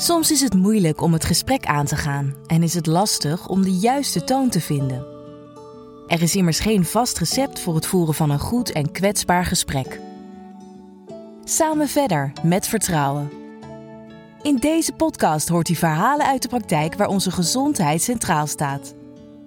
Soms 0.00 0.30
is 0.30 0.40
het 0.40 0.54
moeilijk 0.54 1.00
om 1.00 1.12
het 1.12 1.24
gesprek 1.24 1.66
aan 1.66 1.86
te 1.86 1.96
gaan 1.96 2.34
en 2.46 2.62
is 2.62 2.74
het 2.74 2.86
lastig 2.86 3.48
om 3.48 3.62
de 3.62 3.72
juiste 3.72 4.24
toon 4.24 4.48
te 4.48 4.60
vinden. 4.60 5.06
Er 6.06 6.22
is 6.22 6.36
immers 6.36 6.60
geen 6.60 6.84
vast 6.84 7.18
recept 7.18 7.60
voor 7.60 7.74
het 7.74 7.86
voeren 7.86 8.14
van 8.14 8.30
een 8.30 8.38
goed 8.38 8.72
en 8.72 8.92
kwetsbaar 8.92 9.44
gesprek. 9.44 10.00
Samen 11.44 11.88
verder 11.88 12.32
met 12.42 12.66
vertrouwen. 12.66 13.30
In 14.42 14.56
deze 14.56 14.92
podcast 14.92 15.48
hoort 15.48 15.68
u 15.68 15.74
verhalen 15.74 16.26
uit 16.26 16.42
de 16.42 16.48
praktijk 16.48 16.94
waar 16.94 17.08
onze 17.08 17.30
gezondheid 17.30 18.02
centraal 18.02 18.46
staat. 18.46 18.94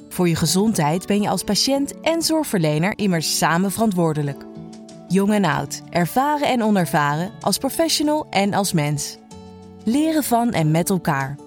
Voor 0.10 0.28
je 0.28 0.36
gezondheid 0.36 1.06
ben 1.06 1.22
je 1.22 1.30
als 1.30 1.44
patiënt 1.44 2.02
en 2.02 2.22
zorgverlener 2.22 2.98
immers 2.98 3.38
samen 3.38 3.72
verantwoordelijk. 3.72 4.46
Jong 5.08 5.34
en 5.34 5.46
oud, 5.46 5.82
ervaren 5.90 6.48
en 6.48 6.64
onervaren, 6.64 7.32
als 7.42 7.58
professional 7.58 8.28
en 8.30 8.54
als 8.54 8.74
mens. 8.74 9.22
Leren 9.86 10.24
van 10.24 10.52
en 10.52 10.72
met 10.72 10.90
elkaar. 10.90 11.38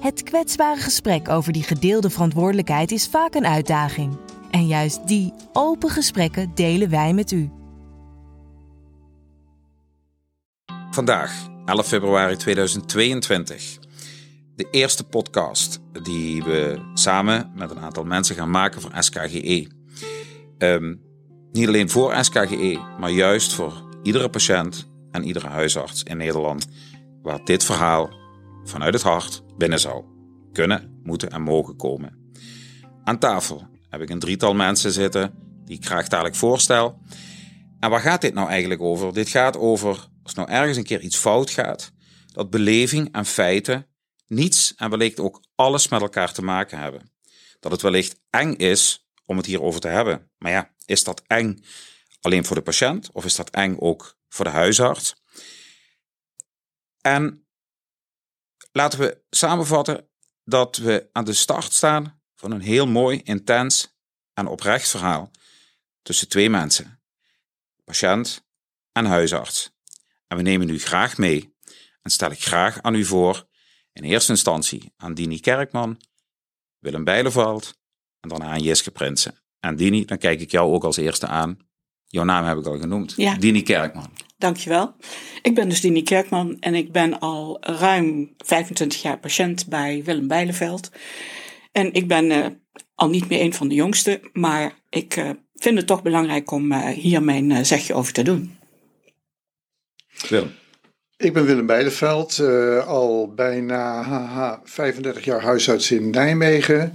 Het 0.00 0.22
kwetsbare 0.22 0.80
gesprek 0.80 1.28
over 1.28 1.52
die 1.52 1.62
gedeelde 1.62 2.10
verantwoordelijkheid 2.10 2.90
is 2.90 3.08
vaak 3.08 3.34
een 3.34 3.46
uitdaging. 3.46 4.16
En 4.50 4.66
juist 4.66 5.08
die 5.08 5.32
open 5.52 5.90
gesprekken 5.90 6.50
delen 6.54 6.90
wij 6.90 7.12
met 7.12 7.30
u. 7.30 7.50
Vandaag, 10.90 11.48
11 11.64 11.86
februari 11.86 12.36
2022. 12.36 13.78
De 14.56 14.68
eerste 14.70 15.04
podcast 15.04 15.80
die 16.02 16.42
we 16.42 16.90
samen 16.94 17.52
met 17.54 17.70
een 17.70 17.80
aantal 17.80 18.04
mensen 18.04 18.36
gaan 18.36 18.50
maken 18.50 18.80
voor 18.80 18.90
SKGE. 18.98 19.68
Ehm, 20.58 20.94
niet 21.52 21.66
alleen 21.66 21.90
voor 21.90 22.24
SKGE, 22.24 22.80
maar 23.00 23.10
juist 23.10 23.52
voor 23.52 23.82
iedere 24.02 24.28
patiënt 24.28 24.88
en 25.10 25.24
iedere 25.24 25.48
huisarts 25.48 26.02
in 26.02 26.16
Nederland 26.16 26.66
waar 27.26 27.44
dit 27.44 27.64
verhaal 27.64 28.10
vanuit 28.64 28.94
het 28.94 29.02
hart 29.02 29.42
binnen 29.56 29.80
zou 29.80 30.04
kunnen, 30.52 31.00
moeten 31.02 31.30
en 31.30 31.42
mogen 31.42 31.76
komen. 31.76 32.32
Aan 33.04 33.18
tafel 33.18 33.68
heb 33.88 34.00
ik 34.00 34.10
een 34.10 34.18
drietal 34.18 34.54
mensen 34.54 34.92
zitten 34.92 35.34
die 35.64 35.76
ik 35.76 35.86
graag 35.86 36.08
dadelijk 36.08 36.34
voorstel. 36.36 36.98
En 37.80 37.90
waar 37.90 38.00
gaat 38.00 38.20
dit 38.20 38.34
nou 38.34 38.48
eigenlijk 38.48 38.80
over? 38.80 39.12
Dit 39.12 39.28
gaat 39.28 39.56
over 39.56 40.08
als 40.22 40.34
nou 40.34 40.50
ergens 40.50 40.76
een 40.76 40.84
keer 40.84 41.00
iets 41.00 41.16
fout 41.16 41.50
gaat, 41.50 41.92
dat 42.32 42.50
beleving 42.50 43.12
en 43.12 43.24
feiten 43.24 43.86
niets 44.26 44.74
en 44.76 44.90
wellicht 44.90 45.20
ook 45.20 45.44
alles 45.54 45.88
met 45.88 46.00
elkaar 46.00 46.32
te 46.32 46.42
maken 46.42 46.78
hebben. 46.78 47.12
Dat 47.60 47.72
het 47.72 47.82
wellicht 47.82 48.20
eng 48.30 48.52
is 48.52 49.08
om 49.24 49.36
het 49.36 49.46
hierover 49.46 49.80
te 49.80 49.88
hebben. 49.88 50.30
Maar 50.38 50.52
ja, 50.52 50.70
is 50.84 51.04
dat 51.04 51.22
eng 51.26 51.64
alleen 52.20 52.44
voor 52.44 52.56
de 52.56 52.62
patiënt 52.62 53.10
of 53.12 53.24
is 53.24 53.36
dat 53.36 53.50
eng 53.50 53.76
ook 53.78 54.18
voor 54.28 54.44
de 54.44 54.50
huisarts? 54.50 55.24
En 57.06 57.46
laten 58.72 58.98
we 58.98 59.24
samenvatten 59.30 60.08
dat 60.44 60.76
we 60.76 61.08
aan 61.12 61.24
de 61.24 61.32
start 61.32 61.72
staan 61.72 62.22
van 62.34 62.50
een 62.50 62.60
heel 62.60 62.86
mooi, 62.86 63.20
intens 63.24 63.96
en 64.32 64.46
oprecht 64.46 64.88
verhaal 64.88 65.30
tussen 66.02 66.28
twee 66.28 66.50
mensen, 66.50 67.02
patiënt 67.84 68.46
en 68.92 69.04
huisarts. 69.04 69.70
En 70.26 70.36
we 70.36 70.42
nemen 70.42 70.68
u 70.68 70.78
graag 70.78 71.16
mee 71.16 71.56
en 72.02 72.10
stel 72.10 72.30
ik 72.30 72.42
graag 72.42 72.82
aan 72.82 72.94
u 72.94 73.04
voor, 73.04 73.46
in 73.92 74.04
eerste 74.04 74.32
instantie 74.32 74.92
aan 74.96 75.14
Dini 75.14 75.40
Kerkman, 75.40 76.00
Willem 76.78 77.04
Bijleveld 77.04 77.78
en 78.20 78.28
dan 78.28 78.42
aan 78.42 78.62
Jiske 78.62 78.90
Prinsen. 78.90 79.42
En 79.60 79.76
Dini, 79.76 80.04
dan 80.04 80.18
kijk 80.18 80.40
ik 80.40 80.50
jou 80.50 80.72
ook 80.72 80.84
als 80.84 80.96
eerste 80.96 81.26
aan. 81.26 81.65
Jouw 82.16 82.24
naam 82.24 82.44
heb 82.44 82.58
ik 82.58 82.66
al 82.66 82.78
genoemd. 82.78 83.14
Ja. 83.16 83.34
Dini 83.34 83.62
Kerkman. 83.62 84.10
Dankjewel. 84.38 84.94
Ik 85.42 85.54
ben 85.54 85.68
dus 85.68 85.80
Dini 85.80 86.02
Kerkman 86.02 86.56
en 86.60 86.74
ik 86.74 86.92
ben 86.92 87.18
al 87.18 87.58
ruim 87.60 88.34
25 88.38 89.02
jaar 89.02 89.18
patiënt 89.18 89.66
bij 89.68 90.02
Willem 90.04 90.28
Bijleveld. 90.28 90.90
En 91.72 91.92
ik 91.92 92.08
ben 92.08 92.30
uh, 92.30 92.46
al 92.94 93.08
niet 93.08 93.28
meer 93.28 93.40
een 93.40 93.54
van 93.54 93.68
de 93.68 93.74
jongsten, 93.74 94.20
maar 94.32 94.72
ik 94.90 95.16
uh, 95.16 95.30
vind 95.54 95.76
het 95.76 95.86
toch 95.86 96.02
belangrijk 96.02 96.50
om 96.50 96.72
uh, 96.72 96.86
hier 96.86 97.22
mijn 97.22 97.66
zegje 97.66 97.94
over 97.94 98.12
te 98.12 98.22
doen. 98.22 98.58
Willem. 100.28 100.50
Ik 101.16 101.32
ben 101.32 101.44
Willem 101.44 101.66
Bijleveld, 101.66 102.40
al 102.86 103.32
bijna 103.34 104.02
haha, 104.02 104.60
35 104.64 105.24
jaar 105.24 105.42
huisarts 105.42 105.90
in 105.90 106.10
Nijmegen. 106.10 106.94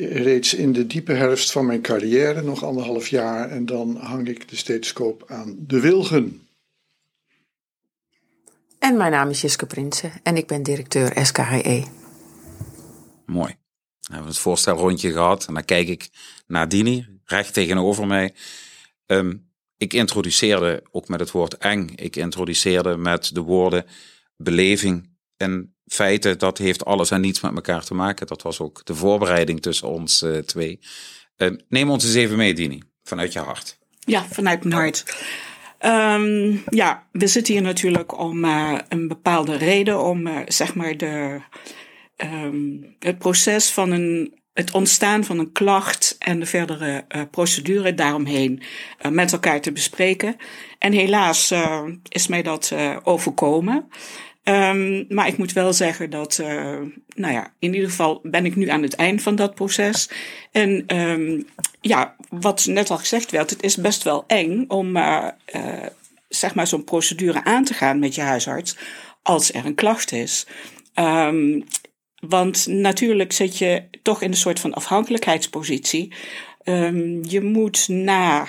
Reeds 0.00 0.54
in 0.54 0.72
de 0.72 0.86
diepe 0.86 1.12
herfst 1.12 1.52
van 1.52 1.66
mijn 1.66 1.82
carrière, 1.82 2.42
nog 2.42 2.64
anderhalf 2.64 3.08
jaar, 3.08 3.50
en 3.50 3.66
dan 3.66 3.96
hang 3.96 4.28
ik 4.28 4.48
de 4.48 4.56
stethoscoop 4.56 5.24
aan 5.26 5.56
de 5.58 5.80
wilgen. 5.80 6.46
En 8.78 8.96
mijn 8.96 9.10
naam 9.10 9.28
is 9.28 9.40
Jiske 9.40 9.66
Prinsen 9.66 10.12
en 10.22 10.36
ik 10.36 10.46
ben 10.46 10.62
directeur 10.62 11.26
SKHE. 11.26 11.84
Mooi. 13.26 13.56
We 14.00 14.14
hebben 14.14 14.30
het 14.30 14.38
voorstelrondje 14.38 15.12
gehad 15.12 15.46
en 15.46 15.54
dan 15.54 15.64
kijk 15.64 15.88
ik 15.88 16.08
naar 16.46 16.68
Dini, 16.68 17.06
recht 17.24 17.54
tegenover 17.54 18.06
mij. 18.06 18.34
Um, 19.06 19.50
ik 19.76 19.92
introduceerde 19.92 20.82
ook 20.90 21.08
met 21.08 21.20
het 21.20 21.30
woord 21.30 21.56
eng. 21.56 21.88
Ik 21.94 22.16
introduceerde 22.16 22.96
met 22.96 23.34
de 23.34 23.40
woorden 23.40 23.86
beleving 24.36 25.10
en 25.36 25.76
feiten. 25.88 26.38
Dat 26.38 26.58
heeft 26.58 26.84
alles 26.84 27.10
en 27.10 27.20
niets 27.20 27.40
met 27.40 27.54
elkaar 27.54 27.84
te 27.84 27.94
maken. 27.94 28.26
Dat 28.26 28.42
was 28.42 28.60
ook 28.60 28.84
de 28.84 28.94
voorbereiding 28.94 29.62
tussen 29.62 29.88
ons 29.88 30.22
uh, 30.22 30.38
twee. 30.38 30.78
Uh, 31.36 31.50
neem 31.68 31.90
ons 31.90 32.04
eens 32.04 32.14
even 32.14 32.36
mee, 32.36 32.54
Dini, 32.54 32.82
vanuit 33.02 33.32
je 33.32 33.38
hart. 33.38 33.78
Ja, 33.98 34.24
vanuit 34.30 34.64
mijn 34.64 34.80
hart. 34.80 35.16
Um, 35.80 36.62
ja, 36.68 37.06
we 37.12 37.26
zitten 37.26 37.54
hier 37.54 37.62
natuurlijk 37.62 38.18
om 38.18 38.44
uh, 38.44 38.78
een 38.88 39.08
bepaalde 39.08 39.56
reden, 39.56 40.04
om 40.04 40.26
uh, 40.26 40.38
zeg 40.46 40.74
maar 40.74 40.96
de, 40.96 41.40
um, 42.16 42.96
het 42.98 43.18
proces 43.18 43.70
van 43.70 43.90
een, 43.90 44.38
het 44.52 44.70
ontstaan 44.70 45.24
van 45.24 45.38
een 45.38 45.52
klacht 45.52 46.16
en 46.18 46.40
de 46.40 46.46
verdere 46.46 47.06
procedure 47.30 47.94
daaromheen 47.94 48.62
met 49.10 49.32
elkaar 49.32 49.60
te 49.60 49.72
bespreken. 49.72 50.36
En 50.78 50.92
helaas 50.92 51.54
is 52.08 52.26
mij 52.26 52.42
dat 52.42 52.72
overkomen. 53.02 53.88
Um, 54.48 55.04
maar 55.08 55.26
ik 55.26 55.36
moet 55.36 55.52
wel 55.52 55.72
zeggen 55.72 56.10
dat, 56.10 56.38
uh, 56.40 56.78
nou 57.14 57.32
ja, 57.32 57.52
in 57.58 57.74
ieder 57.74 57.88
geval 57.88 58.20
ben 58.22 58.44
ik 58.44 58.56
nu 58.56 58.68
aan 58.68 58.82
het 58.82 58.94
eind 58.94 59.22
van 59.22 59.36
dat 59.36 59.54
proces. 59.54 60.10
En 60.52 60.96
um, 60.96 61.46
ja, 61.80 62.16
wat 62.28 62.66
net 62.66 62.90
al 62.90 62.98
gezegd 62.98 63.30
werd, 63.30 63.50
het 63.50 63.62
is 63.62 63.76
best 63.76 64.02
wel 64.02 64.24
eng 64.26 64.64
om 64.68 64.96
uh, 64.96 65.28
uh, 65.54 65.86
zeg 66.28 66.54
maar 66.54 66.66
zo'n 66.66 66.84
procedure 66.84 67.44
aan 67.44 67.64
te 67.64 67.74
gaan 67.74 67.98
met 67.98 68.14
je 68.14 68.20
huisarts 68.20 68.76
als 69.22 69.52
er 69.52 69.66
een 69.66 69.74
klacht 69.74 70.12
is. 70.12 70.46
Um, 70.94 71.64
want 72.20 72.66
natuurlijk 72.66 73.32
zit 73.32 73.58
je 73.58 73.82
toch 74.02 74.22
in 74.22 74.30
een 74.30 74.36
soort 74.36 74.60
van 74.60 74.74
afhankelijkheidspositie. 74.74 76.12
je 77.22 77.40
moet 77.42 77.88
na 77.88 78.48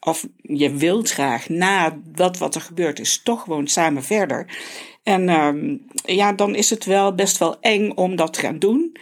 of 0.00 0.26
je 0.42 0.76
wilt 0.76 1.10
graag 1.10 1.48
na 1.48 1.98
dat 2.04 2.38
wat 2.38 2.54
er 2.54 2.60
gebeurd 2.60 2.98
is, 2.98 3.22
toch 3.22 3.42
gewoon 3.42 3.66
samen 3.66 4.04
verder. 4.04 4.46
En 5.02 5.28
um, 5.28 5.86
ja, 6.04 6.32
dan 6.32 6.54
is 6.54 6.70
het 6.70 6.84
wel 6.84 7.14
best 7.14 7.38
wel 7.38 7.60
eng 7.60 7.90
om 7.90 8.16
dat 8.16 8.32
te 8.32 8.40
gaan 8.40 8.58
doen. 8.58 8.96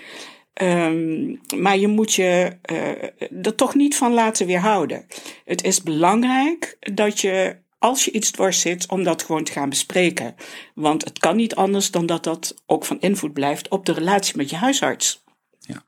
Um, 0.62 1.40
maar 1.56 1.78
je 1.78 1.88
moet 1.88 2.14
je 2.14 2.58
uh, 2.72 3.46
er 3.46 3.54
toch 3.54 3.74
niet 3.74 3.96
van 3.96 4.12
laten 4.12 4.46
weerhouden. 4.46 5.06
Het 5.44 5.62
is 5.62 5.82
belangrijk 5.82 6.76
dat 6.94 7.20
je, 7.20 7.56
als 7.78 8.04
je 8.04 8.10
iets 8.10 8.30
dwars 8.30 8.60
zit, 8.60 8.88
om 8.88 9.04
dat 9.04 9.22
gewoon 9.22 9.44
te 9.44 9.52
gaan 9.52 9.68
bespreken. 9.68 10.34
Want 10.74 11.04
het 11.04 11.18
kan 11.18 11.36
niet 11.36 11.54
anders 11.54 11.90
dan 11.90 12.06
dat 12.06 12.24
dat 12.24 12.62
ook 12.66 12.84
van 12.84 13.00
invloed 13.00 13.32
blijft 13.32 13.68
op 13.68 13.86
de 13.86 13.92
relatie 13.92 14.36
met 14.36 14.50
je 14.50 14.56
huisarts. 14.56 15.24
Ja, 15.58 15.84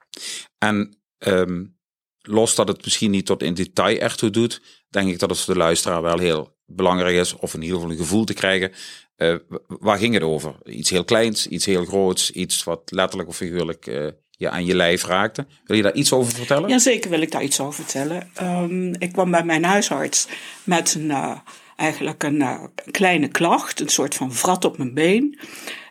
en 0.59 0.99
um, 1.19 1.79
los 2.21 2.55
dat 2.55 2.69
het 2.69 2.85
misschien 2.85 3.11
niet 3.11 3.27
tot 3.27 3.43
in 3.43 3.55
detail 3.55 3.99
ertoe 3.99 4.31
doet, 4.31 4.82
denk 4.93 5.11
ik 5.11 5.19
dat 5.19 5.31
het 5.31 5.41
voor 5.41 5.55
de 5.55 5.61
luisteraar 5.61 6.03
wel 6.03 6.19
heel 6.19 6.57
belangrijk 6.67 7.17
is, 7.17 7.37
of 7.37 7.55
in 7.55 7.63
ieder 7.63 7.77
geval 7.77 7.91
een 7.91 7.99
gevoel 7.99 8.25
te 8.25 8.35
krijgen. 8.35 8.73
Uh, 9.17 9.37
waar 9.67 9.99
ging 9.99 10.15
het 10.15 10.23
over? 10.23 10.55
Iets 10.65 10.91
heel 10.91 11.05
kleins, 11.05 11.47
iets 11.47 11.67
heel 11.67 11.85
groots, 11.85 12.31
iets 12.31 12.65
wat 12.65 12.81
letterlijk 12.85 13.29
of 13.29 13.37
figuurlijk 13.37 13.87
uh, 13.87 14.07
je 14.31 14.51
aan 14.51 14.65
je 14.65 14.77
lijf 14.77 15.05
raakte. 15.05 15.47
Wil 15.65 15.77
je 15.77 15.83
daar 15.83 15.95
iets 15.95 16.13
over 16.13 16.33
vertellen? 16.33 16.69
Jazeker 16.69 17.11
wil 17.11 17.21
ik 17.21 17.31
daar 17.31 17.43
iets 17.43 17.61
over 17.61 17.85
vertellen. 17.85 18.31
Um, 18.43 18.95
ik 18.99 19.13
kwam 19.13 19.31
bij 19.31 19.45
mijn 19.45 19.65
huisarts 19.65 20.29
met 20.65 20.95
een, 20.95 21.11
uh, 21.11 21.39
eigenlijk 21.77 22.23
een 22.23 22.71
kleine 22.91 23.29
klacht, 23.29 23.81
een 23.81 23.89
soort 23.89 24.15
van 24.15 24.33
vrat 24.33 24.65
op 24.65 24.79
mijn 24.79 24.95
been. 24.95 25.39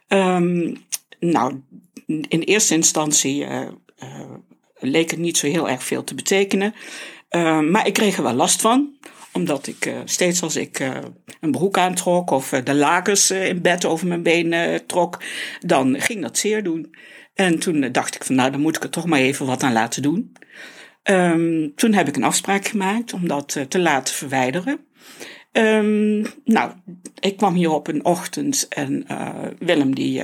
Um, 0.07 0.85
nou, 1.19 1.61
in 2.05 2.41
eerste 2.41 2.73
instantie 2.73 3.47
leek 4.79 5.11
het 5.11 5.19
niet 5.19 5.37
zo 5.37 5.47
heel 5.47 5.69
erg 5.69 5.83
veel 5.83 6.03
te 6.03 6.15
betekenen. 6.15 6.73
Uh, 7.35 7.59
maar 7.59 7.87
ik 7.87 7.93
kreeg 7.93 8.17
er 8.17 8.23
wel 8.23 8.33
last 8.33 8.61
van 8.61 8.95
omdat 9.33 9.67
ik 9.67 9.85
uh, 9.85 9.97
steeds 10.05 10.41
als 10.41 10.55
ik 10.55 10.79
uh, 10.79 10.97
een 11.39 11.51
broek 11.51 11.77
aantrok 11.77 12.31
of 12.31 12.49
de 12.49 12.75
lakens 12.75 13.31
in 13.31 13.61
bed 13.61 13.85
over 13.85 14.07
mijn 14.07 14.23
been 14.23 14.81
trok, 14.85 15.23
dan 15.59 16.01
ging 16.01 16.21
dat 16.21 16.37
zeer 16.37 16.63
doen. 16.63 16.95
En 17.33 17.59
toen 17.59 17.91
dacht 17.91 18.15
ik 18.15 18.23
van 18.23 18.35
nou, 18.35 18.51
dan 18.51 18.61
moet 18.61 18.75
ik 18.75 18.83
er 18.83 18.89
toch 18.89 19.05
maar 19.05 19.19
even 19.19 19.45
wat 19.45 19.63
aan 19.63 19.73
laten 19.73 20.01
doen. 20.01 20.33
Um, 21.03 21.75
toen 21.75 21.93
heb 21.93 22.07
ik 22.07 22.15
een 22.15 22.23
afspraak 22.23 22.65
gemaakt 22.67 23.13
om 23.13 23.27
dat 23.27 23.65
te 23.67 23.79
laten 23.79 24.15
verwijderen. 24.15 24.79
Um, 25.51 26.25
nou, 26.45 26.71
ik 27.19 27.37
kwam 27.37 27.53
hier 27.53 27.71
op 27.71 27.87
een 27.87 28.05
ochtend 28.05 28.67
en 28.67 29.05
Willem 29.59 29.95
die 29.95 30.23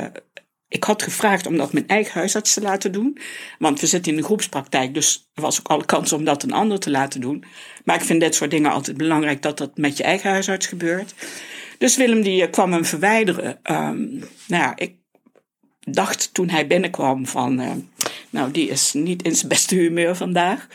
ik 0.69 0.83
had 0.83 1.03
gevraagd 1.03 1.47
om 1.47 1.57
dat 1.57 1.73
mijn 1.73 1.87
eigen 1.87 2.13
huisarts 2.13 2.53
te 2.53 2.61
laten 2.61 2.91
doen. 2.91 3.17
Want 3.59 3.79
we 3.79 3.87
zitten 3.87 4.11
in 4.11 4.17
de 4.17 4.23
groepspraktijk, 4.23 4.93
dus 4.93 5.29
er 5.33 5.41
was 5.41 5.59
ook 5.59 5.67
alle 5.67 5.85
kans 5.85 6.13
om 6.13 6.23
dat 6.23 6.43
een 6.43 6.51
ander 6.51 6.79
te 6.79 6.91
laten 6.91 7.21
doen. 7.21 7.43
Maar 7.83 7.95
ik 7.95 8.01
vind 8.01 8.21
dit 8.21 8.35
soort 8.35 8.51
dingen 8.51 8.71
altijd 8.71 8.97
belangrijk 8.97 9.41
dat 9.41 9.57
dat 9.57 9.77
met 9.77 9.97
je 9.97 10.03
eigen 10.03 10.29
huisarts 10.29 10.67
gebeurt. 10.67 11.13
Dus 11.77 11.97
Willem 11.97 12.21
die 12.21 12.41
eh, 12.41 12.51
kwam 12.51 12.71
hem 12.71 12.85
verwijderen. 12.85 13.59
Um, 13.63 14.19
nou 14.47 14.63
ja, 14.63 14.75
ik 14.75 14.95
dacht 15.79 16.33
toen 16.33 16.49
hij 16.49 16.67
binnenkwam 16.67 17.27
van, 17.27 17.61
uh, 17.61 17.71
nou 18.37 18.51
die 18.51 18.69
is 18.69 18.93
niet 18.93 19.23
in 19.23 19.35
zijn 19.35 19.47
beste 19.47 19.75
humeur 19.75 20.15
vandaag. 20.15 20.67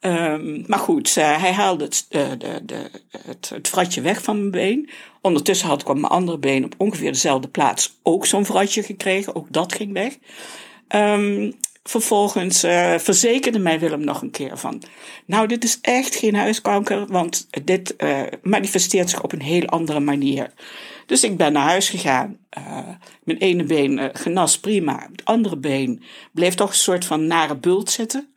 Um, 0.00 0.64
maar 0.66 0.78
goed, 0.78 1.16
uh, 1.18 1.40
hij 1.40 1.52
haalde 1.52 1.84
het, 1.84 2.06
uh, 2.10 2.28
de, 2.38 2.60
de, 2.64 2.90
het, 3.26 3.48
het 3.48 3.68
vratje 3.68 4.00
weg 4.00 4.22
van 4.22 4.36
mijn 4.38 4.50
been. 4.50 4.90
Ondertussen 5.20 5.68
had 5.68 5.80
ik 5.80 5.88
op 5.88 5.98
mijn 5.98 6.12
andere 6.12 6.38
been 6.38 6.64
op 6.64 6.74
ongeveer 6.78 7.12
dezelfde 7.12 7.48
plaats 7.48 7.98
ook 8.02 8.26
zo'n 8.26 8.44
vratje 8.44 8.82
gekregen. 8.82 9.34
Ook 9.34 9.46
dat 9.50 9.74
ging 9.74 9.92
weg. 9.92 10.16
Um, 10.88 11.54
vervolgens 11.82 12.64
uh, 12.64 12.98
verzekerde 12.98 13.58
mij 13.58 13.78
Willem 13.78 14.04
nog 14.04 14.22
een 14.22 14.30
keer 14.30 14.58
van... 14.58 14.82
Nou, 15.26 15.46
dit 15.46 15.64
is 15.64 15.78
echt 15.80 16.14
geen 16.14 16.34
huiskanker, 16.34 17.06
want 17.06 17.48
dit 17.64 17.94
manifesteert 18.42 19.10
zich 19.10 19.22
op 19.22 19.32
een 19.32 19.42
heel 19.42 19.66
andere 19.66 20.00
manier. 20.00 20.52
Dus 21.06 21.24
ik 21.24 21.36
ben 21.36 21.52
naar 21.52 21.68
huis 21.68 21.88
gegaan. 21.88 22.38
Uh, 22.58 22.88
mijn 23.24 23.38
ene 23.38 23.64
been 23.64 23.98
uh, 23.98 24.04
genas 24.12 24.58
prima. 24.58 25.08
Het 25.12 25.24
andere 25.24 25.56
been 25.56 26.02
bleef 26.32 26.54
toch 26.54 26.68
een 26.68 26.74
soort 26.74 27.04
van 27.04 27.26
nare 27.26 27.56
bult 27.56 27.90
zitten. 27.90 28.34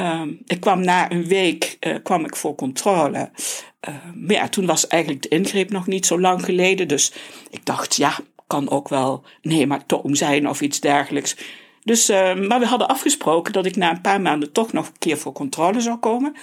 Uh, 0.00 0.22
ik 0.46 0.60
kwam 0.60 0.80
na 0.80 1.10
een 1.10 1.26
week 1.26 1.76
uh, 1.80 1.96
kwam 2.02 2.24
ik 2.24 2.36
voor 2.36 2.54
controle. 2.54 3.30
Uh, 3.88 3.94
maar 4.14 4.34
ja, 4.34 4.48
toen 4.48 4.66
was 4.66 4.86
eigenlijk 4.86 5.22
de 5.22 5.28
ingreep 5.28 5.70
nog 5.70 5.86
niet 5.86 6.06
zo 6.06 6.20
lang 6.20 6.44
geleden. 6.44 6.88
Dus 6.88 7.12
ik 7.50 7.66
dacht, 7.66 7.96
ja, 7.96 8.18
kan 8.46 8.70
ook 8.70 8.88
wel 8.88 9.24
een 9.42 9.50
hematoom 9.50 10.14
zijn 10.14 10.48
of 10.48 10.60
iets 10.60 10.80
dergelijks. 10.80 11.36
Dus, 11.84 12.10
uh, 12.10 12.34
maar 12.34 12.60
we 12.60 12.66
hadden 12.66 12.88
afgesproken 12.88 13.52
dat 13.52 13.66
ik 13.66 13.76
na 13.76 13.90
een 13.90 14.00
paar 14.00 14.20
maanden 14.20 14.52
toch 14.52 14.72
nog 14.72 14.86
een 14.86 14.98
keer 14.98 15.18
voor 15.18 15.32
controle 15.32 15.80
zou 15.80 15.96
komen. 15.96 16.36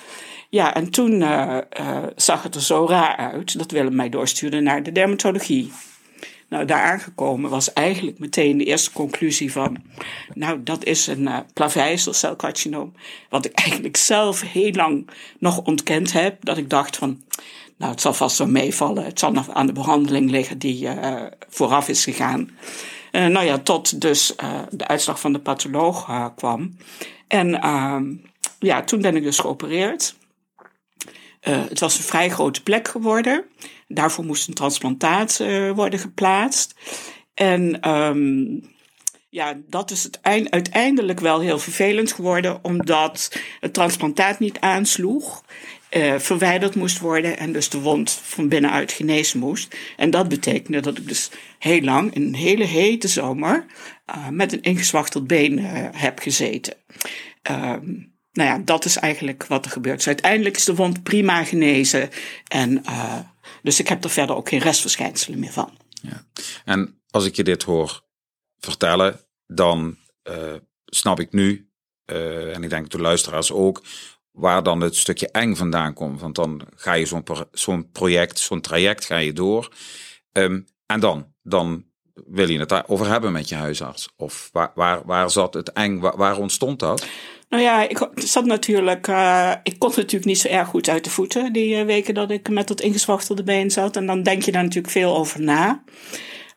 Ja, 0.50 0.74
en 0.76 0.90
toen 0.90 1.22
uh, 1.22 1.58
uh, 1.80 2.04
zag 2.16 2.44
het 2.44 2.56
er 2.56 2.62
zo 2.62 2.86
raar 2.90 3.16
uit 3.16 3.58
dat 3.58 3.72
Willem 3.72 3.96
mij 3.96 4.10
doorstuurde 4.10 4.60
naar 4.60 4.84
de 4.84 4.92
dermatologie. 4.92 5.72
Nou, 6.50 6.66
daar 6.66 6.82
aangekomen 6.82 7.50
was 7.50 7.74
eigenlijk 7.74 8.20
meteen 8.20 8.58
de 8.58 8.64
eerste 8.64 8.92
conclusie 8.92 9.52
van, 9.52 9.78
nou, 10.34 10.64
dat 10.64 10.84
is 10.84 11.08
een 11.08 11.22
uh, 11.22 11.38
plaveisselcelcarcinoom. 11.54 12.94
Wat 13.30 13.46
ik 13.46 13.54
eigenlijk 13.64 13.98
zelf 13.98 14.42
heel 14.42 14.72
lang 14.72 15.10
nog 15.40 15.62
ontkend 15.62 16.14
heb. 16.14 16.46
Dat 16.46 16.58
ik 16.58 16.70
dacht 16.70 16.98
van, 16.98 17.22
nou, 17.78 17.92
het 17.92 18.02
zal 18.02 18.14
vast 18.14 18.38
wel 18.38 18.48
meevallen. 18.48 19.04
Het 19.04 19.20
zal 19.20 19.32
nog 19.32 19.50
aan 19.50 19.66
de 19.66 19.74
behandeling 19.74 20.30
liggen 20.30 20.58
die 20.58 20.88
vooraf 21.50 21.90
is 21.90 22.04
gegaan. 22.04 22.50
Uh, 23.12 23.26
nou 23.26 23.46
ja, 23.46 23.58
tot 23.58 24.02
dus 24.02 24.34
uh, 24.44 24.60
de 24.70 24.88
uitslag 24.88 25.20
van 25.20 25.34
de 25.34 25.40
patholoog 25.40 26.10
uh, 26.10 26.26
kwam. 26.36 26.78
En 27.28 27.50
ja, 28.60 28.84
toen 28.84 29.02
ben 29.02 29.16
ik 29.16 29.24
dus 29.24 29.40
geopereerd. 29.40 30.16
het 31.42 31.80
was 31.80 31.98
een 31.98 32.04
vrij 32.04 32.30
grote 32.30 32.64
plek 32.64 32.88
geworden. 32.88 33.46
Daarvoor 33.88 34.26
moest 34.26 34.48
een 34.48 34.54
transplantaat 34.54 35.44
worden 35.76 36.00
geplaatst. 36.00 36.76
En 37.34 37.90
um, 37.90 38.62
ja, 39.30 39.58
dat 39.68 39.92
is 39.92 40.04
het 40.04 40.22
eind, 40.22 40.52
uiteindelijk 40.52 41.20
wel 41.20 41.40
heel 41.40 41.60
vervelend 41.60 42.12
geworden, 42.12 42.64
omdat 42.64 43.40
het 43.60 43.74
transplantaat 43.74 44.40
niet 44.40 44.60
aansloeg 44.60 45.44
uh, 45.92 46.20
verwijderd 46.20 46.76
moest 46.76 47.00
worden 47.00 47.38
en 47.38 47.54
dus 47.54 47.70
de 47.70 47.80
wond 47.80 48.12
van 48.12 48.48
binnenuit 48.48 48.92
genezen 48.92 49.40
moest. 49.40 49.76
En 49.98 50.10
dat 50.10 50.28
betekende 50.28 50.80
dat 50.80 50.98
ik 50.98 51.08
dus 51.08 51.30
heel 51.60 51.82
lang, 51.82 52.16
een 52.16 52.36
hele 52.36 52.64
hete 52.64 53.08
zomer, 53.08 53.66
uh, 54.16 54.28
met 54.30 54.54
een 54.54 54.62
ingezwachteld 54.62 55.28
been 55.28 55.60
uh, 55.60 55.88
heb 55.92 56.20
gezeten. 56.20 56.74
Ehm, 57.42 57.86
nou 58.32 58.50
ja, 58.50 58.58
dat 58.58 58.86
is 58.86 58.98
eigenlijk 58.98 59.48
wat 59.48 59.66
er 59.66 59.72
gebeurt. 59.72 59.98
Dus 59.98 60.08
uiteindelijk 60.08 60.56
is 60.56 60.66
de 60.66 60.76
wond 60.76 61.04
prima 61.04 61.44
genezen. 61.44 62.10
En, 62.48 62.84
dus 63.62 63.80
ik 63.80 63.88
heb 63.88 64.04
er 64.04 64.10
verder 64.10 64.36
ook 64.36 64.50
geen 64.50 64.60
restverschijnselen 64.60 65.40
meer 65.40 65.52
van. 65.52 65.78
Ja. 66.02 66.26
En 66.66 67.02
als 67.10 67.26
ik 67.26 67.36
je 67.36 67.44
dit 67.44 67.64
hoor 67.64 68.04
vertellen, 68.60 69.20
dan 69.48 69.98
snap 70.86 71.20
ik 71.20 71.32
nu, 71.32 71.70
en 72.06 72.64
ik 72.64 72.70
denk 72.70 72.90
de 72.90 73.02
luisteraars 73.02 73.52
ook, 73.52 73.84
waar 74.38 74.64
dan 74.64 74.82
het 74.82 74.96
stukje 74.96 75.32
eng 75.32 75.56
vandaan 75.56 75.94
komt. 75.94 76.22
Want 76.22 76.36
dan 76.36 76.62
ga 76.76 76.94
je 76.94 77.24
zo'n 77.52 77.92
project, 77.92 78.40
zo'n 78.40 78.62
traject 78.62 79.06
ga 79.06 79.18
je 79.18 79.34
door. 79.34 79.72
Um, 80.32 80.66
en 80.86 81.00
dan, 81.00 81.26
dan 81.44 81.86
wil 82.14 82.50
je 82.50 82.60
het 82.60 82.70
daarover 82.70 83.08
hebben 83.08 83.32
met 83.32 83.50
je 83.50 83.56
huisarts. 83.56 84.10
Of 84.16 84.50
waar, 84.52 84.72
waar, 84.76 85.02
waar 85.06 85.30
zat 85.30 85.54
het 85.54 85.72
eng, 85.72 86.00
waar, 86.00 86.38
ontstond 86.38 86.80
dat? 86.80 87.08
Nou 87.50 87.64
ja, 87.64 87.90
ik 87.90 88.10
zat 88.16 88.46
natuurlijk, 88.46 89.08
uh, 89.08 89.54
ik 89.64 89.80
kon 89.80 89.92
natuurlijk 89.96 90.26
niet 90.26 90.40
zo 90.40 90.48
erg 90.48 90.68
goed 90.68 90.90
uit 90.90 91.04
de 91.04 91.10
voeten 91.10 91.54
die 91.54 91.76
uh, 91.76 91.86
weken 91.86 92.14
dat 92.14 92.32
ik 92.32 92.50
met 92.50 92.68
dat 92.68 92.82
ingezwachtelde 92.82 93.44
been 93.44 93.72
zat. 93.72 93.96
En 93.96 94.06
dan 94.06 94.24
denk 94.24 94.42
je 94.44 94.52
daar 94.52 94.64
natuurlijk 94.64 94.94
veel 94.94 95.18
over 95.18 95.42
na. 95.42 95.84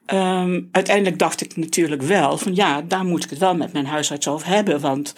Um, 0.06 0.68
uiteindelijk 0.72 1.18
dacht 1.18 1.40
ik 1.40 1.56
natuurlijk 1.56 2.02
wel 2.02 2.38
van 2.38 2.54
ja, 2.54 2.82
daar 2.82 3.04
moet 3.04 3.24
ik 3.24 3.30
het 3.30 3.38
wel 3.38 3.56
met 3.56 3.72
mijn 3.72 3.86
huisarts 3.86 4.28
over 4.28 4.46
hebben. 4.46 4.80
Want 4.80 5.14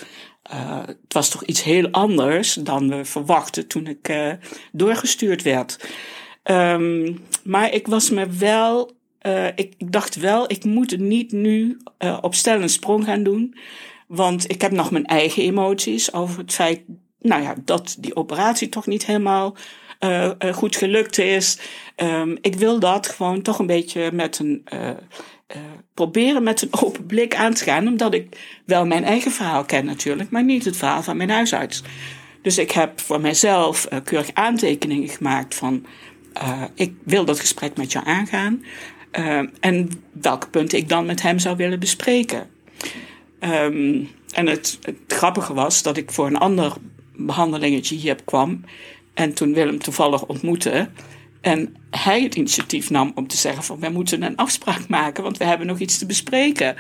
uh, 0.51 0.87
het 0.87 1.13
was 1.13 1.29
toch 1.29 1.45
iets 1.45 1.63
heel 1.63 1.89
anders 1.91 2.55
dan 2.55 2.89
we 2.89 3.05
verwachten 3.05 3.67
toen 3.67 3.87
ik 3.87 4.09
uh, 4.09 4.33
doorgestuurd 4.73 5.43
werd. 5.43 5.89
Um, 6.45 7.25
maar 7.45 7.73
ik 7.73 7.87
was 7.87 8.11
me 8.11 8.27
wel, 8.27 8.93
uh, 9.23 9.47
ik, 9.47 9.93
dacht 9.93 10.15
wel, 10.15 10.51
ik 10.51 10.65
moet 10.65 10.99
niet 10.99 11.33
nu 11.33 11.79
op 12.21 12.35
stel 12.35 12.63
een 12.63 12.69
sprong 12.69 13.05
gaan 13.05 13.23
doen. 13.23 13.57
Want 14.07 14.51
ik 14.51 14.61
heb 14.61 14.71
nog 14.71 14.91
mijn 14.91 15.07
eigen 15.07 15.43
emoties 15.43 16.13
over 16.13 16.39
het 16.39 16.53
feit, 16.53 16.81
nou 17.19 17.43
ja, 17.43 17.55
dat 17.65 17.97
die 17.99 18.17
operatie 18.17 18.69
toch 18.69 18.87
niet 18.87 19.07
helemaal 19.07 19.57
goed 20.53 20.77
gelukt 20.77 21.19
is. 21.19 21.59
Um, 21.97 22.39
ik 22.41 22.55
wil 22.55 22.79
dat 22.79 23.09
gewoon 23.09 23.43
toch 23.43 23.59
een 23.59 23.67
beetje 23.67 24.13
met 24.13 24.39
een 24.39 24.65
uh, 25.57 25.63
proberen 25.95 26.43
met 26.43 26.63
een 26.63 26.83
open 26.83 27.07
blik 27.07 27.35
aan 27.35 27.55
te 27.55 27.65
gaan, 27.65 27.87
omdat 27.87 28.15
ik 28.15 28.37
wel 28.65 28.87
mijn 28.87 29.05
eigen 29.05 29.31
verhaal 29.31 29.65
ken 29.65 29.85
natuurlijk, 29.85 30.31
maar 30.31 30.45
niet 30.45 30.65
het 30.65 30.77
verhaal 30.77 31.03
van 31.03 31.17
mijn 31.17 31.31
huisarts. 31.31 31.83
Dus 32.43 32.59
ik 32.59 32.71
heb 32.71 33.01
voor 33.01 33.21
mijzelf 33.21 33.87
uh, 33.93 33.99
keurig 34.05 34.31
aantekeningen 34.35 35.09
gemaakt 35.09 35.55
van 35.55 35.87
uh, 36.43 36.63
ik 36.75 36.95
wil 37.05 37.25
dat 37.25 37.41
gesprek 37.41 37.77
met 37.77 37.93
jou 37.93 38.07
aangaan 38.07 38.65
en 39.61 39.91
welke 40.13 40.49
punten 40.49 40.79
ik 40.79 40.89
dan 40.89 41.07
met 41.07 41.23
hem 41.23 41.39
zou 41.39 41.57
willen 41.57 41.81
bespreken. 41.81 42.51
Um, 43.41 44.09
en 44.33 44.47
het, 44.47 44.79
het 44.83 44.97
grappige 45.09 45.55
was 45.55 45.83
dat 45.83 45.97
ik 45.97 46.11
voor 46.11 46.27
een 46.27 46.39
ander 46.39 46.73
behandelingetje 47.17 47.97
hier 47.97 48.17
kwam 48.25 48.65
en 49.15 49.35
toen 49.35 49.55
Willem 49.55 49.79
toevallig 49.79 50.27
ontmoette, 50.27 50.89
en 51.43 51.77
hij 51.91 52.23
het 52.23 52.35
initiatief 52.35 52.91
nam 52.91 53.13
om 53.15 53.27
te 53.27 53.37
zeggen 53.37 53.65
van 53.65 53.81
wij 53.81 53.91
moeten 53.91 54.23
een 54.23 54.37
afspraak 54.37 54.89
maken, 54.89 55.23
want 55.23 55.37
we 55.37 55.45
hebben 55.45 55.67
nog 55.67 55.79
iets 55.79 55.99
te 55.99 56.07
bespreken. 56.07 56.77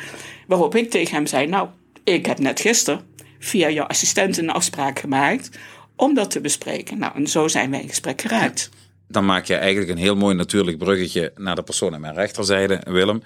Waarop 0.47 0.75
ik 0.75 0.91
tegen 0.91 1.15
hem 1.15 1.27
zei, 1.27 1.47
nou, 1.47 1.69
ik 2.05 2.27
heb 2.27 2.39
net 2.39 2.61
gisteren 2.61 3.01
via 3.39 3.71
jouw 3.71 3.87
assistent 3.87 4.37
een 4.37 4.51
afspraak 4.51 4.99
gemaakt 4.99 5.59
om 5.97 6.15
dat 6.15 6.31
te 6.31 6.41
bespreken. 6.41 6.99
Nou, 6.99 7.15
en 7.15 7.27
zo 7.27 7.49
zijn 7.49 7.71
wij 7.71 7.81
in 7.81 7.89
gesprek 7.89 8.21
geraakt. 8.21 8.71
Dan 9.09 9.25
maak 9.25 9.45
je 9.45 9.55
eigenlijk 9.55 9.91
een 9.91 9.97
heel 9.97 10.17
mooi 10.17 10.35
natuurlijk 10.35 10.79
bruggetje 10.79 11.33
naar 11.37 11.55
de 11.55 11.63
persoon 11.63 11.95
aan 11.95 12.01
mijn 12.01 12.15
rechterzijde, 12.15 12.81
Willem. 12.85 13.23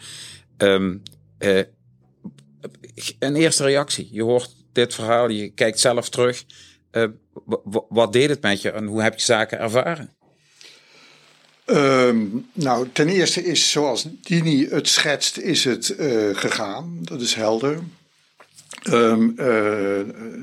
Um, 0.57 1.03
uh, 1.39 1.61
een 3.19 3.37
eerste 3.37 3.65
reactie. 3.65 4.09
Je 4.13 4.23
hoort 4.23 4.55
dit 4.73 4.95
verhaal, 4.95 5.29
je 5.29 5.49
kijkt 5.49 5.81
zelf 5.81 6.09
terug. 6.09 6.45
Uh, 6.93 7.07
wat 7.89 8.13
deed 8.13 8.29
het 8.29 8.43
met 8.43 8.63
je 8.63 8.71
en 8.71 8.87
hoe 8.87 9.03
heb 9.03 9.15
je 9.15 9.25
zaken 9.25 9.59
ervaren? 9.59 10.17
Um, 11.67 12.47
nou, 12.53 12.87
ten 12.93 13.09
eerste 13.09 13.45
is 13.45 13.71
zoals 13.71 14.09
Dini 14.23 14.67
het 14.71 14.89
schetst, 14.89 15.37
is 15.37 15.65
het 15.65 15.95
uh, 16.01 16.37
gegaan. 16.37 16.99
Dat 17.01 17.21
is 17.21 17.35
helder. 17.35 17.79
Um, 18.91 19.35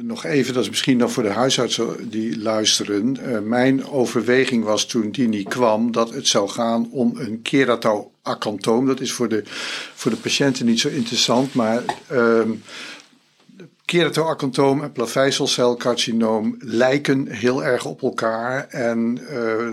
nog 0.02 0.26
even, 0.26 0.54
dat 0.54 0.64
is 0.64 0.70
misschien 0.70 0.98
nog 0.98 1.12
voor 1.12 1.24
de 1.24 1.30
huisartsen 1.30 2.10
die 2.10 2.40
luisteren. 2.40 3.18
Uh, 3.28 3.40
mijn 3.40 3.88
overweging 3.88 4.64
was 4.64 4.86
toen 4.86 5.12
Dini 5.12 5.44
kwam 5.44 5.92
dat 5.92 6.14
het 6.14 6.28
zou 6.28 6.50
gaan 6.50 6.88
om 6.92 7.14
een 7.18 7.42
keratoacantoom. 7.42 8.86
Dat 8.86 9.00
is 9.00 9.12
voor 9.12 9.30
de, 9.30 9.44
voor 9.94 10.12
de 10.12 10.18
patiënten 10.18 10.66
niet 10.66 10.80
zo 10.80 10.88
interessant, 10.90 11.54
maar 11.54 11.84
um, 12.12 12.64
keratoacantoom 13.94 14.82
en 14.84 14.92
plaveisselcelcarcinoom 14.92 16.56
lijken 16.60 17.28
heel 17.32 17.64
erg 17.64 17.86
op 17.86 18.02
elkaar 18.02 18.68
en 18.70 19.20
uh, 19.32 19.70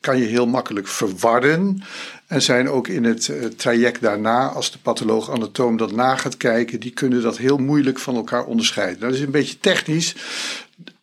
kan 0.00 0.18
je 0.18 0.24
heel 0.24 0.46
makkelijk 0.46 0.88
verwarren. 0.88 1.82
En 2.26 2.42
zijn 2.42 2.68
ook 2.68 2.88
in 2.88 3.04
het 3.04 3.28
uh, 3.28 3.44
traject 3.44 4.00
daarna, 4.00 4.48
als 4.48 4.72
de 4.72 4.78
patholoog-anatoom 4.78 5.76
dat 5.76 5.92
na 5.92 6.16
gaat 6.16 6.36
kijken, 6.36 6.80
die 6.80 6.90
kunnen 6.90 7.22
dat 7.22 7.36
heel 7.36 7.58
moeilijk 7.58 7.98
van 7.98 8.14
elkaar 8.14 8.44
onderscheiden. 8.44 9.00
Dat 9.00 9.12
is 9.12 9.20
een 9.20 9.30
beetje 9.30 9.58
technisch. 9.58 10.16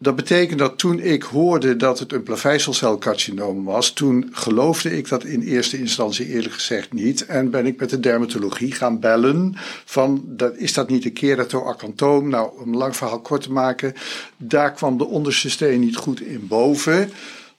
Dat 0.02 0.16
betekent 0.16 0.60
dat 0.60 0.78
toen 0.78 1.00
ik 1.00 1.24
hoorde 1.24 1.76
dat 1.76 2.00
het 2.00 2.14
een 2.14 2.24
plaveisselcelcarcinoom 2.24 3.64
was, 3.64 3.94
toen 3.94 4.30
geloofde 4.32 4.98
ik 4.98 5.10
dat 5.10 5.24
in 5.24 5.42
eerste 5.42 5.78
instantie 5.78 6.28
eerlijk 6.28 6.54
gezegd 6.54 6.94
niet. 6.94 7.26
En 7.26 7.50
ben 7.50 7.66
ik 7.66 7.80
met 7.80 7.90
de 7.90 8.00
dermatologie 8.00 8.72
gaan 8.72 9.00
bellen 9.00 9.54
van, 9.86 10.24
dat, 10.26 10.58
is 10.58 10.74
dat 10.74 10.90
niet 10.90 11.06
een 11.06 11.14
keratoacantoom? 11.14 12.30
Nou, 12.30 12.52
om 12.62 12.72
een 12.72 12.78
lang 12.78 12.96
verhaal 12.96 13.20
kort 13.20 13.42
te 13.42 13.52
maken, 13.52 13.94
daar 14.38 14.74
kwam 14.74 14.98
de 14.98 15.06
onderste 15.06 15.50
steen 15.50 15.80
niet 15.80 15.96
goed 15.96 16.22
in 16.22 16.48
boven. 16.48 17.12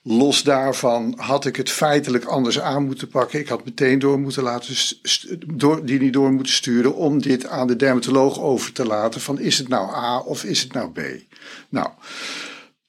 Los 0.02 0.42
daarvan 0.42 1.14
had 1.16 1.44
ik 1.44 1.56
het 1.56 1.70
feitelijk 1.70 2.24
anders 2.24 2.60
aan 2.60 2.84
moeten 2.84 3.08
pakken. 3.08 3.38
Ik 3.38 3.48
had 3.48 3.64
meteen 3.64 3.98
door 3.98 4.20
moeten 4.20 4.42
laten 4.42 4.74
door, 5.46 5.84
die 5.84 6.00
niet 6.00 6.12
door 6.12 6.32
moeten 6.32 6.52
sturen 6.52 6.94
om 6.94 7.22
dit 7.22 7.46
aan 7.46 7.66
de 7.66 7.76
dermatoloog 7.76 8.40
over 8.40 8.72
te 8.72 8.86
laten 8.86 9.20
van 9.20 9.38
is 9.38 9.58
het 9.58 9.68
nou 9.68 9.94
A 9.94 10.18
of 10.18 10.44
is 10.44 10.62
het 10.62 10.72
nou 10.72 10.90
B? 10.92 11.00
Nou, 11.68 11.88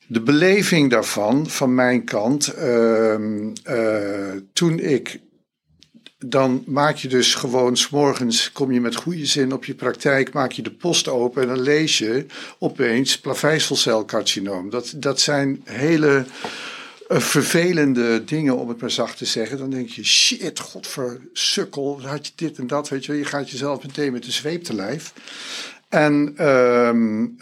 de 0.07 0.21
beleving 0.21 0.89
daarvan 0.89 1.49
van 1.49 1.75
mijn 1.75 2.03
kant, 2.03 2.53
uh, 2.57 3.13
uh, 3.69 4.31
toen 4.53 4.79
ik 4.79 5.19
dan 6.25 6.63
maak 6.65 6.95
je 6.95 7.07
dus 7.07 7.35
gewoon 7.35 7.77
s'morgens, 7.77 8.51
kom 8.51 8.71
je 8.71 8.81
met 8.81 8.95
goede 8.95 9.25
zin 9.25 9.53
op 9.53 9.65
je 9.65 9.73
praktijk, 9.73 10.33
maak 10.33 10.51
je 10.51 10.61
de 10.61 10.71
post 10.71 11.07
open 11.07 11.41
en 11.41 11.47
dan 11.47 11.61
lees 11.61 11.97
je 11.97 12.25
opeens 12.59 13.19
plaveisselcelcarcinoom. 13.19 14.69
Dat, 14.69 14.93
dat 14.95 15.19
zijn 15.19 15.61
hele 15.63 16.25
vervelende 17.13 18.23
dingen, 18.23 18.57
om 18.57 18.69
het 18.69 18.81
maar 18.81 18.91
zacht 18.91 19.17
te 19.17 19.25
zeggen. 19.25 19.57
Dan 19.57 19.69
denk 19.69 19.89
je, 19.89 20.05
shit, 20.05 20.59
godversukkel, 20.59 22.01
had 22.01 22.27
je 22.27 22.33
dit 22.35 22.57
en 22.57 22.67
dat, 22.67 22.89
weet 22.89 23.05
je 23.05 23.17
Je 23.17 23.25
gaat 23.25 23.49
jezelf 23.49 23.83
meteen 23.83 24.11
met 24.11 24.23
de 24.23 24.31
zweep 24.31 24.63
te 24.63 24.73
lijf. 24.73 25.13
En 25.91 26.33
uh, 26.39 26.89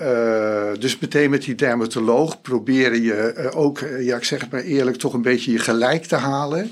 uh, 0.01 0.79
dus 0.79 0.99
meteen 0.99 1.29
met 1.29 1.43
die 1.43 1.55
dermatoloog 1.55 2.41
proberen 2.41 3.01
je 3.01 3.33
uh, 3.37 3.57
ook, 3.57 3.79
eh, 3.79 4.05
ja 4.05 4.15
ik 4.15 4.23
zeg 4.23 4.41
het 4.41 4.51
maar 4.51 4.61
eerlijk, 4.61 4.97
toch 4.97 5.13
een 5.13 5.21
beetje 5.21 5.51
je 5.51 5.59
gelijk 5.59 6.03
te 6.03 6.15
halen. 6.15 6.71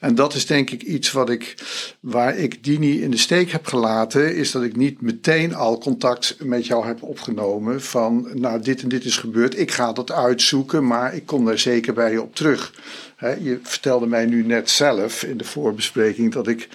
En 0.00 0.14
dat 0.14 0.34
is 0.34 0.46
denk 0.46 0.70
ik 0.70 0.82
iets 0.82 1.12
wat 1.12 1.30
ik, 1.30 1.54
waar 2.00 2.36
ik 2.36 2.64
Dini 2.64 3.02
in 3.02 3.10
de 3.10 3.16
steek 3.16 3.50
heb 3.50 3.66
gelaten, 3.66 4.36
is 4.36 4.50
dat 4.50 4.62
ik 4.62 4.76
niet 4.76 5.00
meteen 5.00 5.54
al 5.54 5.78
contact 5.78 6.36
met 6.42 6.66
jou 6.66 6.86
heb 6.86 7.02
opgenomen 7.02 7.82
van, 7.82 8.28
nou 8.34 8.62
dit 8.62 8.82
en 8.82 8.88
dit 8.88 9.04
is 9.04 9.16
gebeurd, 9.16 9.58
ik 9.58 9.70
ga 9.70 9.92
dat 9.92 10.12
uitzoeken, 10.12 10.86
maar 10.86 11.14
ik 11.14 11.26
kom 11.26 11.44
daar 11.44 11.58
zeker 11.58 11.94
bij 11.94 12.10
je 12.10 12.22
op 12.22 12.34
terug. 12.34 12.72
Je 13.18 13.58
vertelde 13.62 14.06
mij 14.06 14.26
nu 14.26 14.44
net 14.44 14.70
zelf 14.70 15.22
in 15.22 15.36
de 15.36 15.44
voorbespreking 15.44 16.32
dat 16.32 16.48
ik 16.48 16.68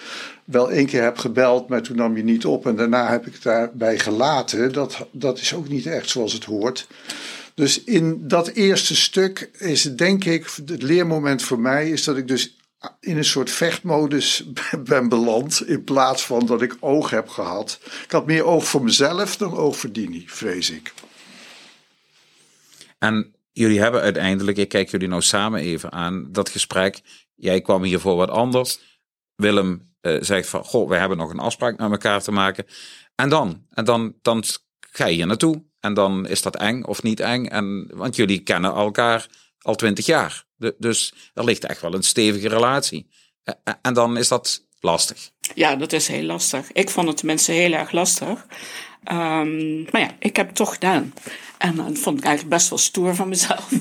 wel 0.44 0.72
één 0.72 0.86
keer 0.86 1.04
heb 1.04 1.18
gebeld, 1.18 1.68
maar 1.68 1.82
toen 1.82 1.96
nam 1.96 2.18
je 2.18 2.24
niet 2.24 2.46
op. 2.46 2.68
En 2.68 2.76
daarna 2.76 3.10
heb 3.10 3.28
ik 3.28 3.34
het 3.34 3.44
daarbij 3.44 4.00
gelaten. 4.00 4.74
Dat, 4.74 5.08
dat 5.12 5.40
is 5.40 5.54
ook 5.54 5.70
niet 5.70 5.86
echt 5.86 6.10
zoals 6.10 6.34
het 6.34 6.44
hoort. 6.44 6.88
Dus 7.54 7.84
in 7.84 8.28
dat 8.28 8.48
eerste 8.48 8.96
stuk 8.96 9.50
is 9.58 9.96
denk 9.96 10.26
ik, 10.26 10.48
het 10.66 10.82
leermoment 10.82 11.44
voor 11.44 11.60
mij 11.60 11.90
is 11.90 12.04
dat 12.04 12.18
ik 12.18 12.28
dus 12.28 12.58
in 13.00 13.18
een 13.18 13.26
soort 13.26 13.52
vechtmodus 13.52 14.44
ben 14.84 15.10
beland. 15.10 15.68
In 15.68 15.84
plaats 15.84 16.26
van 16.26 16.46
dat 16.46 16.62
ik 16.62 16.78
oog 16.80 17.10
heb 17.10 17.28
gehad. 17.28 17.80
Ik 18.04 18.12
had 18.12 18.26
meer 18.26 18.44
oog 18.44 18.66
voor 18.66 18.84
mezelf 18.84 19.38
dan 19.38 19.58
oog 19.58 19.78
voor 19.78 19.92
Dini, 19.92 20.24
vrees 20.28 20.70
ik. 20.70 20.94
En 23.00 23.34
jullie 23.54 23.80
hebben 23.80 24.02
uiteindelijk, 24.02 24.58
ik 24.58 24.70
kijk 24.70 24.90
jullie 24.90 25.08
nou 25.08 25.22
samen 25.22 25.60
even 25.60 25.92
aan, 25.92 26.32
dat 26.32 26.50
gesprek. 26.50 27.02
Jij 27.36 27.62
kwam 27.62 27.84
hier 27.84 28.00
voor 28.00 28.16
wat 28.16 28.30
anders. 28.30 28.80
Willem 29.36 29.96
uh, 30.02 30.22
zegt 30.22 30.50
van, 30.50 30.64
goh, 30.64 30.90
we 30.90 30.96
hebben 30.96 31.18
nog 31.18 31.30
een 31.30 31.40
afspraak 31.40 31.78
met 31.78 31.92
elkaar 31.92 32.22
te 32.22 32.32
maken. 32.32 32.66
En 33.16 33.30
dan? 33.30 33.66
En 33.70 33.86
dan, 33.86 34.16
dan 34.22 34.44
ga 34.80 35.06
je 35.06 35.16
hier 35.16 35.28
naartoe. 35.28 35.64
En 35.80 35.94
dan 35.94 36.28
is 36.28 36.42
dat 36.42 36.56
eng 36.56 36.84
of 36.84 37.04
niet 37.04 37.20
eng. 37.20 37.46
En, 37.46 37.90
want 37.94 38.16
jullie 38.16 38.40
kennen 38.40 38.74
elkaar 38.74 39.28
al 39.60 39.76
twintig 39.76 40.06
jaar. 40.06 40.46
Dus 40.78 41.14
er 41.34 41.44
ligt 41.44 41.66
echt 41.66 41.82
wel 41.82 41.94
een 41.94 42.04
stevige 42.04 42.48
relatie. 42.48 43.10
En 43.82 43.94
dan 43.94 44.18
is 44.18 44.28
dat 44.28 44.63
lastig. 44.84 45.32
Ja, 45.56 45.76
dat 45.76 45.94
is 45.94 46.08
heel 46.08 46.24
lastig. 46.24 46.72
Ik 46.72 46.90
vond 46.90 47.08
het 47.08 47.18
tenminste 47.18 47.52
heel 47.52 47.72
erg 47.72 47.92
lastig. 47.92 48.46
Um, 49.12 49.88
maar 49.92 50.02
ja, 50.02 50.10
ik 50.20 50.36
heb 50.36 50.48
het 50.48 50.56
toch 50.56 50.74
gedaan. 50.74 51.14
En 51.58 51.76
dat 51.76 52.00
vond 52.00 52.18
ik 52.18 52.24
eigenlijk 52.24 52.56
best 52.56 52.70
wel 52.70 52.78
stoer 52.78 53.16
van 53.16 53.30
mezelf. 53.30 53.72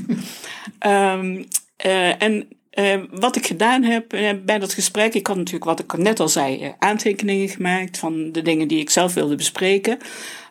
um, 0.87 1.37
uh, 1.87 2.23
en 2.23 2.49
uh, 2.75 3.03
wat 3.11 3.37
ik 3.37 3.47
gedaan 3.47 3.83
heb 3.83 4.15
uh, 4.15 4.31
bij 4.45 4.59
dat 4.59 4.73
gesprek, 4.73 5.15
ik 5.15 5.27
had 5.27 5.37
natuurlijk, 5.37 5.65
wat 5.65 5.81
ik 5.81 5.97
net 5.97 6.21
al 6.21 6.29
zei, 6.29 6.75
aantekeningen 6.79 7.49
gemaakt 7.49 7.99
van 7.99 8.33
de 8.33 8.43
dingen 8.43 8.69
die 8.69 8.81
ik 8.81 8.91
zelf 8.91 9.15
wilde 9.15 9.37
bespreken. 9.37 9.99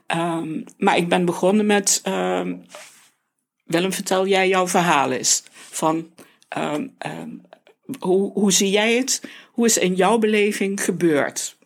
Um, 0.07 0.63
maar 0.77 0.97
ik 0.97 1.09
ben 1.09 1.25
begonnen 1.25 1.65
met, 1.65 1.99
ehm, 2.03 2.55
Willem, 3.63 3.93
vertel 3.93 4.27
jij 4.27 4.47
jouw 4.47 4.67
verhaal 4.67 5.11
eens. 5.11 5.43
Van, 5.69 6.09
um, 6.57 6.95
hoe, 7.99 8.31
hoe 8.33 8.51
zie 8.51 8.69
jij 8.69 8.95
het? 8.95 9.21
Hoe 9.51 9.65
is 9.65 9.77
in 9.77 9.95
jouw 9.95 10.17
beleving 10.17 10.83
gebeurd? 10.83 11.59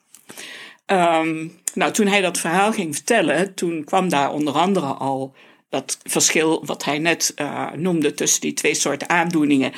nou, 1.74 1.92
toen 1.92 2.08
hij 2.08 2.22
dat 2.22 2.38
verhaal 2.38 2.72
ging 2.72 2.96
vertellen, 2.96 3.54
toen 3.54 3.84
kwam 3.84 4.10
daar 4.10 4.32
onder 4.32 4.54
andere 4.54 4.86
al 4.86 5.36
dat 5.70 5.98
verschil 6.04 6.66
wat 6.66 6.84
hij 6.84 7.00
net 7.00 7.34
noemde 7.76 8.14
tussen 8.14 8.42
die 8.42 8.54
twee 8.54 8.74
soorten 8.74 9.10
aandoeningen 9.10 9.74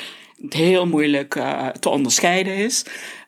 heel 0.48 0.86
moeilijk 0.86 1.34
uh, 1.34 1.68
te 1.68 1.88
onderscheiden 1.88 2.56
is. 2.56 2.84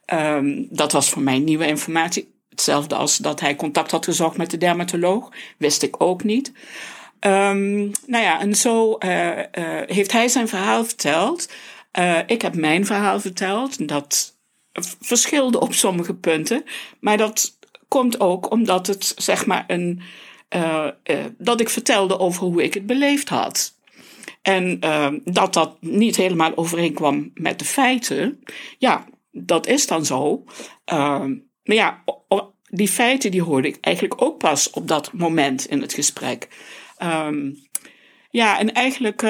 Um, 0.07 0.67
dat 0.71 0.93
was 0.93 1.11
voor 1.11 1.23
mij 1.23 1.39
nieuwe 1.39 1.67
informatie. 1.67 2.33
Hetzelfde 2.49 2.95
als 2.95 3.17
dat 3.17 3.41
hij 3.41 3.57
contact 3.57 3.91
had 3.91 4.05
gezocht 4.05 4.37
met 4.37 4.51
de 4.51 4.59
dermatoloog. 4.59 5.29
Wist 5.57 5.83
ik 5.83 6.03
ook 6.03 6.25
niet. 6.25 6.53
Um, 7.21 7.91
nou 8.07 8.25
ja, 8.25 8.41
en 8.41 8.55
zo 8.55 8.99
uh, 8.99 9.31
heeft 9.87 10.13
hij 10.13 10.29
zijn 10.29 10.49
verhaal 10.49 10.85
verteld. 10.85 11.49
Ik 12.27 12.43
heb 12.43 12.55
mijn 12.55 12.87
verhaal 12.87 13.21
verteld. 13.21 13.89
Dat 13.89 14.37
verschilde 15.01 15.61
op 15.61 15.75
sommige 15.75 16.15
punten. 16.15 16.65
Maar 17.01 17.17
dat 17.17 17.59
komt 17.89 18.21
ook 18.21 18.51
omdat 18.51 18.87
het, 18.87 19.15
zeg 19.17 19.47
maar, 19.47 19.65
een. 19.67 20.03
dat 21.39 21.61
ik 21.61 21.69
vertelde 21.69 22.19
over 22.19 22.43
hoe 22.43 22.63
ik 22.63 22.75
het 22.75 22.87
beleefd 22.87 23.29
had. 23.29 23.79
En 24.43 24.79
uh, 24.85 25.09
dat 25.25 25.55
dat 25.55 25.77
niet 25.81 26.17
helemaal 26.17 26.57
overeenkwam 26.57 27.31
met 27.35 27.59
de 27.59 27.65
feiten, 27.65 28.41
ja, 28.79 29.07
dat 29.31 29.67
is 29.67 29.87
dan 29.87 30.05
zo. 30.05 30.45
Uh, 30.93 31.25
maar 31.65 31.77
ja, 31.77 32.05
die 32.71 32.89
feiten 32.89 33.31
die 33.31 33.43
hoorde 33.43 33.69
ik 33.69 33.79
eigenlijk 33.81 34.23
ook 34.23 34.39
pas 34.39 34.71
op 34.71 34.89
dat 34.89 35.13
moment 35.13 35.67
in 35.67 35.81
het 35.81 35.93
gesprek. 35.93 36.49
Um, 37.03 37.69
ja, 38.31 38.59
en 38.59 38.73
eigenlijk 38.73 39.23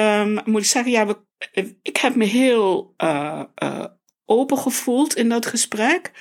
moet 0.45 0.61
ik 0.61 0.67
zeggen, 0.67 0.91
ja, 0.91 1.05
we, 1.07 1.17
ik 1.81 1.97
heb 1.97 2.15
me 2.15 2.25
heel 2.25 2.93
uh, 3.03 3.43
open 4.25 4.57
gevoeld 4.57 5.15
in 5.15 5.29
dat 5.29 5.45
gesprek. 5.45 6.11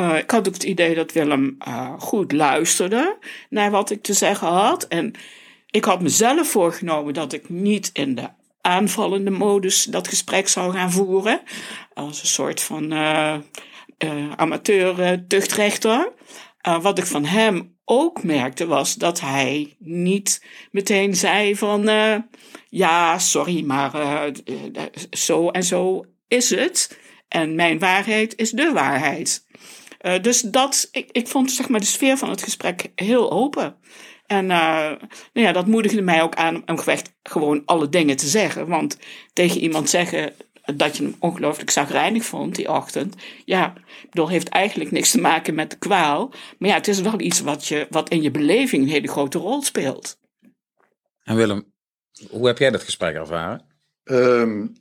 Uh, 0.00 0.18
ik 0.18 0.30
had 0.30 0.48
ook 0.48 0.54
het 0.54 0.62
idee 0.62 0.94
dat 0.94 1.12
Willem 1.12 1.56
goed 1.98 2.32
luisterde 2.32 3.18
naar 3.50 3.70
wat 3.70 3.90
ik 3.90 4.02
te 4.02 4.12
zeggen 4.12 4.48
had. 4.48 4.86
En 4.86 5.14
ik 5.70 5.84
had 5.84 6.02
mezelf 6.02 6.48
voorgenomen 6.48 7.14
dat 7.14 7.32
ik 7.32 7.48
niet 7.48 7.90
in 7.92 8.14
de 8.14 8.28
aanvallende 8.60 9.30
modus 9.30 9.84
dat 9.84 10.08
gesprek 10.08 10.48
zou 10.48 10.72
gaan 10.72 10.92
voeren. 10.92 11.40
Als 11.94 12.20
een 12.20 12.26
soort 12.26 12.60
van 12.60 12.92
amateur 14.36 15.26
tuchtrechter. 15.26 16.12
Uh, 16.68 16.82
wat 16.82 16.98
ik 16.98 17.06
van 17.06 17.24
hem 17.24 17.75
ook 17.88 18.22
merkte 18.22 18.66
was 18.66 18.94
dat 18.94 19.20
hij 19.20 19.76
niet 19.78 20.44
meteen 20.70 21.16
zei 21.16 21.56
van 21.56 21.90
ja, 22.68 23.18
sorry, 23.18 23.64
maar 23.64 24.30
zo 25.10 25.50
en 25.50 25.64
zo 25.64 26.04
is 26.28 26.50
het. 26.50 26.98
En 27.28 27.54
mijn 27.54 27.78
waarheid 27.78 28.36
is 28.36 28.50
de 28.50 28.72
waarheid. 28.72 29.46
dus 30.20 30.40
dat, 30.40 30.88
ik, 30.92 31.08
ik 31.12 31.28
vond 31.28 31.52
zeg 31.52 31.68
maar 31.68 31.80
de 31.80 31.86
sfeer 31.86 32.16
van 32.16 32.30
het 32.30 32.42
gesprek 32.42 32.92
heel 32.94 33.30
open. 33.30 33.76
En 34.26 34.46
nou 34.46 34.98
ja, 35.32 35.52
dat 35.52 35.66
moedigde 35.66 36.02
mij 36.02 36.22
ook 36.22 36.34
aan 36.34 36.62
om 36.66 36.78
gewoon 37.22 37.62
alle 37.64 37.88
dingen 37.88 38.16
te 38.16 38.26
zeggen. 38.26 38.66
Want 38.66 38.98
tegen 39.32 39.60
iemand 39.60 39.90
zeggen 39.90 40.34
dat 40.74 40.96
je 40.96 41.02
hem 41.02 41.14
ongelooflijk 41.18 41.70
zagrijnig 41.70 42.24
vond 42.24 42.54
die 42.54 42.72
ochtend. 42.72 43.14
Ja, 43.44 43.74
ik 44.02 44.10
bedoel, 44.10 44.28
heeft 44.28 44.48
eigenlijk 44.48 44.90
niks 44.90 45.10
te 45.10 45.20
maken 45.20 45.54
met 45.54 45.70
de 45.70 45.78
kwaal. 45.78 46.32
Maar 46.58 46.68
ja, 46.68 46.74
het 46.74 46.88
is 46.88 47.00
wel 47.00 47.20
iets 47.20 47.40
wat, 47.40 47.66
je, 47.66 47.86
wat 47.90 48.08
in 48.08 48.22
je 48.22 48.30
beleving 48.30 48.82
een 48.82 48.90
hele 48.90 49.08
grote 49.08 49.38
rol 49.38 49.62
speelt. 49.62 50.18
En 51.22 51.36
Willem, 51.36 51.72
hoe 52.30 52.46
heb 52.46 52.58
jij 52.58 52.70
dat 52.70 52.82
gesprek 52.82 53.14
ervaren? 53.14 53.64
Um, 54.04 54.72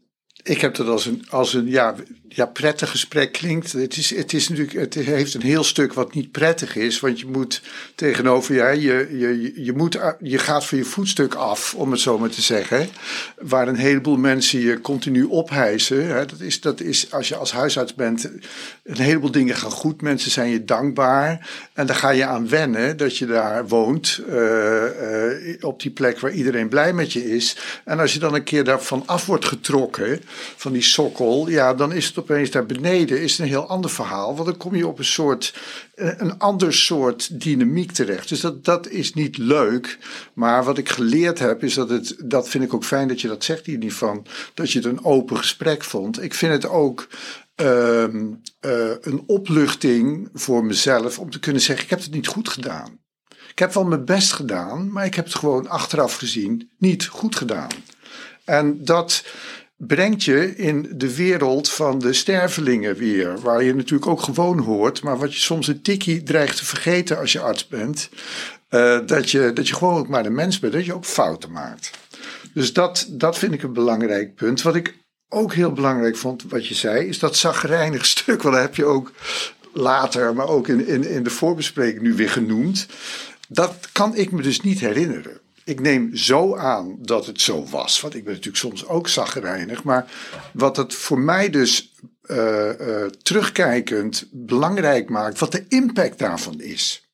ik 0.48 0.62
heb 0.62 0.76
dat 0.76 0.88
als 0.88 1.06
een, 1.06 1.26
als 1.30 1.54
een 1.54 1.68
ja, 1.68 1.96
ja, 2.28 2.46
prettig 2.46 2.90
gesprek 2.90 3.32
klinkt. 3.32 3.72
Het, 3.72 3.98
is, 3.98 4.16
het, 4.16 4.34
is 4.34 4.50
natuurlijk, 4.50 4.80
het 4.80 4.94
heeft 4.94 5.34
een 5.34 5.42
heel 5.42 5.64
stuk 5.64 5.94
wat 5.94 6.14
niet 6.14 6.32
prettig 6.32 6.76
is. 6.76 7.00
Want 7.00 7.20
je 7.20 7.26
moet 7.28 7.62
tegenover 7.96 8.56
ja, 8.56 8.70
je, 8.70 9.08
je, 9.18 9.64
je, 9.64 9.74
moet, 9.74 10.00
je 10.20 10.38
gaat 10.38 10.66
van 10.66 10.78
je 10.78 10.84
voetstuk 10.84 11.34
af, 11.34 11.74
om 11.74 11.92
het 11.92 12.00
zo 12.00 12.18
maar 12.18 12.30
te 12.30 12.42
zeggen. 12.42 12.90
Waar 13.42 13.68
een 13.68 13.76
heleboel 13.76 14.18
mensen 14.18 14.60
je 14.60 14.82
continu 14.82 15.24
ophijzen. 15.24 16.08
Hè, 16.08 16.26
dat, 16.26 16.40
is, 16.40 16.62
dat 16.62 16.82
is 16.82 17.12
als 17.12 17.28
je 17.28 17.36
als 17.36 17.52
huisarts 17.52 17.94
bent. 17.94 18.30
Een 18.84 19.02
heleboel 19.02 19.32
dingen 19.32 19.56
gaan 19.56 19.72
goed. 19.72 20.02
Mensen 20.02 20.32
zijn 20.32 20.50
je 20.50 20.66
dankbaar. 20.66 21.50
En 21.74 21.86
daar 21.86 21.96
ga 21.96 22.10
je 22.10 22.26
aan 22.26 22.50
wennen 22.50 22.98
dat 22.98 23.18
je 23.18 23.26
daar 23.26 23.68
woont. 23.68 24.22
Uh, 24.30 24.36
uh, 24.36 25.56
op 25.62 25.82
die 25.82 25.92
plek 25.92 26.20
waar 26.20 26.32
iedereen 26.32 26.70
blij 26.70 26.94
met 26.94 27.14
je 27.14 27.36
is. 27.36 27.58
En 27.84 28.00
als 28.00 28.14
je 28.14 28.20
dan 28.20 28.36
een 28.36 28.44
keer 28.44 28.64
daarvan 28.64 29.04
af 29.06 29.26
wordt 29.26 29.46
getrokken. 29.46 30.22
Van 30.56 30.72
die 30.72 30.82
sokkel. 30.82 31.50
Ja, 31.50 31.74
dan 31.74 31.94
is 31.94 32.06
het 32.06 32.20
opeens 32.20 32.52
daar 32.52 32.66
beneden 32.66 33.22
is 33.22 33.38
een 33.38 33.48
heel 33.48 33.68
ander 33.68 33.90
verhaal. 33.92 34.36
Want 34.36 34.48
dan 34.48 34.58
kom 34.58 34.76
je 34.76 34.88
op 34.88 35.00
een 35.00 35.06
soort, 35.06 35.54
eh, 35.96 36.12
een 36.18 36.40
ander 36.40 36.74
soort 36.74 37.42
dynamiek 37.42 37.92
terecht. 37.92 38.30
Dus 38.30 38.40
dat, 38.40 38.66
dat 38.66 38.88
is 38.88 39.14
niet 39.14 39.38
leuk. 39.38 39.98
Maar 40.34 40.64
wat 40.64 40.78
ik 40.78 40.90
geleerd 40.90 41.40
heb, 41.40 41.64
is 41.64 41.74
dat 41.74 41.90
het, 41.90 42.16
dat 42.24 42.50
vind 42.50 42.64
ik 42.64 42.74
ook 42.74 42.86
fijn 42.86 43.08
dat 43.08 43.22
je 43.22 43.28
dat 43.28 43.44
zegt 43.44 43.66
hier 43.66 43.78
niet 43.78 43.94
van, 43.94 44.26
dat 44.54 44.72
je 44.72 44.80
het 44.80 44.88
een 44.88 45.04
open 45.04 45.38
gesprek 45.38 45.84
vond. 45.84 46.24
Ik 46.24 46.34
vind 46.34 46.52
het 46.52 46.68
ook 46.68 47.08
uh, 47.62 48.04
uh, 48.04 48.32
een 49.02 49.24
opluchting 49.26 50.30
voor 50.34 50.66
mezelf 50.66 51.20
om 51.20 51.30
te 51.30 51.40
kunnen 51.40 51.62
zeggen, 51.62 51.84
ik 51.84 51.90
heb 51.90 52.02
het 52.02 52.12
niet 52.12 52.28
goed 52.28 52.50
gedaan. 52.50 53.00
Ik 53.50 53.60
heb 53.60 53.74
wel 53.74 53.86
mijn 53.86 54.06
best 54.06 54.32
gedaan, 54.32 54.92
maar 54.92 55.06
ik 55.06 55.14
heb 55.14 55.26
het 55.26 55.36
gewoon 55.36 55.68
achteraf 55.68 56.16
gezien 56.16 56.72
niet 56.78 57.06
goed 57.06 57.36
gedaan. 57.36 57.70
En 58.44 58.86
dat, 58.86 59.24
brengt 59.78 60.24
je 60.24 60.56
in 60.56 60.92
de 60.96 61.16
wereld 61.16 61.70
van 61.70 62.00
de 62.00 62.14
stervelingen 62.14 62.96
weer. 62.96 63.40
Waar 63.40 63.64
je 63.64 63.76
natuurlijk 63.76 64.12
ook 64.12 64.22
gewoon 64.22 64.60
hoort, 64.60 65.04
maar 65.04 65.18
wat 65.18 65.34
je 65.34 65.40
soms 65.40 65.68
een 65.68 65.82
tikkie 65.82 66.24
dreigt 66.24 66.58
te 66.58 66.66
vergeten 66.66 67.18
als 67.18 67.32
je 67.32 67.40
arts 67.40 67.68
bent. 67.68 68.10
Uh, 68.70 69.00
dat, 69.06 69.32
je, 69.32 69.54
dat 69.54 69.68
je 69.68 69.76
gewoon 69.76 69.98
ook 69.98 70.08
maar 70.08 70.26
een 70.26 70.36
mens 70.36 70.60
bent, 70.60 70.74
dat 70.74 70.86
je 70.86 70.94
ook 70.94 71.06
fouten 71.06 71.52
maakt. 71.52 71.92
Dus 72.54 72.74
dat, 72.74 73.08
dat 73.10 73.38
vind 73.38 73.54
ik 73.54 73.64
een 73.64 73.74
belangrijk 73.74 74.36
punt. 74.36 74.62
Wat 74.62 74.76
ik 74.76 74.98
ook 75.30 75.54
heel 75.54 75.72
belangrijk 75.72 76.18
vond, 76.18 76.44
wat 76.44 76.68
je 76.68 76.76
zei, 76.76 77.08
is 77.08 77.20
dat 77.20 77.36
zagrijnig 77.36 78.06
stuk. 78.16 78.42
Want 78.42 78.56
dat 78.56 78.64
heb 78.64 78.76
je 78.76 78.86
ook 78.86 79.12
later, 79.74 80.36
maar 80.36 80.48
ook 80.48 80.68
in, 80.68 80.88
in, 80.88 81.08
in 81.10 81.24
de 81.24 81.30
voorbespreking 81.30 82.02
nu 82.02 82.14
weer 82.14 82.30
genoemd. 82.30 82.88
Dat 83.48 83.90
kan 83.92 84.16
ik 84.16 84.32
me 84.32 84.42
dus 84.42 84.62
niet 84.62 84.80
herinneren 84.80 85.44
ik 85.66 85.80
neem 85.80 86.16
zo 86.16 86.56
aan 86.56 86.96
dat 87.00 87.26
het 87.26 87.42
zo 87.42 87.66
was. 87.66 88.02
Want 88.02 88.16
ik 88.16 88.24
ben 88.24 88.34
natuurlijk 88.34 88.64
soms 88.64 88.88
ook 88.88 89.08
zagrijnig. 89.08 89.84
Maar 89.84 90.12
wat 90.54 90.78
het 90.78 90.94
voor 90.94 91.20
mij 91.20 91.50
dus 91.50 91.94
uh, 92.26 92.70
uh, 92.80 93.06
terugkijkend 93.06 94.28
belangrijk 94.32 95.10
maakt. 95.10 95.40
Wat 95.40 95.52
de 95.52 95.66
impact 95.68 96.20
daarvan 96.20 96.62
is. 96.62 97.10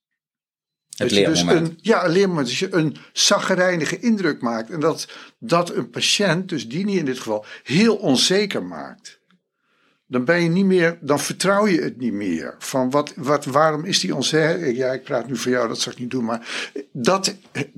Het 0.96 1.10
dus 1.10 1.41
een, 1.41 1.79
ja, 1.81 2.05
een 2.05 2.12
leermoment. 2.12 2.48
Dat 2.48 2.58
je 2.58 2.74
een 2.74 2.98
zagrijnige 3.13 4.00
indruk 4.00 4.41
maakt. 4.41 4.70
En 4.70 4.79
dat 4.79 5.08
dat 5.39 5.75
een 5.75 5.89
patiënt, 5.89 6.50
dus 6.50 6.67
die 6.67 6.86
niet 6.86 6.98
in 6.98 7.05
dit 7.05 7.17
geval, 7.17 7.46
heel 7.63 7.96
onzeker 7.96 8.63
maakt 8.63 9.21
dan 10.12 10.25
ben 10.25 10.44
je 10.44 10.50
niet 10.50 10.65
meer, 10.65 10.98
dan 11.01 11.20
vertrouw 11.20 11.68
je 11.68 11.82
het 11.82 11.98
niet 11.98 12.13
meer. 12.13 12.56
Van 12.60 12.89
wat, 12.89 13.13
wat, 13.15 13.46
waarom 13.46 13.86
is 13.86 14.00
die 14.00 14.15
onzeker? 14.15 14.74
Ja, 14.75 14.91
ik 14.91 15.03
praat 15.03 15.27
nu 15.27 15.38
voor 15.38 15.51
jou, 15.51 15.68
dat 15.68 15.80
zal 15.80 15.91
ik 15.91 16.00
niet 16.00 16.12
doen. 16.12 16.25
Maar 16.25 16.70
dat, 16.91 17.36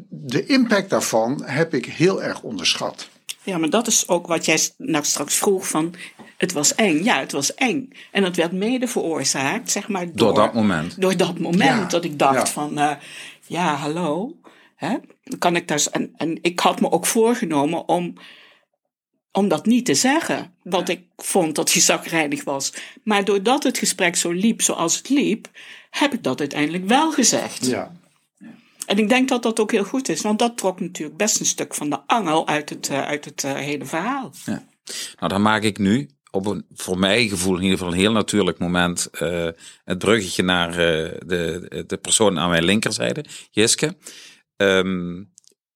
de 0.09 0.45
impact 0.45 0.89
daarvan 0.89 1.41
heb 1.45 1.73
ik 1.73 1.85
heel 1.85 2.23
erg 2.23 2.41
onderschat. 2.41 3.09
Ja, 3.43 3.57
maar 3.57 3.69
dat 3.69 3.87
is 3.87 4.07
ook 4.07 4.27
wat 4.27 4.45
jij 4.45 4.59
nou 4.77 5.03
straks 5.03 5.35
vroeg 5.35 5.67
van. 5.67 5.93
Het 6.37 6.51
was 6.51 6.75
eng. 6.75 7.03
Ja, 7.03 7.19
het 7.19 7.31
was 7.31 7.53
eng. 7.53 7.89
En 8.11 8.21
dat 8.21 8.35
werd 8.35 8.51
mede 8.51 8.87
veroorzaakt, 8.87 9.71
zeg 9.71 9.87
maar. 9.87 10.05
Door, 10.05 10.15
Door 10.15 10.33
dat 10.33 10.53
moment. 10.53 11.01
Door 11.01 11.17
dat 11.17 11.39
moment 11.39 11.63
Ja, 11.63 11.85
dat 11.85 12.03
ik 12.03 12.19
dacht 12.19 12.47
ja. 12.47 12.53
van. 12.53 12.77
eh, 12.77 12.95
ja, 13.47 13.75
hallo. 13.75 14.35
Hè? 14.75 14.95
Kan 15.39 15.55
ik 15.55 15.67
daar, 15.67 15.85
en, 15.91 16.13
en 16.17 16.37
ik 16.41 16.59
had 16.59 16.81
me 16.81 16.91
ook 16.91 17.05
voorgenomen 17.05 17.87
om, 17.87 18.13
om 19.33 19.47
dat 19.47 19.65
niet 19.65 19.85
te 19.85 19.93
zeggen. 19.93 20.53
Want 20.63 20.89
ik 20.89 21.01
vond 21.17 21.55
dat 21.55 21.73
hij 21.73 21.81
zagrijnig 21.81 22.43
was. 22.43 22.73
Maar 23.03 23.25
doordat 23.25 23.63
het 23.63 23.77
gesprek 23.77 24.15
zo 24.15 24.31
liep 24.31 24.61
zoals 24.61 24.97
het 24.97 25.09
liep, 25.09 25.49
heb 25.89 26.13
ik 26.13 26.23
dat 26.23 26.39
uiteindelijk 26.39 26.87
wel 26.87 27.11
gezegd. 27.11 27.65
Ja. 27.65 27.91
En 28.85 28.97
ik 28.97 29.09
denk 29.09 29.29
dat 29.29 29.43
dat 29.43 29.59
ook 29.59 29.71
heel 29.71 29.83
goed 29.83 30.09
is, 30.09 30.21
want 30.21 30.39
dat 30.39 30.57
trok 30.57 30.79
natuurlijk 30.79 31.17
best 31.17 31.39
een 31.39 31.45
stuk 31.45 31.75
van 31.75 31.89
de 31.89 31.99
angel 32.07 32.47
uit 32.47 32.69
het, 32.69 32.89
eh, 32.89 33.05
uit 33.05 33.25
het 33.25 33.43
eh, 33.43 33.53
hele 33.53 33.85
verhaal. 33.85 34.31
Nou, 34.45 34.61
dan 35.27 35.41
maak 35.41 35.63
ik 35.63 35.77
nu 35.77 36.09
op 36.31 36.45
een 36.45 36.65
voor 36.73 36.99
mij 36.99 37.27
gevoel 37.27 37.55
in 37.55 37.61
ieder 37.61 37.77
geval 37.77 37.93
een 37.93 37.99
heel 37.99 38.11
natuurlijk 38.11 38.59
moment 38.59 39.09
eh, 39.09 39.47
het 39.83 39.97
bruggetje 39.97 40.43
naar 40.43 40.71
de, 40.71 41.83
de 41.87 41.97
persoon 41.97 42.39
aan 42.39 42.49
mijn 42.49 42.63
linkerzijde, 42.63 43.25
Jiske. 43.51 43.95
Ehm, 44.57 45.23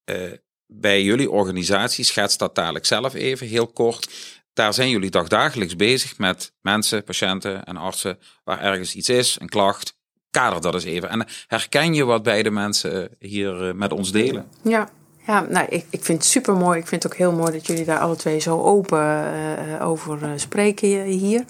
eh, 0.04 0.32
bij 0.68 1.04
jullie 1.04 1.32
organisatie, 1.32 2.04
schets 2.04 2.38
dat 2.38 2.56
dadelijk 2.56 2.86
zelf 2.86 3.14
even 3.14 3.48
heel 3.48 3.68
kort. 3.68 4.10
Daar 4.54 4.74
zijn 4.74 4.90
jullie 4.90 5.10
dagdagelijks 5.10 5.76
bezig 5.76 6.18
met 6.18 6.52
mensen, 6.62 7.04
patiënten 7.04 7.64
en 7.64 7.78
artsen 7.78 8.20
waar 8.44 8.62
ergens 8.62 8.96
iets 8.96 9.10
is, 9.10 9.38
een 9.40 9.50
klacht. 9.50 9.96
Kader 10.32 10.62
dat 10.62 10.74
eens 10.74 10.84
even. 10.84 11.10
En 11.10 11.26
herken 11.48 11.94
je 11.94 12.04
wat 12.06 12.24
beide 12.24 12.52
mensen 12.52 13.10
hier 13.20 13.68
eh, 13.68 13.74
met 13.74 13.92
ons 13.92 14.12
delen? 14.12 14.48
Ja, 14.62 14.90
ja 15.28 15.46
nou, 15.50 15.66
ik, 15.70 15.86
ik 15.90 16.04
vind 16.04 16.18
het 16.18 16.28
super 16.28 16.56
mooi. 16.56 16.80
Ik 16.80 16.88
vind 16.88 17.04
het 17.04 17.12
ook 17.12 17.18
heel 17.18 17.32
mooi 17.32 17.52
dat 17.52 17.68
jullie 17.68 17.86
daar 17.86 18.00
alle 18.00 18.16
twee 18.16 18.40
zo 18.40 18.62
open 18.62 19.00
eh, 19.00 19.88
over 19.88 20.24
eh, 20.24 20.32
spreken 20.36 21.04
hier. 21.04 21.46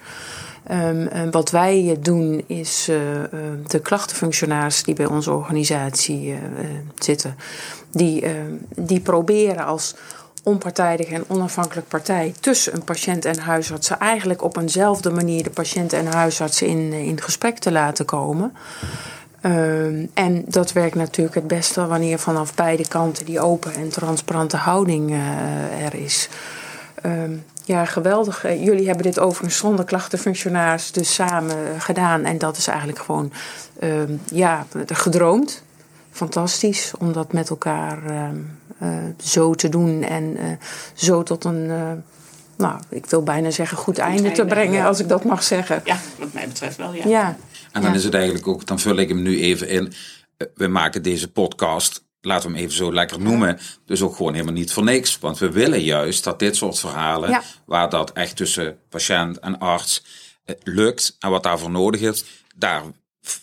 Ehm, 0.68 1.08
en 1.08 1.32
wat 1.32 1.52
wij 1.52 1.90
eh, 1.90 1.98
doen 2.00 2.44
is 2.48 2.88
eh, 2.90 3.24
eh, 3.24 3.30
de 3.68 3.80
klachtenfunctionaris 3.80 4.84
die 4.84 4.96
bij 4.96 5.06
onze 5.06 5.32
organisatie 5.32 6.32
eh, 6.32 6.36
eh, 6.36 6.70
zitten, 6.96 7.36
die, 7.98 8.22
eh, 8.22 8.32
die 8.76 9.00
proberen 9.00 9.66
als 9.66 9.96
onpartijdige 10.48 11.14
en 11.14 11.24
onafhankelijk 11.28 11.88
partij 11.88 12.34
tussen 12.40 12.74
een 12.74 12.84
patiënt 12.84 13.26
en 13.26 13.40
huisartsen 13.40 14.00
eigenlijk 14.00 14.44
op 14.44 14.58
eenzelfde 14.58 15.10
manier 15.10 15.44
de 15.44 15.50
patiënt 15.50 15.94
en 15.94 16.06
huisartsen 16.06 16.68
in, 16.68 16.90
eh, 16.94 17.08
in 17.08 17.22
gesprek 17.22 17.58
te 17.58 17.72
laten 17.72 18.06
komen. 18.06 18.54
Ehm, 19.42 20.06
en 20.14 20.44
dat 20.48 20.72
werkt 20.72 20.96
natuurlijk 20.96 21.36
het 21.36 21.48
beste 21.48 21.88
wanneer 21.88 22.20
vanaf 22.20 22.56
beide 22.56 22.88
kanten 22.88 23.26
die 23.26 23.40
open 23.40 23.74
en 23.74 23.90
transparante 23.90 24.58
houding 24.58 25.12
eh, 25.12 25.86
er 25.86 25.94
is. 25.94 26.30
Ehm, 27.02 27.32
ja, 27.64 27.86
geweldig. 27.86 28.44
Eh, 28.44 28.64
Jullie 28.64 28.86
hebben 28.86 29.04
dit 29.04 29.20
overigens 29.20 29.58
zonder 29.58 29.86
klachtenfunctionaris 29.86 30.92
dus 30.92 31.14
samen 31.14 31.82
gedaan. 31.82 32.24
En 32.26 32.38
dat 32.38 32.58
is 32.58 32.68
eigenlijk 32.68 33.00
gewoon 33.00 33.32
ehm, 33.80 34.12
ja, 34.32 34.66
gedroomd. 34.86 35.64
Fantastisch 36.18 36.92
om 37.00 37.14
dat 37.14 37.34
met 37.34 37.50
elkaar 37.50 38.06
ehm, 38.06 38.36
eh, 38.80 39.06
zo 39.24 39.54
te 39.54 39.70
doen. 39.70 40.04
En 40.04 40.38
eh, 40.38 40.46
zo 40.94 41.24
tot 41.24 41.44
een, 41.44 41.70
eh, 41.70 41.92
nou, 42.58 42.80
ik 42.90 43.06
wil 43.06 43.24
bijna 43.24 43.52
zeggen, 43.52 43.78
goed, 43.78 43.98
einde, 43.98 44.32
te 44.32 44.46
brengen, 44.46 44.74
ja. 44.74 44.86
als 44.88 45.00
ik 45.00 45.08
dat 45.08 45.24
mag 45.24 45.44
zeggen. 45.44 45.82
Ja, 45.86 45.98
wat 46.20 46.34
mij 46.34 46.48
betreft 46.48 46.78
wel, 46.78 46.94
ja. 46.94 47.08
Ja. 47.08 47.38
En 47.72 47.82
dan 47.82 47.92
Ja. 47.92 47.98
is 47.98 48.04
het 48.04 48.14
eigenlijk 48.14 48.48
ook, 48.48 48.66
dan 48.66 48.80
vul 48.80 48.96
ik 48.98 49.08
hem 49.10 49.22
nu 49.22 49.40
even 49.42 49.70
in. 49.70 49.94
We 50.56 50.68
maken 50.68 51.04
deze 51.04 51.32
podcast, 51.32 52.04
laten 52.22 52.50
we 52.50 52.56
hem 52.56 52.64
even 52.66 52.78
zo 52.78 52.94
lekker 52.94 53.20
noemen, 53.22 53.60
dus 53.86 54.02
ook 54.02 54.16
gewoon 54.16 54.34
helemaal 54.34 54.54
niet 54.54 54.74
voor 54.74 54.84
niks. 54.84 55.20
Want 55.20 55.38
we 55.38 55.52
willen 55.52 55.82
juist 55.84 56.24
dat 56.24 56.40
dit 56.40 56.56
soort 56.56 56.80
verhalen, 56.80 57.30
Ja. 57.30 57.42
waar 57.66 57.90
dat 57.90 58.12
echt 58.12 58.36
tussen 58.36 58.78
patiënt 58.90 59.40
en 59.40 59.60
arts 59.60 60.04
lukt 60.64 61.16
en 61.20 61.30
wat 61.30 61.44
daarvoor 61.44 61.72
nodig 61.72 62.02
is, 62.02 62.26
daar 62.56 62.82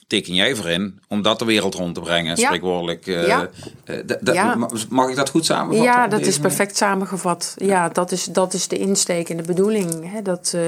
teken 0.06 0.34
jij 0.34 0.54
voor 0.54 0.68
in 0.68 1.00
om 1.08 1.22
dat 1.22 1.38
de 1.38 1.44
wereld 1.44 1.74
rond 1.74 1.94
te 1.94 2.00
brengen, 2.00 2.36
Ja. 2.36 2.46
spreekwoordelijk. 2.46 3.06
eh, 3.06 3.26
Ja. 3.26 3.48
eh, 3.84 3.98
Ja. 4.22 4.68
Mag 4.88 5.08
ik 5.10 5.16
dat 5.16 5.28
goed 5.30 5.44
samenvatten? 5.44 5.84
Ja, 5.84 6.08
dat 6.08 6.20
is 6.20 6.26
manier? 6.26 6.40
perfect 6.40 6.76
samengevat. 6.76 7.54
Ja, 7.58 7.88
dat 7.88 8.12
is, 8.12 8.24
dat 8.24 8.52
is 8.54 8.68
de 8.68 8.78
insteek 8.78 9.28
en 9.28 9.36
de 9.36 9.42
bedoeling. 9.42 10.10
Hè, 10.12 10.22
dat 10.22 10.52
eh, 10.54 10.62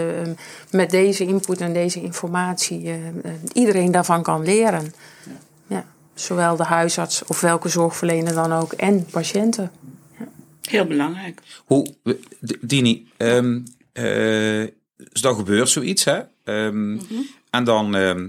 met 0.71 0.91
deze 0.91 1.25
input 1.27 1.61
en 1.61 1.73
deze 1.73 2.03
informatie 2.03 2.85
eh, 2.87 3.07
eh, 3.09 3.13
iedereen 3.53 3.91
daarvan 3.91 4.23
kan 4.23 4.43
leren. 4.45 4.95
Ja. 5.67 5.85
Zowel 6.15 6.57
de 6.57 6.65
huisarts 6.65 7.25
of 7.27 7.41
welke 7.41 7.69
zorgverlener 7.69 8.35
dan 8.35 8.53
ook 8.53 8.73
en 8.73 9.05
patiënten. 9.11 9.71
Heel 10.69 10.87
belangrijk. 10.87 11.43
Hoe, 11.65 11.95
Dini, 12.61 13.09
ehm, 13.17 13.61
eh, 13.93 14.05
dus 15.13 15.21
dan 15.21 15.35
gebeurt 15.35 15.69
zoiets, 15.69 16.05
hè? 16.05 16.21
Ehm, 16.45 16.99
En 17.51 17.65
dan 17.65 17.95
ehm, 17.97 18.29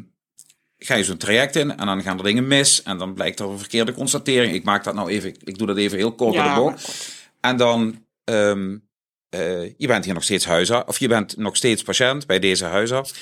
ga 0.78 0.96
je 0.96 1.04
zo'n 1.04 1.18
traject 1.18 1.56
in 1.56 1.78
en 1.78 1.86
dan 1.86 2.02
gaan 2.02 2.18
er 2.18 2.24
dingen 2.24 2.48
mis 2.48 2.84
en 2.84 2.98
dan 2.98 3.14
blijkt 3.14 3.40
er 3.40 3.50
een 3.50 3.60
verkeerde 3.60 3.94
constatering. 3.94 4.54
Ik 4.54 4.64
maak 4.64 4.84
dat 4.84 4.94
nou 4.94 5.10
even, 5.10 5.36
ik 5.44 5.58
doe 5.58 5.68
dat 5.68 5.78
even 5.78 5.98
heel 5.98 6.16
kort 6.16 6.34
Ja, 6.34 6.56
door 6.56 6.66
de 6.66 6.72
bocht. 6.72 7.16
En 7.42 7.58
dan, 7.58 8.06
ehm, 8.24 8.78
eh, 9.30 9.64
je 9.64 9.88
bent 9.88 10.06
hier 10.06 10.14
nog 10.14 10.24
steeds 10.24 10.46
huisarts, 10.46 10.90
of 10.90 11.00
je 11.00 11.08
bent 11.08 11.38
nog 11.38 11.56
steeds 11.56 11.84
patiënt 11.84 12.28
bij 12.28 12.40
deze 12.40 12.66
huisarts. 12.66 13.14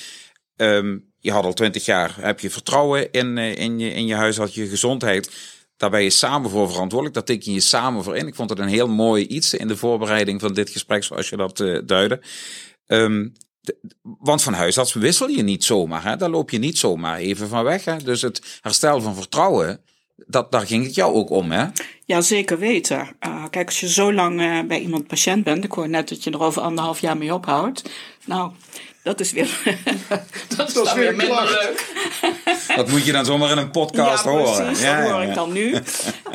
Ehm, 0.56 0.98
je 1.20 1.32
had 1.32 1.44
al 1.44 1.54
twintig 1.54 1.86
jaar, 1.86 2.16
heb 2.20 2.40
je 2.40 2.50
vertrouwen 2.50 3.12
in, 3.12 3.38
eh, 3.38 3.56
in, 3.56 3.80
je, 3.80 3.90
in 3.90 4.06
je 4.06 4.16
huisarts, 4.16 4.56
je 4.56 4.68
gezondheid. 4.68 5.30
Daar 5.78 5.90
ben 5.90 6.04
je 6.04 6.10
samen 6.10 6.50
voor 6.50 6.72
verantwoordelijk. 6.72 7.16
Daar 7.16 7.38
teken 7.38 7.54
je 7.54 7.60
samen 7.60 8.04
voor 8.04 8.18
in. 8.18 8.28
Ik 8.28 8.36
vond 8.36 8.50
het 8.50 8.60
een 8.60 8.68
heel 8.68 8.88
mooi 8.88 9.26
iets 9.26 9.54
in 9.54 9.68
de 9.68 9.78
voorbereiding 9.78 10.42
van 10.42 10.54
dit 10.54 10.70
gesprek, 10.70 11.04
zoals 11.04 11.30
je 11.30 11.38
dat 11.38 11.60
uh, 11.60 11.80
duidde. 11.86 12.22
Um, 12.88 13.34
want 14.02 14.44
van 14.44 14.54
huisarts 14.54 14.94
wissel 14.94 15.28
je 15.28 15.44
niet 15.44 15.64
zomaar. 15.64 16.04
Hè? 16.04 16.18
Daar 16.18 16.30
loop 16.30 16.50
je 16.50 16.58
niet 16.58 16.78
zomaar 16.78 17.18
even 17.18 17.48
van 17.48 17.64
weg. 17.64 17.86
Hè? 17.86 17.98
Dus 17.98 18.22
het 18.22 18.60
herstel 18.62 19.02
van 19.02 19.16
vertrouwen, 19.16 19.82
dat, 20.16 20.52
daar 20.52 20.68
ging 20.68 20.86
het 20.86 20.96
jou 20.96 21.14
ook 21.14 21.30
om, 21.30 21.52
hè? 21.52 21.66
Ja, 22.06 22.22
zeker 22.22 22.60
weten. 22.60 23.16
Uh, 23.20 23.46
kijk, 23.50 23.66
als 23.66 23.80
je 23.80 23.90
zo 23.90 24.14
lang 24.14 24.42
uh, 24.42 24.62
bij 24.62 24.80
iemand 24.80 25.08
patiënt 25.08 25.44
bent, 25.44 25.64
ik 25.64 25.72
hoor 25.72 25.90
net 25.90 26.10
dat 26.10 26.24
je 26.24 26.32
er 26.32 26.42
over 26.42 26.62
anderhalf 26.62 27.00
jaar 27.00 27.18
mee 27.18 27.34
ophoudt. 27.34 27.90
Nou, 28.26 28.52
dat 29.06 29.20
is 29.20 29.32
weer, 29.32 29.60
dat 30.58 30.68
is 30.68 30.74
dat 30.74 30.86
is 30.86 30.94
weer 30.94 31.16
minder 31.16 31.44
leuk. 31.44 31.94
Dat 32.76 32.90
moet 32.90 33.06
je 33.06 33.12
dan 33.12 33.26
zomaar 33.26 33.52
in 33.52 33.58
een 33.58 33.72
podcast 33.72 34.24
ja, 34.24 34.32
horen. 34.32 34.66
Precies, 34.66 34.84
ja, 34.84 35.02
dat 35.02 35.12
hoor 35.12 35.22
ik 35.22 35.34
dan 35.34 35.52
nu. 35.52 35.76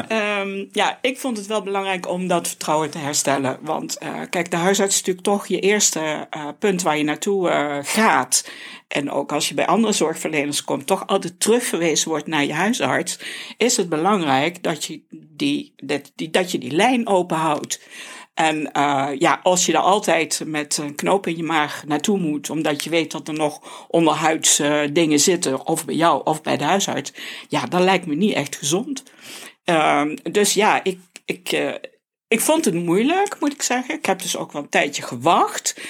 um, 0.09 0.69
ja, 0.73 0.99
ik 1.03 1.19
vond 1.19 1.37
het 1.37 1.47
wel 1.47 1.63
belangrijk 1.63 2.09
om 2.09 2.29
dat 2.29 2.49
vertrouwen 2.49 2.91
te 2.91 2.99
herstellen. 2.99 3.59
Want 3.61 3.97
uh, 4.03 4.21
kijk, 4.31 4.51
de 4.51 4.57
huisarts 4.57 4.95
is 4.95 4.99
natuurlijk 5.01 5.27
toch 5.27 5.47
je 5.47 5.61
eerste 5.61 6.29
uh, 6.37 6.49
punt 6.59 6.83
waar 6.83 6.97
je 6.97 7.05
naartoe 7.05 7.51
uh, 7.51 7.79
gaat. 7.83 8.49
En 8.89 9.11
ook 9.11 9.33
als 9.33 9.49
je 9.49 9.55
bij 9.55 9.67
andere 9.67 9.93
zorgverleners 9.93 10.65
komt, 10.65 10.87
toch 10.87 11.07
altijd 11.07 11.41
terugverwezen 11.41 12.09
wordt 12.09 12.27
naar 12.27 12.45
je 12.45 12.53
huisarts. 12.53 13.19
Is 13.57 13.77
het 13.77 13.89
belangrijk 13.89 14.63
dat 14.63 14.85
je 14.85 15.01
die, 15.11 15.73
dat, 15.77 16.13
die, 16.15 16.31
dat 16.31 16.51
je 16.51 16.59
die 16.59 16.73
lijn 16.73 17.07
open 17.07 17.37
houdt. 17.37 17.81
En 18.41 18.71
uh, 18.77 19.09
ja, 19.19 19.41
als 19.43 19.67
je 19.67 19.73
er 19.73 19.79
altijd 19.79 20.43
met 20.47 20.77
een 20.77 20.95
knoop 20.95 21.27
in 21.27 21.37
je 21.37 21.43
maag 21.43 21.85
naartoe 21.87 22.19
moet, 22.19 22.51
omdat 22.51 22.85
je 22.85 22.91
weet 22.91 23.11
dat 23.11 23.29
er 23.29 23.35
nog 23.35 23.87
onderhuids 23.89 24.61
uh, 24.61 24.83
dingen 24.93 25.21
zitten, 25.21 25.67
of 25.67 25.85
bij 25.85 25.95
jou 25.95 26.21
of 26.25 26.43
bij 26.43 26.57
de 26.57 26.65
huisarts, 26.65 27.13
ja, 27.49 27.67
dat 27.67 27.81
lijkt 27.81 28.07
me 28.07 28.15
niet 28.15 28.35
echt 28.35 28.57
gezond. 28.57 29.03
Uh, 29.65 30.03
dus 30.23 30.55
ja, 30.55 30.85
ik, 30.85 30.99
ik, 31.25 31.53
uh, 31.53 31.75
ik 32.29 32.41
vond 32.41 32.65
het 32.65 32.75
moeilijk, 32.75 33.37
moet 33.41 33.53
ik 33.53 33.63
zeggen. 33.63 33.95
Ik 33.95 34.07
heb 34.07 34.23
dus 34.23 34.37
ook 34.37 34.53
wel 34.53 34.63
een 34.63 34.69
tijdje 34.69 35.03
gewacht. 35.03 35.81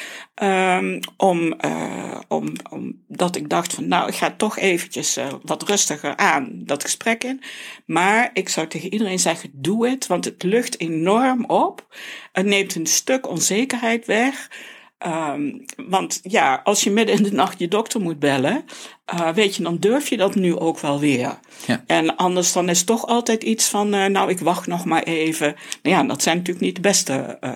Um, 0.43 1.01
om, 1.17 1.55
uh, 1.65 2.21
om, 2.29 2.53
omdat 2.71 3.37
ik 3.37 3.49
dacht 3.49 3.75
van, 3.75 3.89
nou, 3.89 4.09
ik 4.09 4.15
ga 4.15 4.35
toch 4.37 4.59
eventjes 4.59 5.19
uh, 5.19 5.27
wat 5.43 5.63
rustiger 5.63 6.17
aan 6.17 6.51
dat 6.53 6.83
gesprek 6.83 7.25
in. 7.25 7.43
Maar 7.85 8.31
ik 8.33 8.49
zou 8.49 8.67
tegen 8.67 8.93
iedereen 8.93 9.19
zeggen, 9.19 9.51
doe 9.53 9.89
het, 9.89 10.07
want 10.07 10.25
het 10.25 10.43
lucht 10.43 10.81
enorm 10.81 11.45
op. 11.45 11.97
Het 12.33 12.47
neemt 12.47 12.75
een 12.75 12.87
stuk 12.87 13.29
onzekerheid 13.29 14.07
weg. 14.07 14.51
Um, 15.07 15.65
want 15.77 16.21
ja, 16.23 16.61
als 16.65 16.85
je 16.85 16.91
midden 16.91 17.17
in 17.17 17.23
de 17.23 17.33
nacht 17.33 17.59
je 17.59 17.69
dokter 17.69 18.01
moet 18.01 18.19
bellen, 18.19 18.65
uh, 19.15 19.29
weet 19.29 19.57
je, 19.57 19.63
dan 19.63 19.79
durf 19.79 20.09
je 20.09 20.17
dat 20.17 20.35
nu 20.35 20.57
ook 20.57 20.79
wel 20.79 21.01
weer. 21.01 21.39
Ja. 21.67 21.85
En 21.87 22.17
anders 22.17 22.53
dan 22.53 22.69
is 22.69 22.79
het 22.79 22.87
toch 22.87 23.07
altijd 23.07 23.43
iets 23.43 23.69
van, 23.69 23.95
uh, 23.95 24.07
nou, 24.07 24.31
ik 24.31 24.39
wacht 24.39 24.67
nog 24.67 24.85
maar 24.85 25.03
even. 25.03 25.57
Nou 25.83 25.97
ja, 25.97 26.03
dat 26.03 26.23
zijn 26.23 26.37
natuurlijk 26.37 26.65
niet 26.65 26.75
de 26.75 26.81
beste 26.81 27.39
uh, 27.41 27.53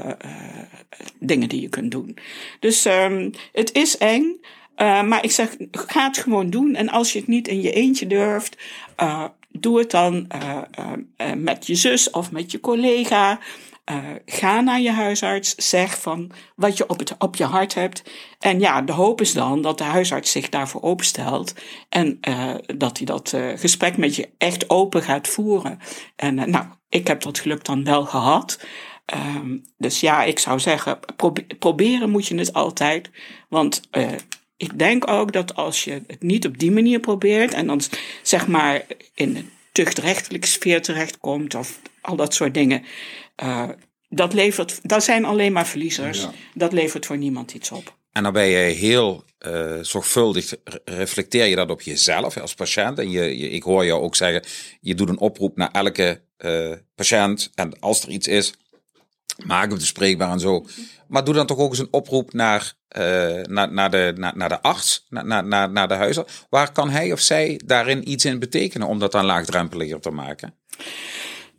dingen 1.19 1.49
die 1.49 1.61
je 1.61 1.69
kunt 1.69 1.91
doen. 1.91 2.17
Dus 2.61 2.85
um, 2.85 3.31
het 3.53 3.73
is 3.73 3.99
eng. 3.99 4.41
maar 4.77 5.25
ik 5.25 5.31
zeg, 5.31 5.57
ga 5.71 6.07
het 6.07 6.19
gewoon 6.19 6.51
doen. 6.51 6.75
En 6.75 6.89
als 6.89 7.13
je 7.13 7.19
het 7.19 7.29
niet 7.29 7.49
in 7.49 7.61
je 7.61 7.73
eentje 7.73 8.07
durft, 8.07 8.57
doe 9.51 9.79
het 9.79 9.91
dan 9.91 10.27
met 11.37 11.67
je 11.67 11.75
zus 11.75 12.11
of 12.11 12.33
met 12.33 12.51
je 12.51 12.61
collega. 12.61 13.41
Ga 14.27 14.61
naar 14.61 14.81
je 14.81 14.91
huisarts, 14.91 15.55
zeg 15.55 16.01
van 16.01 16.31
wat 16.57 16.77
je 16.77 16.89
op, 16.89 16.99
het, 16.99 17.15
op 17.19 17.37
je 17.37 17.45
hart 17.45 17.75
hebt. 17.75 18.03
En 18.39 18.61
ja, 18.61 18.83
de 18.83 18.93
hoop 18.93 19.21
is 19.21 19.33
dan 19.33 19.63
dat 19.63 19.79
de 19.79 19.85
huisarts 19.85 20.31
zich 20.31 20.49
daarvoor 20.49 20.83
openstelt. 20.83 21.55
En 21.89 22.21
dat 22.77 22.97
hij 22.97 23.07
dat 23.07 23.37
gesprek 23.57 23.97
met 23.97 24.17
je 24.17 24.29
echt 24.39 24.71
open 24.71 25.03
gaat 25.03 25.29
voeren. 25.29 25.79
En 26.17 26.35
nou, 26.35 26.65
ik 26.89 27.07
heb 27.07 27.23
dat 27.23 27.39
geluk 27.39 27.65
dan 27.65 27.85
wel 27.85 28.05
gehad. 28.05 28.59
Um, 29.15 29.65
dus 29.77 30.01
ja, 30.01 30.25
ik 30.25 30.39
zou 30.39 30.61
zeggen, 30.61 30.99
probe 31.17 31.47
proberen 31.59 32.11
moet 32.11 32.27
je 32.27 32.35
het 32.35 32.53
altijd. 32.53 33.11
Want 33.49 33.81
ik 34.57 34.79
denk 34.79 35.11
ook 35.11 35.33
dat 35.33 35.55
als 35.55 35.85
je 35.85 36.03
het 36.07 36.23
niet 36.23 36.47
op 36.47 36.59
die 36.59 36.71
manier 36.71 37.01
probeert. 37.01 37.55
En 37.55 37.67
dan 37.67 37.81
zeg 38.23 38.47
maar 38.47 38.87
in 39.15 39.37
een 39.37 39.51
tuchtrechtelijke 39.73 40.47
sfeer 40.47 40.83
terechtkomt. 40.83 41.55
Of 41.55 41.81
al 42.01 42.17
dat 42.17 42.35
soort 42.35 42.55
dingen. 42.55 42.85
Uh, 43.43 43.69
dat, 44.09 44.33
levert, 44.33 44.81
dat 44.83 45.05
zijn 45.05 45.25
alleen 45.25 45.53
maar 45.53 45.67
verliezers. 45.67 46.21
Ja. 46.21 46.33
Dat 46.55 46.73
levert 46.73 47.07
voor 47.07 47.19
niemand 47.19 47.55
iets 47.55 47.71
op. 47.71 47.97
En 48.13 48.23
dan 48.23 48.33
ben 48.33 48.47
je 48.47 48.59
heel 48.59 49.25
uh, 49.47 49.79
zorgvuldig, 49.81 50.55
reflecteer 50.85 51.47
je 51.47 51.57
dat 51.57 51.71
op 51.71 51.81
jezelf 51.81 52.37
als 52.37 52.55
patiënt. 52.55 52.99
En 52.99 53.11
je, 53.11 53.39
je, 53.39 53.51
ik 53.51 53.63
hoor 53.63 53.85
jou 53.85 54.03
ook 54.03 54.17
zeggen, 54.17 54.45
je 54.81 54.95
doet 54.95 55.09
een 55.09 55.19
oproep 55.19 55.57
naar 55.57 55.71
elke 55.71 56.23
uh, 56.39 56.73
patiënt. 56.95 57.51
En 57.55 57.81
als 57.81 58.03
er 58.03 58.09
iets 58.11 58.29
is, 58.29 58.55
maak 59.47 59.71
het 59.71 59.79
bespreekbaar 59.79 60.31
en 60.31 60.41
zo. 60.41 60.67
Maar 61.09 61.25
doe 61.25 61.35
dan 61.35 61.47
toch 61.47 61.59
ook 61.59 61.71
eens 61.71 61.79
een 61.79 61.89
oproep 61.91 62.33
naar, 62.33 62.73
uh, 62.99 63.43
naar, 63.43 63.73
naar, 63.73 63.91
de, 63.91 64.33
naar, 64.35 64.49
de 64.49 64.63
arts, 64.63 65.07
naar, 65.09 65.45
naar, 65.45 65.71
naar 65.71 65.89
de 65.89 65.95
huisarts. 65.95 66.47
Waar 66.51 66.73
kan 66.73 66.91
hij 66.91 67.13
of 67.13 67.21
zij 67.21 67.61
daarin 67.65 68.11
iets 68.11 68.25
in 68.25 68.39
betekenen 68.39 68.89
om 68.89 68.99
dat 68.99 69.13
dan 69.13 69.25
laagdrempeliger 69.25 70.01
te 70.01 70.11
maken? 70.11 70.55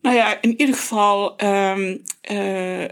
Nou 0.02 0.16
ja, 0.16 0.42
in 0.42 0.60
ieder 0.60 0.76
geval, 0.76 1.44
um, 1.44 2.02
uh, 2.32 2.86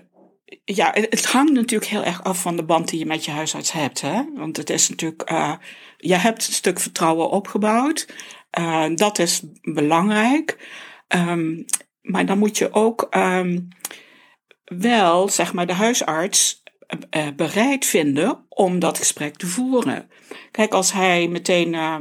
ja, 0.66 0.92
het 0.94 1.26
hangt 1.26 1.54
natuurlijk 1.54 1.92
heel 1.92 2.04
erg 2.04 2.24
af 2.24 2.42
van 2.42 2.56
de 2.56 2.64
band 2.64 2.90
die 2.90 3.00
je 3.00 3.06
met 3.06 3.26
je 3.26 3.32
huisarts 3.32 3.72
hebt. 3.72 4.02
Hè? 4.02 4.24
Want 4.36 4.58
het 4.58 4.70
is 4.70 4.90
natuurlijk, 4.90 5.32
uh, 5.32 5.54
je 5.98 6.16
hebt 6.16 6.48
een 6.48 6.54
stuk 6.54 6.80
vertrouwen 6.80 7.30
opgebouwd. 7.30 8.08
Dat 8.96 9.20
is 9.20 9.42
belangrijk. 9.62 10.58
Um, 11.08 11.66
maar 12.02 12.26
dan 12.26 12.38
moet 12.38 12.58
je 12.58 12.74
ook 12.74 13.08
um, 13.12 13.68
wel, 14.66 15.30
zeg 15.30 15.54
maar, 15.54 15.68
de 15.68 15.74
huisarts 15.74 16.64
uh, 17.12 17.28
bereid 17.36 17.86
vinden 17.86 18.46
om 18.50 18.80
dat 18.80 18.98
gesprek 18.98 19.36
te 19.36 19.48
voeren. 19.48 20.10
Kijk, 20.52 20.74
als 20.74 20.92
hij 20.92 21.28
meteen 21.28 21.74
uh, 21.74 21.96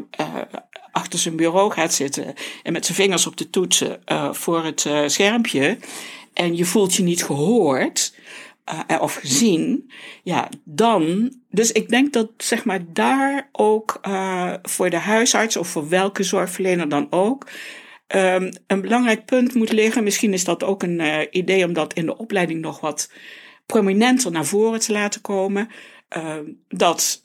achter 0.92 1.18
zijn 1.18 1.36
bureau 1.36 1.72
gaat 1.72 1.94
zitten 1.94 2.34
en 2.62 2.72
met 2.72 2.84
zijn 2.84 2.96
vingers 2.96 3.26
op 3.26 3.36
de 3.36 3.50
toetsen 3.50 4.02
voor 4.32 4.64
het 4.64 4.90
schermpje 5.06 5.78
en 6.32 6.56
je 6.56 6.64
voelt 6.64 6.94
je 6.94 7.02
niet 7.02 7.24
gehoord 7.24 8.14
of 9.00 9.14
gezien, 9.14 9.90
ja, 10.22 10.48
dan. 10.64 11.32
Dus 11.50 11.72
ik 11.72 11.88
denk 11.88 12.12
dat 12.12 12.30
zeg 12.36 12.64
maar 12.64 12.80
daar 12.86 13.48
ook 13.52 14.00
voor 14.62 14.90
de 14.90 14.96
huisarts 14.96 15.56
of 15.56 15.68
voor 15.68 15.88
welke 15.88 16.22
zorgverlener 16.22 16.88
dan 16.88 17.06
ook. 17.10 17.46
Um, 18.14 18.52
een 18.66 18.80
belangrijk 18.80 19.24
punt 19.24 19.54
moet 19.54 19.72
liggen. 19.72 20.04
Misschien 20.04 20.32
is 20.32 20.44
dat 20.44 20.64
ook 20.64 20.82
een 20.82 21.26
idee 21.30 21.64
om 21.64 21.72
dat 21.72 21.92
in 21.92 22.06
de 22.06 22.16
opleiding 22.16 22.60
nog 22.60 22.80
wat 22.80 23.12
prominenter 23.66 24.30
naar 24.30 24.44
voren 24.44 24.80
te 24.80 24.92
laten 24.92 25.20
komen. 25.20 25.68
dat 26.68 27.20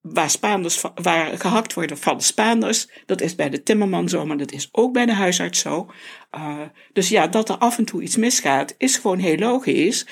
waar, 0.00 0.30
Spaanders, 0.30 0.82
waar 0.94 1.38
gehakt 1.38 1.74
worden 1.74 1.98
van 1.98 2.20
Spaanders. 2.20 2.88
Dat 3.06 3.20
is 3.20 3.34
bij 3.34 3.50
de 3.50 3.62
timmerman 3.62 4.08
zo, 4.08 4.26
maar 4.26 4.36
dat 4.36 4.52
is 4.52 4.68
ook 4.72 4.92
bij 4.92 5.06
de 5.06 5.12
huisarts 5.12 5.60
zo. 5.60 5.90
Uh, 6.36 6.60
dus 6.92 7.08
ja, 7.08 7.26
dat 7.26 7.48
er 7.48 7.56
af 7.56 7.78
en 7.78 7.84
toe 7.84 8.02
iets 8.02 8.16
misgaat, 8.16 8.74
is 8.78 8.96
gewoon 8.96 9.18
heel 9.18 9.36
logisch. 9.36 10.06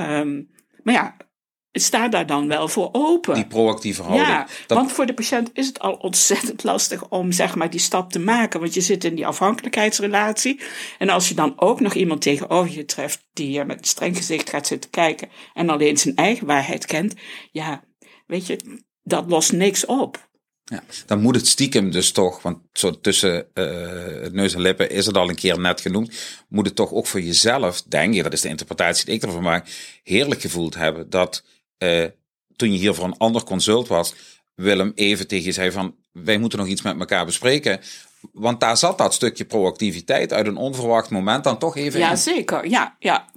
Um, 0.00 0.50
maar 0.82 0.94
ja, 0.94 1.16
sta 1.80 2.08
daar 2.08 2.26
dan 2.26 2.48
wel 2.48 2.68
voor 2.68 2.88
open. 2.92 3.34
Die 3.34 3.46
proactieve 3.46 4.02
houding. 4.02 4.28
Ja, 4.28 4.46
dat... 4.66 4.78
want 4.78 4.92
voor 4.92 5.06
de 5.06 5.14
patiënt 5.14 5.50
is 5.52 5.66
het 5.66 5.78
al 5.78 5.92
ontzettend 5.92 6.64
lastig 6.72 7.08
om 7.08 7.32
zeg 7.32 7.54
maar 7.54 7.70
die 7.70 7.80
stap 7.80 8.10
te 8.10 8.18
maken. 8.18 8.60
Want 8.60 8.74
je 8.74 8.80
zit 8.80 9.04
in 9.04 9.14
die 9.14 9.26
afhankelijkheidsrelatie. 9.26 10.60
En 10.98 11.08
als 11.08 11.28
je 11.28 11.34
dan 11.34 11.52
ook 11.56 11.80
nog 11.80 11.94
iemand 11.94 12.22
tegenover 12.22 12.74
je 12.74 12.84
treft 12.84 13.26
die 13.32 13.64
met 13.64 13.78
een 13.78 13.84
streng 13.84 14.16
gezicht 14.16 14.50
gaat 14.50 14.66
zitten 14.66 14.90
kijken 14.90 15.28
en 15.54 15.68
alleen 15.68 15.96
zijn 15.96 16.16
eigen 16.16 16.46
waarheid 16.46 16.86
kent. 16.86 17.14
Ja, 17.50 17.84
weet 18.26 18.46
je, 18.46 18.82
dat 19.02 19.30
lost 19.30 19.52
niks 19.52 19.86
op. 19.86 20.28
Ja, 20.64 20.82
dan 21.06 21.20
moet 21.20 21.34
het 21.34 21.46
stiekem 21.46 21.90
dus 21.90 22.12
toch, 22.12 22.42
want 22.42 22.58
zo 22.72 23.00
tussen 23.00 23.46
uh, 23.54 24.30
neus 24.32 24.54
en 24.54 24.60
lippen 24.60 24.90
is 24.90 25.06
het 25.06 25.16
al 25.16 25.28
een 25.28 25.34
keer 25.34 25.60
net 25.60 25.80
genoemd, 25.80 26.14
moet 26.48 26.66
het 26.66 26.76
toch 26.76 26.92
ook 26.92 27.06
voor 27.06 27.20
jezelf, 27.20 27.82
denk 27.82 28.14
je, 28.14 28.22
dat 28.22 28.32
is 28.32 28.40
de 28.40 28.48
interpretatie 28.48 29.04
die 29.04 29.14
ik 29.14 29.22
ervan 29.22 29.42
maak, 29.42 29.68
heerlijk 30.02 30.40
gevoeld 30.40 30.74
hebben 30.74 31.10
dat 31.10 31.44
uh, 31.78 32.04
toen 32.56 32.72
je 32.72 32.78
hier 32.78 32.94
voor 32.94 33.04
een 33.04 33.18
ander 33.18 33.44
consult 33.44 33.88
was, 33.88 34.14
Willem 34.54 34.92
even 34.94 35.26
tegen 35.26 35.44
je 35.44 35.52
zei 35.52 35.70
van, 35.70 35.94
wij 36.12 36.38
moeten 36.38 36.58
nog 36.58 36.68
iets 36.68 36.82
met 36.82 36.98
elkaar 36.98 37.24
bespreken. 37.24 37.80
Want 38.32 38.60
daar 38.60 38.76
zat 38.76 38.98
dat 38.98 39.14
stukje 39.14 39.44
proactiviteit 39.44 40.32
uit 40.32 40.46
een 40.46 40.56
onverwacht 40.56 41.10
moment 41.10 41.44
dan 41.44 41.58
toch 41.58 41.76
even 41.76 42.00
ja, 42.00 42.10
in. 42.10 42.16
Zeker, 42.16 42.68
ja, 42.68 42.96
ja. 42.98 43.28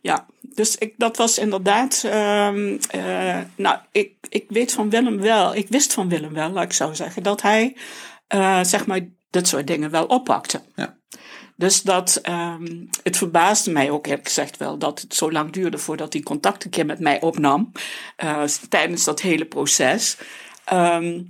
Ja, 0.00 0.26
dus 0.40 0.76
ik, 0.76 0.94
dat 0.96 1.16
was 1.16 1.38
inderdaad. 1.38 2.02
Um, 2.04 2.78
uh, 2.94 3.38
nou, 3.56 3.78
ik, 3.92 4.12
ik 4.28 4.44
weet 4.48 4.72
van 4.72 4.90
Willem 4.90 5.20
wel, 5.20 5.54
ik 5.54 5.68
wist 5.68 5.92
van 5.92 6.08
Willem 6.08 6.32
wel, 6.32 6.50
laat 6.50 6.64
ik 6.64 6.72
zo 6.72 6.92
zeggen, 6.92 7.22
dat 7.22 7.42
hij, 7.42 7.76
uh, 8.34 8.64
zeg 8.64 8.86
maar, 8.86 9.00
dit 9.30 9.48
soort 9.48 9.66
dingen 9.66 9.90
wel 9.90 10.06
oppakte. 10.06 10.62
Ja. 10.74 10.98
Dus 11.56 11.82
dat, 11.82 12.20
um, 12.28 12.88
het 13.02 13.16
verbaasde 13.16 13.70
mij 13.70 13.90
ook 13.90 14.06
eerlijk 14.06 14.26
gezegd 14.26 14.56
wel 14.56 14.78
dat 14.78 15.00
het 15.00 15.14
zo 15.14 15.32
lang 15.32 15.50
duurde 15.52 15.78
voordat 15.78 16.12
hij 16.12 16.22
contact 16.22 16.64
een 16.64 16.70
keer 16.70 16.86
met 16.86 17.00
mij 17.00 17.20
opnam. 17.20 17.72
Uh, 18.24 18.42
tijdens 18.44 19.04
dat 19.04 19.20
hele 19.20 19.44
proces. 19.44 20.16
Um, 20.72 21.26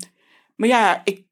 maar 0.57 0.69
ja, 0.69 1.01
ik 1.05 1.23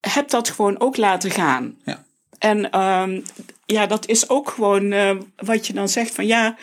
heb 0.00 0.28
dat 0.28 0.50
gewoon 0.50 0.80
ook 0.80 0.96
laten 0.96 1.30
gaan. 1.30 1.76
Ja. 1.84 2.04
En 2.38 2.70
ehm, 2.70 3.20
ja, 3.66 3.86
dat 3.86 4.08
is 4.08 4.28
ook 4.28 4.50
gewoon 4.50 4.92
uh, 4.92 5.16
wat 5.36 5.66
je 5.66 5.72
dan 5.72 5.88
zegt 5.88 6.14
van 6.14 6.26
ja, 6.26 6.56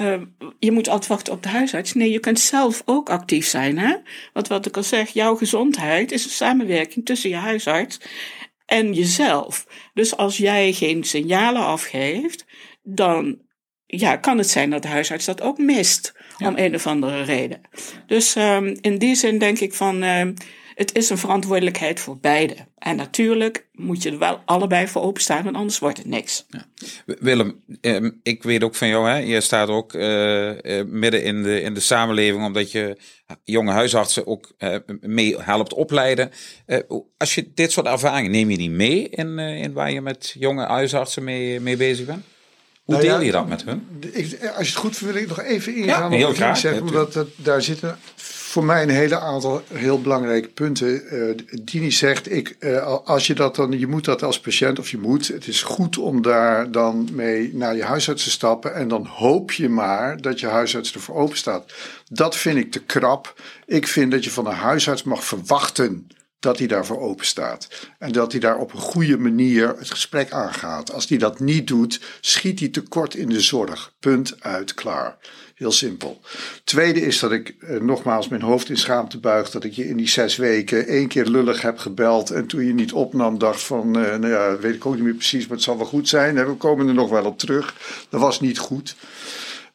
uh, 0.00 0.20
je 0.58 0.72
moet 0.72 0.88
altijd 0.88 1.08
wachten 1.10 1.32
op 1.32 1.42
de 1.42 1.48
huisarts. 1.48 1.92
Nee, 1.92 2.10
je 2.10 2.20
kunt 2.20 2.40
zelf 2.40 2.82
ook 2.84 3.10
actief 3.10 3.46
zijn. 3.46 3.78
Hè? 3.78 3.96
Want 4.32 4.48
wat 4.48 4.66
ik 4.66 4.76
al 4.76 4.82
zeg, 4.82 5.08
jouw 5.08 5.36
gezondheid 5.36 6.12
is 6.12 6.24
een 6.24 6.30
samenwerking 6.30 7.06
tussen 7.06 7.30
je 7.30 7.36
huisarts 7.36 8.00
en 8.70 8.92
jezelf. 8.92 9.66
Dus 9.94 10.16
als 10.16 10.36
jij 10.36 10.72
geen 10.72 11.04
signalen 11.04 11.62
afgeeft, 11.62 12.44
dan 12.82 13.38
ja, 13.86 14.16
kan 14.16 14.38
het 14.38 14.50
zijn 14.50 14.70
dat 14.70 14.82
de 14.82 14.88
huisarts 14.88 15.24
dat 15.24 15.40
ook 15.40 15.58
mist. 15.58 16.12
Om 16.38 16.56
een 16.56 16.74
of 16.74 16.86
andere 16.86 17.22
reden. 17.22 17.60
Dus 18.06 18.36
um, 18.36 18.76
in 18.80 18.98
die 18.98 19.14
zin 19.14 19.38
denk 19.38 19.58
ik 19.58 19.74
van. 19.74 20.02
Uh, 20.04 20.28
het 20.80 20.94
is 20.94 21.10
een 21.10 21.18
verantwoordelijkheid 21.18 22.00
voor 22.00 22.18
beide. 22.18 22.56
En 22.78 22.96
natuurlijk 22.96 23.66
moet 23.72 24.02
je 24.02 24.10
er 24.10 24.18
wel 24.18 24.40
allebei 24.44 24.88
voor 24.88 25.02
openstaan, 25.02 25.44
want 25.44 25.56
anders 25.56 25.78
wordt 25.78 25.96
het 25.96 26.06
niks. 26.06 26.46
Ja. 26.48 26.64
Willem, 27.06 27.62
ehm, 27.80 28.10
ik 28.22 28.42
weet 28.42 28.64
ook 28.64 28.74
van 28.74 28.88
jou, 28.88 29.08
hè, 29.08 29.16
je 29.16 29.40
staat 29.40 29.68
ook 29.68 29.94
uh, 29.94 30.48
uh, 30.48 30.84
midden 30.86 31.22
in 31.22 31.42
de, 31.42 31.60
in 31.60 31.74
de 31.74 31.80
samenleving, 31.80 32.44
omdat 32.44 32.72
je 32.72 32.96
jonge 33.44 33.72
huisartsen 33.72 34.26
ook 34.26 34.52
uh, 34.58 34.76
mee 35.00 35.36
helpt 35.40 35.74
opleiden. 35.74 36.30
als 37.16 37.34
je 37.34 37.50
dit 37.54 37.72
soort 37.72 37.86
ervaringen, 37.86 38.30
neem 38.30 38.50
je 38.50 38.56
die 38.56 38.70
mee 38.70 39.08
in, 39.08 39.38
in 39.38 39.72
waar 39.72 39.92
je 39.92 40.00
met 40.00 40.34
jonge 40.38 40.66
huisartsen 40.66 41.24
mee, 41.24 41.60
mee 41.60 41.76
bezig 41.76 42.06
bent? 42.06 42.24
Hoe 42.84 42.94
nou 42.94 43.08
deel 43.08 43.20
je 43.20 43.32
dat 43.32 43.48
met 43.48 43.64
hun? 43.64 43.86
Ik, 44.12 44.50
als 44.56 44.66
je 44.66 44.72
het 44.72 44.74
goed 44.74 44.96
vindt, 44.96 45.14
wil 45.14 45.22
ik 45.22 45.28
nog 45.28 45.42
even 45.42 45.74
ingaan 45.74 46.18
ja, 46.18 46.28
op 46.28 46.36
wat 46.36 46.58
zeggen. 46.58 46.82
Omdat 46.82 47.12
dat, 47.12 47.28
daar 47.36 47.62
zitten 47.62 47.98
voor 48.50 48.64
mij 48.64 48.82
een 48.82 48.88
hele 48.88 49.18
aantal 49.18 49.62
heel 49.72 50.00
belangrijke 50.00 50.48
punten. 50.48 51.14
Uh, 51.14 51.34
Dini 51.62 51.90
zegt, 51.90 52.32
ik, 52.32 52.56
uh, 52.60 52.98
als 53.04 53.26
je 53.26 53.34
dat 53.34 53.56
dan, 53.56 53.78
je 53.78 53.86
moet 53.86 54.04
dat 54.04 54.22
als 54.22 54.40
patiënt 54.40 54.78
of 54.78 54.90
je 54.90 54.98
moet. 54.98 55.28
Het 55.28 55.46
is 55.46 55.62
goed 55.62 55.98
om 55.98 56.22
daar 56.22 56.70
dan 56.70 57.08
mee 57.12 57.54
naar 57.54 57.76
je 57.76 57.84
huisarts 57.84 58.24
te 58.24 58.30
stappen. 58.30 58.74
En 58.74 58.88
dan 58.88 59.06
hoop 59.06 59.52
je 59.52 59.68
maar 59.68 60.20
dat 60.20 60.40
je 60.40 60.46
huisarts 60.46 60.94
ervoor 60.94 61.14
open 61.14 61.36
staat. 61.36 61.72
Dat 62.08 62.36
vind 62.36 62.58
ik 62.58 62.70
te 62.70 62.82
krap. 62.82 63.40
Ik 63.66 63.86
vind 63.86 64.10
dat 64.10 64.24
je 64.24 64.30
van 64.30 64.46
een 64.46 64.52
huisarts 64.52 65.02
mag 65.02 65.24
verwachten 65.24 66.06
dat 66.40 66.58
hij 66.58 66.66
daarvoor 66.66 67.00
open 67.00 67.26
staat. 67.26 67.68
En 67.98 68.12
dat 68.12 68.32
hij 68.32 68.40
daar 68.40 68.58
op 68.58 68.72
een 68.72 68.80
goede 68.80 69.18
manier 69.18 69.68
het 69.78 69.90
gesprek 69.90 70.32
aangaat. 70.32 70.92
Als 70.92 71.08
hij 71.08 71.18
dat 71.18 71.40
niet 71.40 71.66
doet, 71.66 72.00
schiet 72.20 72.58
hij 72.58 72.68
tekort 72.68 73.14
in 73.14 73.28
de 73.28 73.40
zorg. 73.40 73.92
Punt 74.00 74.36
uit, 74.40 74.74
klaar. 74.74 75.16
Heel 75.60 75.72
simpel. 75.72 76.20
Tweede 76.64 77.00
is 77.00 77.18
dat 77.18 77.32
ik 77.32 77.54
eh, 77.58 77.80
nogmaals 77.80 78.28
mijn 78.28 78.42
hoofd 78.42 78.68
in 78.68 78.76
schaamte 78.76 79.18
buig 79.18 79.50
dat 79.50 79.64
ik 79.64 79.72
je 79.72 79.88
in 79.88 79.96
die 79.96 80.08
zes 80.08 80.36
weken 80.36 80.86
één 80.86 81.08
keer 81.08 81.26
lullig 81.26 81.62
heb 81.62 81.78
gebeld. 81.78 82.30
En 82.30 82.46
toen 82.46 82.64
je 82.64 82.74
niet 82.74 82.92
opnam, 82.92 83.38
dacht 83.38 83.62
van, 83.62 83.86
uh, 83.86 84.16
nou 84.16 84.28
ja, 84.28 84.58
weet 84.58 84.74
ik 84.74 84.86
ook 84.86 84.94
niet 84.94 85.04
meer 85.04 85.14
precies, 85.14 85.46
maar 85.46 85.56
het 85.56 85.64
zal 85.64 85.76
wel 85.76 85.86
goed 85.86 86.08
zijn. 86.08 86.34
We 86.34 86.54
komen 86.54 86.88
er 86.88 86.94
nog 86.94 87.10
wel 87.10 87.24
op 87.24 87.38
terug. 87.38 87.74
Dat 88.08 88.20
was 88.20 88.40
niet 88.40 88.58
goed. 88.58 88.96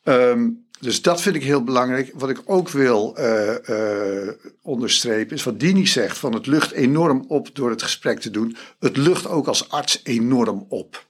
Um, 0.04 0.65
dus 0.80 1.02
dat 1.02 1.21
vind 1.21 1.36
ik 1.36 1.43
heel 1.43 1.63
belangrijk. 1.63 2.12
Wat 2.13 2.30
ik 2.30 2.41
ook 2.45 2.69
wil 2.69 3.15
uh, 3.19 3.56
uh, 3.69 4.30
onderstrepen 4.62 5.36
is 5.36 5.43
wat 5.43 5.60
Dini 5.60 5.88
zegt: 5.88 6.17
van 6.17 6.34
het 6.34 6.48
lucht 6.48 6.71
enorm 6.71 7.26
op 7.28 7.56
door 7.56 7.69
het 7.69 7.84
gesprek 7.84 8.19
te 8.19 8.32
doen. 8.32 8.58
Het 8.80 8.98
lucht 8.98 9.28
ook 9.28 9.48
als 9.48 9.69
arts 9.69 10.00
enorm 10.04 10.65
op. 10.69 11.06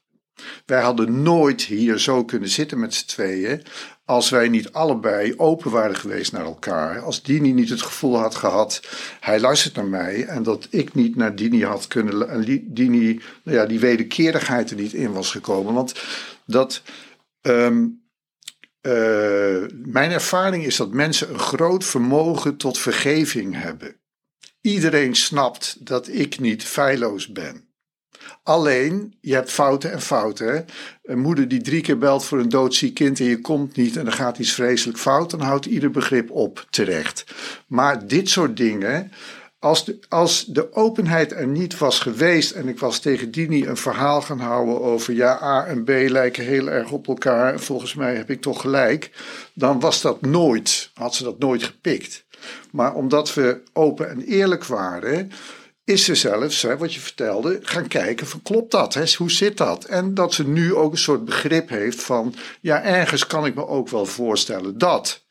Wij 0.66 0.82
hadden 0.82 1.22
nooit 1.22 1.62
hier 1.62 2.00
zo 2.00 2.26
kunnen 2.26 2.50
zitten 2.50 2.80
met 2.80 2.94
z'n 2.94 3.06
tweeën. 3.06 3.64
Als 4.06 4.30
wij 4.30 4.50
niet 4.50 4.72
allebei 4.72 5.34
open 5.38 5.72
waren 5.72 5.96
geweest 5.96 6.32
naar 6.32 6.46
elkaar. 6.46 7.00
Als 7.00 7.24
Dini 7.24 7.52
niet 7.52 7.70
het 7.70 7.82
gevoel 7.82 8.18
had 8.18 8.36
gehad. 8.36 8.82
Hij 9.20 9.40
luistert 9.40 9.76
naar 9.76 9.86
mij. 9.86 10.26
En 10.26 10.44
dat 10.44 10.68
ik 10.70 10.94
niet 10.94 11.16
naar 11.16 11.36
Dini 11.36 11.64
had 11.64 11.88
kunnen. 11.88 12.30
En 12.30 12.64
Dini, 12.68 13.22
nou 13.44 13.58
ja, 13.58 13.66
die 13.66 13.80
wederkerigheid 13.80 14.70
er 14.70 14.76
niet 14.76 14.94
in 14.94 15.12
was 15.12 15.32
gekomen. 15.32 15.74
Want 15.74 15.94
dat. 16.46 16.82
Um, 17.42 18.04
uh, 18.82 19.64
mijn 19.72 20.12
ervaring 20.12 20.66
is 20.66 20.76
dat 20.76 20.92
mensen 20.92 21.30
een 21.30 21.40
groot 21.40 21.84
vermogen 21.84 22.58
tot 22.58 22.78
vergeving 22.78 23.62
hebben. 23.62 23.96
Iedereen 24.62 25.16
snapt 25.16 25.86
dat 25.86 26.08
ik 26.08 26.40
niet 26.40 26.64
feilloos 26.64 27.32
ben. 27.32 27.65
Alleen, 28.44 29.14
je 29.22 29.34
hebt 29.34 29.52
fouten 29.52 29.92
en 29.92 30.02
fouten. 30.02 30.66
Een 31.04 31.20
moeder 31.20 31.48
die 31.48 31.62
drie 31.62 31.82
keer 31.82 31.98
belt 31.98 32.26
voor 32.26 32.40
een 32.40 32.50
doodziek 32.50 32.94
kind 32.94 33.20
en 33.20 33.26
je 33.26 33.42
komt 33.42 33.76
niet 33.76 33.98
en 33.98 34.06
er 34.06 34.12
gaat 34.12 34.40
iets 34.40 34.54
vreselijk 34.54 34.98
fout, 34.98 35.30
dan 35.30 35.42
houdt 35.42 35.66
ieder 35.66 35.92
begrip 35.92 36.32
op 36.32 36.66
terecht. 36.70 37.26
Maar 37.68 38.08
dit 38.08 38.30
soort 38.30 38.58
dingen, 38.58 39.12
als 39.60 39.86
de, 39.86 40.00
als 40.10 40.46
de 40.46 40.74
openheid 40.74 41.32
er 41.32 41.48
niet 41.48 41.78
was 41.78 42.00
geweest 42.00 42.52
en 42.52 42.68
ik 42.68 42.80
was 42.80 43.00
tegen 43.00 43.32
Dini 43.32 43.66
een 43.66 43.78
verhaal 43.78 44.22
gaan 44.22 44.40
houden 44.40 44.82
over 44.82 45.14
ja, 45.14 45.40
A 45.42 45.66
en 45.66 45.84
B 45.84 45.90
lijken 45.90 46.44
heel 46.44 46.70
erg 46.70 46.92
op 46.92 47.08
elkaar 47.08 47.54
en 47.54 47.60
volgens 47.60 47.94
mij 47.94 48.16
heb 48.16 48.30
ik 48.30 48.42
toch 48.42 48.62
gelijk, 48.62 49.12
dan 49.54 49.80
was 49.80 50.02
dat 50.02 50.22
nooit, 50.22 50.92
had 50.94 51.16
ze 51.16 51.24
dat 51.24 51.40
nooit 51.40 51.64
gepikt. 51.64 52.26
Maar 52.72 52.94
omdat 52.94 53.34
we 53.34 53.62
open 53.74 54.10
en 54.10 54.22
eerlijk 54.22 54.66
waren, 54.66 55.32
is 55.86 56.04
ze 56.04 56.16
zelfs, 56.16 56.64
wat 56.64 56.94
je 56.94 57.00
vertelde, 57.00 57.60
gaan 57.62 57.88
kijken 57.88 58.28
van 58.28 58.42
klopt 58.42 58.72
dat? 58.72 58.94
Hè? 58.94 59.04
Hoe 59.18 59.32
zit 59.32 59.58
dat? 59.58 59.84
En 59.84 60.14
dat 60.14 60.34
ze 60.34 60.48
nu 60.48 60.76
ook 60.76 60.92
een 60.92 60.98
soort 60.98 61.26
begrip 61.26 61.70
heeft 61.70 62.04
van 62.04 62.36
ja, 62.62 62.82
ergens 62.82 63.28
kan 63.28 63.46
ik 63.46 63.56
me 63.56 63.68
ook 63.68 63.90
wel 63.90 64.06
voorstellen 64.06 64.78
dat. 64.78 65.24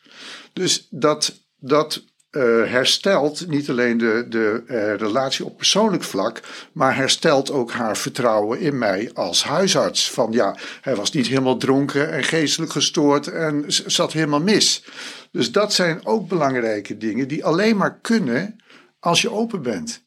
Dus 0.53 0.87
dat, 0.91 1.35
dat 1.59 2.05
uh, 2.31 2.43
herstelt 2.71 3.49
niet 3.49 3.71
alleen 3.71 3.99
de, 3.99 4.27
de 4.29 4.63
uh, 4.67 4.95
relatie 4.95 5.45
op 5.45 5.57
persoonlijk 5.57 6.03
vlak, 6.03 6.41
maar 6.73 6.97
herstelt 6.97 7.51
ook 7.51 7.73
haar 7.73 7.97
vertrouwen 7.97 8.61
in 8.61 8.79
mij 8.79 9.11
als 9.15 9.45
huisarts. 9.45 10.11
Van 10.11 10.33
ja, 10.33 10.57
hij 10.81 10.97
was 10.97 11.13
niet 11.13 11.27
helemaal 11.27 11.57
dronken 11.57 12.13
en 12.13 12.25
geestelijk 12.25 12.73
gestoord 12.73 13.27
en 13.27 13.65
zat 13.69 14.13
helemaal 14.13 14.41
mis. 14.41 14.85
Dus 15.31 15.53
dat 15.53 15.73
zijn 15.73 16.07
ook 16.07 16.29
belangrijke 16.29 16.97
dingen 16.97 17.29
die 17.29 17.45
alleen 17.45 17.77
maar 17.77 17.99
kunnen 18.01 18.57
als 19.01 19.23
je 19.23 19.31
open 19.31 19.63
bent. 19.63 20.04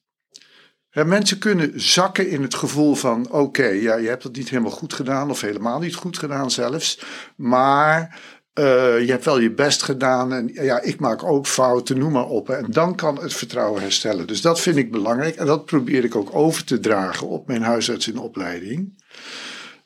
Mensen 1.05 1.37
kunnen 1.37 1.71
zakken 1.75 2.29
in 2.29 2.41
het 2.41 2.55
gevoel 2.55 2.95
van: 2.95 3.31
oké, 3.31 3.67
ja, 3.67 3.95
je 3.95 4.07
hebt 4.07 4.23
het 4.23 4.35
niet 4.35 4.49
helemaal 4.49 4.71
goed 4.71 4.93
gedaan, 4.93 5.29
of 5.29 5.41
helemaal 5.41 5.79
niet 5.79 5.95
goed 5.95 6.17
gedaan 6.17 6.51
zelfs. 6.51 6.99
Maar 7.35 8.19
uh, 8.59 8.65
je 8.99 9.11
hebt 9.11 9.25
wel 9.25 9.39
je 9.39 9.51
best 9.51 9.83
gedaan 9.83 10.33
en 10.33 10.49
ja, 10.53 10.81
ik 10.81 10.99
maak 10.99 11.23
ook 11.23 11.47
fouten, 11.47 11.97
noem 11.97 12.11
maar 12.11 12.27
op. 12.27 12.49
En 12.49 12.65
dan 12.71 12.95
kan 12.95 13.21
het 13.21 13.33
vertrouwen 13.33 13.81
herstellen. 13.81 14.27
Dus 14.27 14.41
dat 14.41 14.59
vind 14.59 14.77
ik 14.77 14.91
belangrijk 14.91 15.35
en 15.35 15.45
dat 15.45 15.65
probeer 15.65 16.03
ik 16.03 16.15
ook 16.15 16.35
over 16.35 16.63
te 16.63 16.79
dragen 16.79 17.27
op 17.27 17.47
mijn 17.47 17.61
huisarts 17.61 18.07
in 18.07 18.17
opleiding. 18.17 19.03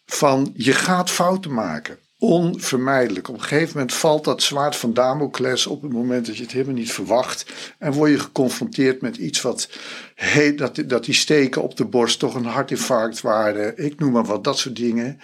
Van 0.06 0.52
je 0.56 0.74
gaat 0.74 1.10
fouten 1.10 1.54
maken. 1.54 1.98
Onvermijdelijk. 2.24 3.28
Op 3.28 3.36
een 3.36 3.42
gegeven 3.42 3.72
moment 3.74 3.94
valt 3.94 4.24
dat 4.24 4.44
zwaard 4.44 4.76
van 4.76 4.94
Damocles 4.94 5.68
op 5.68 5.82
het 5.82 5.92
moment 5.92 6.26
dat 6.26 6.38
je 6.38 6.44
het 6.44 6.52
helemaal 6.52 6.76
niet 6.76 6.92
verwacht. 6.92 7.46
En 7.78 7.92
word 7.92 8.12
je 8.12 8.20
geconfronteerd 8.20 9.02
met 9.02 9.18
iets 9.18 9.42
wat 9.42 9.70
heet, 10.16 10.58
dat, 10.58 10.84
dat 10.86 11.06
die 11.06 11.14
steken 11.14 11.62
op 11.62 11.78
de 11.78 11.86
borst 11.86 12.20
toch 12.20 12.36
een 12.36 12.46
hartinfarct 12.46 13.22
waren. 13.22 13.78
Ik 13.78 14.00
noem 14.00 14.12
maar 14.12 14.26
wat, 14.26 14.44
dat 14.44 14.58
soort 14.58 14.76
dingen. 14.76 15.20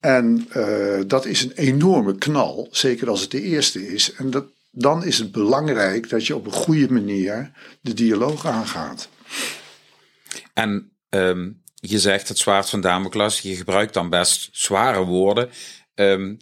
En 0.00 0.48
uh, 0.56 1.00
dat 1.06 1.26
is 1.26 1.42
een 1.42 1.52
enorme 1.52 2.18
knal, 2.18 2.68
zeker 2.70 3.08
als 3.08 3.20
het 3.20 3.30
de 3.30 3.42
eerste 3.42 3.92
is. 3.92 4.12
En 4.12 4.30
dat, 4.30 4.44
dan 4.70 5.04
is 5.04 5.18
het 5.18 5.32
belangrijk 5.32 6.08
dat 6.08 6.26
je 6.26 6.36
op 6.36 6.46
een 6.46 6.52
goede 6.52 6.92
manier 6.92 7.50
de 7.80 7.94
dialoog 7.94 8.46
aangaat. 8.46 9.08
En 10.54 10.92
um, 11.08 11.62
je 11.74 11.98
zegt 11.98 12.28
het 12.28 12.38
zwaard 12.38 12.70
van 12.70 12.80
Damocles, 12.80 13.40
je 13.40 13.56
gebruikt 13.56 13.94
dan 13.94 14.10
best 14.10 14.48
zware 14.52 15.04
woorden. 15.04 15.50
Um, 15.94 16.38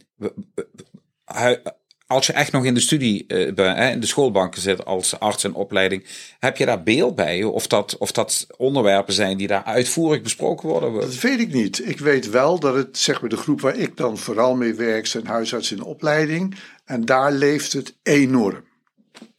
als 2.11 2.27
je 2.27 2.33
echt 2.33 2.53
nog 2.53 2.65
in 2.65 2.75
de 2.75 2.81
studie, 2.81 3.25
uh, 3.29 3.91
in 3.93 4.01
de 4.01 4.07
schoolbanken 4.07 4.63
zit 4.63 4.85
als 4.85 5.21
arts 5.21 5.45
en 5.45 5.55
opleiding, 5.55 6.05
heb 6.39 6.57
je 6.57 6.67
daar 6.67 6.83
beeld 6.83 7.15
bij? 7.15 7.43
Of 7.43 7.67
dat, 7.67 7.97
of 7.99 8.13
dat 8.13 8.47
onderwerpen 8.57 9.15
zijn 9.15 9.37
die 9.37 9.47
daar 9.47 9.65
uitvoerig 9.65 10.23
besproken 10.23 10.69
worden? 10.69 10.93
Dat 10.93 11.21
weet 11.21 11.41
ik 11.41 11.53
niet. 11.53 11.89
Ik 11.89 11.99
weet 11.99 12.31
wel 12.31 12.59
dat 12.59 12.75
het, 12.75 12.99
zeg 12.99 13.21
maar, 13.21 13.31
de 13.31 13.37
groep 13.37 13.61
waar 13.61 13.77
ik 13.77 13.97
dan 13.97 14.19
vooral 14.19 14.57
mee 14.57 14.75
werk, 14.75 15.07
zijn 15.07 15.27
huisarts 15.27 15.73
in 15.73 15.83
opleiding. 15.83 16.55
En 16.85 17.05
daar 17.05 17.33
leeft 17.33 17.73
het 17.73 17.95
enorm. 18.03 18.65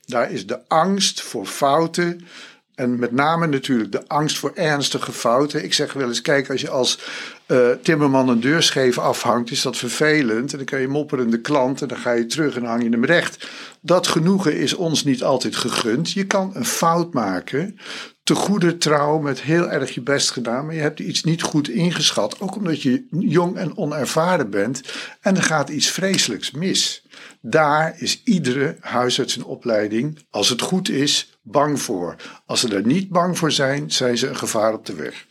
Daar 0.05 0.31
is 0.31 0.47
de 0.47 0.67
angst 0.67 1.21
voor 1.21 1.45
fouten, 1.45 2.25
en 2.75 2.99
met 2.99 3.11
name 3.11 3.47
natuurlijk 3.47 3.91
de 3.91 4.07
angst 4.07 4.37
voor 4.37 4.51
ernstige 4.53 5.11
fouten. 5.11 5.63
Ik 5.63 5.73
zeg 5.73 5.93
wel 5.93 6.07
eens: 6.07 6.21
kijk, 6.21 6.49
als 6.49 6.61
je 6.61 6.69
als 6.69 6.99
uh, 7.47 7.69
timmerman 7.81 8.29
een 8.29 8.39
deur 8.39 8.63
scheef 8.63 8.97
afhangt, 8.97 9.51
is 9.51 9.61
dat 9.61 9.77
vervelend. 9.77 10.51
En 10.51 10.57
dan 10.57 10.65
kan 10.65 10.81
je 10.81 10.87
mopperende 10.87 11.41
klant 11.41 11.81
en 11.81 11.87
dan 11.87 11.97
ga 11.97 12.11
je 12.11 12.25
terug 12.25 12.55
en 12.55 12.61
dan 12.61 12.69
hang 12.69 12.83
je 12.83 12.89
hem 12.89 13.05
recht. 13.05 13.47
Dat 13.81 14.07
genoegen 14.07 14.55
is 14.55 14.73
ons 14.73 15.03
niet 15.03 15.23
altijd 15.23 15.55
gegund. 15.55 16.11
Je 16.11 16.25
kan 16.25 16.51
een 16.53 16.65
fout 16.65 17.13
maken, 17.13 17.77
te 18.23 18.35
goede 18.35 18.77
trouw, 18.77 19.19
met 19.19 19.41
heel 19.41 19.69
erg 19.69 19.93
je 19.93 20.01
best 20.01 20.31
gedaan, 20.31 20.65
maar 20.65 20.75
je 20.75 20.81
hebt 20.81 20.99
iets 20.99 21.23
niet 21.23 21.41
goed 21.41 21.69
ingeschat. 21.69 22.39
Ook 22.39 22.55
omdat 22.55 22.81
je 22.81 23.05
jong 23.09 23.57
en 23.57 23.77
onervaren 23.77 24.49
bent 24.49 24.81
en 25.21 25.35
er 25.35 25.43
gaat 25.43 25.69
iets 25.69 25.87
vreselijks 25.89 26.51
mis. 26.51 27.05
Daar 27.41 27.95
is 27.97 28.21
iedere 28.23 28.77
huisarts 28.79 29.37
in 29.37 29.43
opleiding, 29.43 30.19
als 30.29 30.49
het 30.49 30.61
goed 30.61 30.89
is, 30.89 31.30
bang 31.41 31.81
voor. 31.81 32.15
Als 32.45 32.59
ze 32.59 32.75
er 32.75 32.85
niet 32.85 33.09
bang 33.09 33.37
voor 33.37 33.51
zijn, 33.51 33.91
zijn 33.91 34.17
ze 34.17 34.27
een 34.27 34.37
gevaar 34.37 34.73
op 34.73 34.85
de 34.85 34.95
weg. 34.95 35.25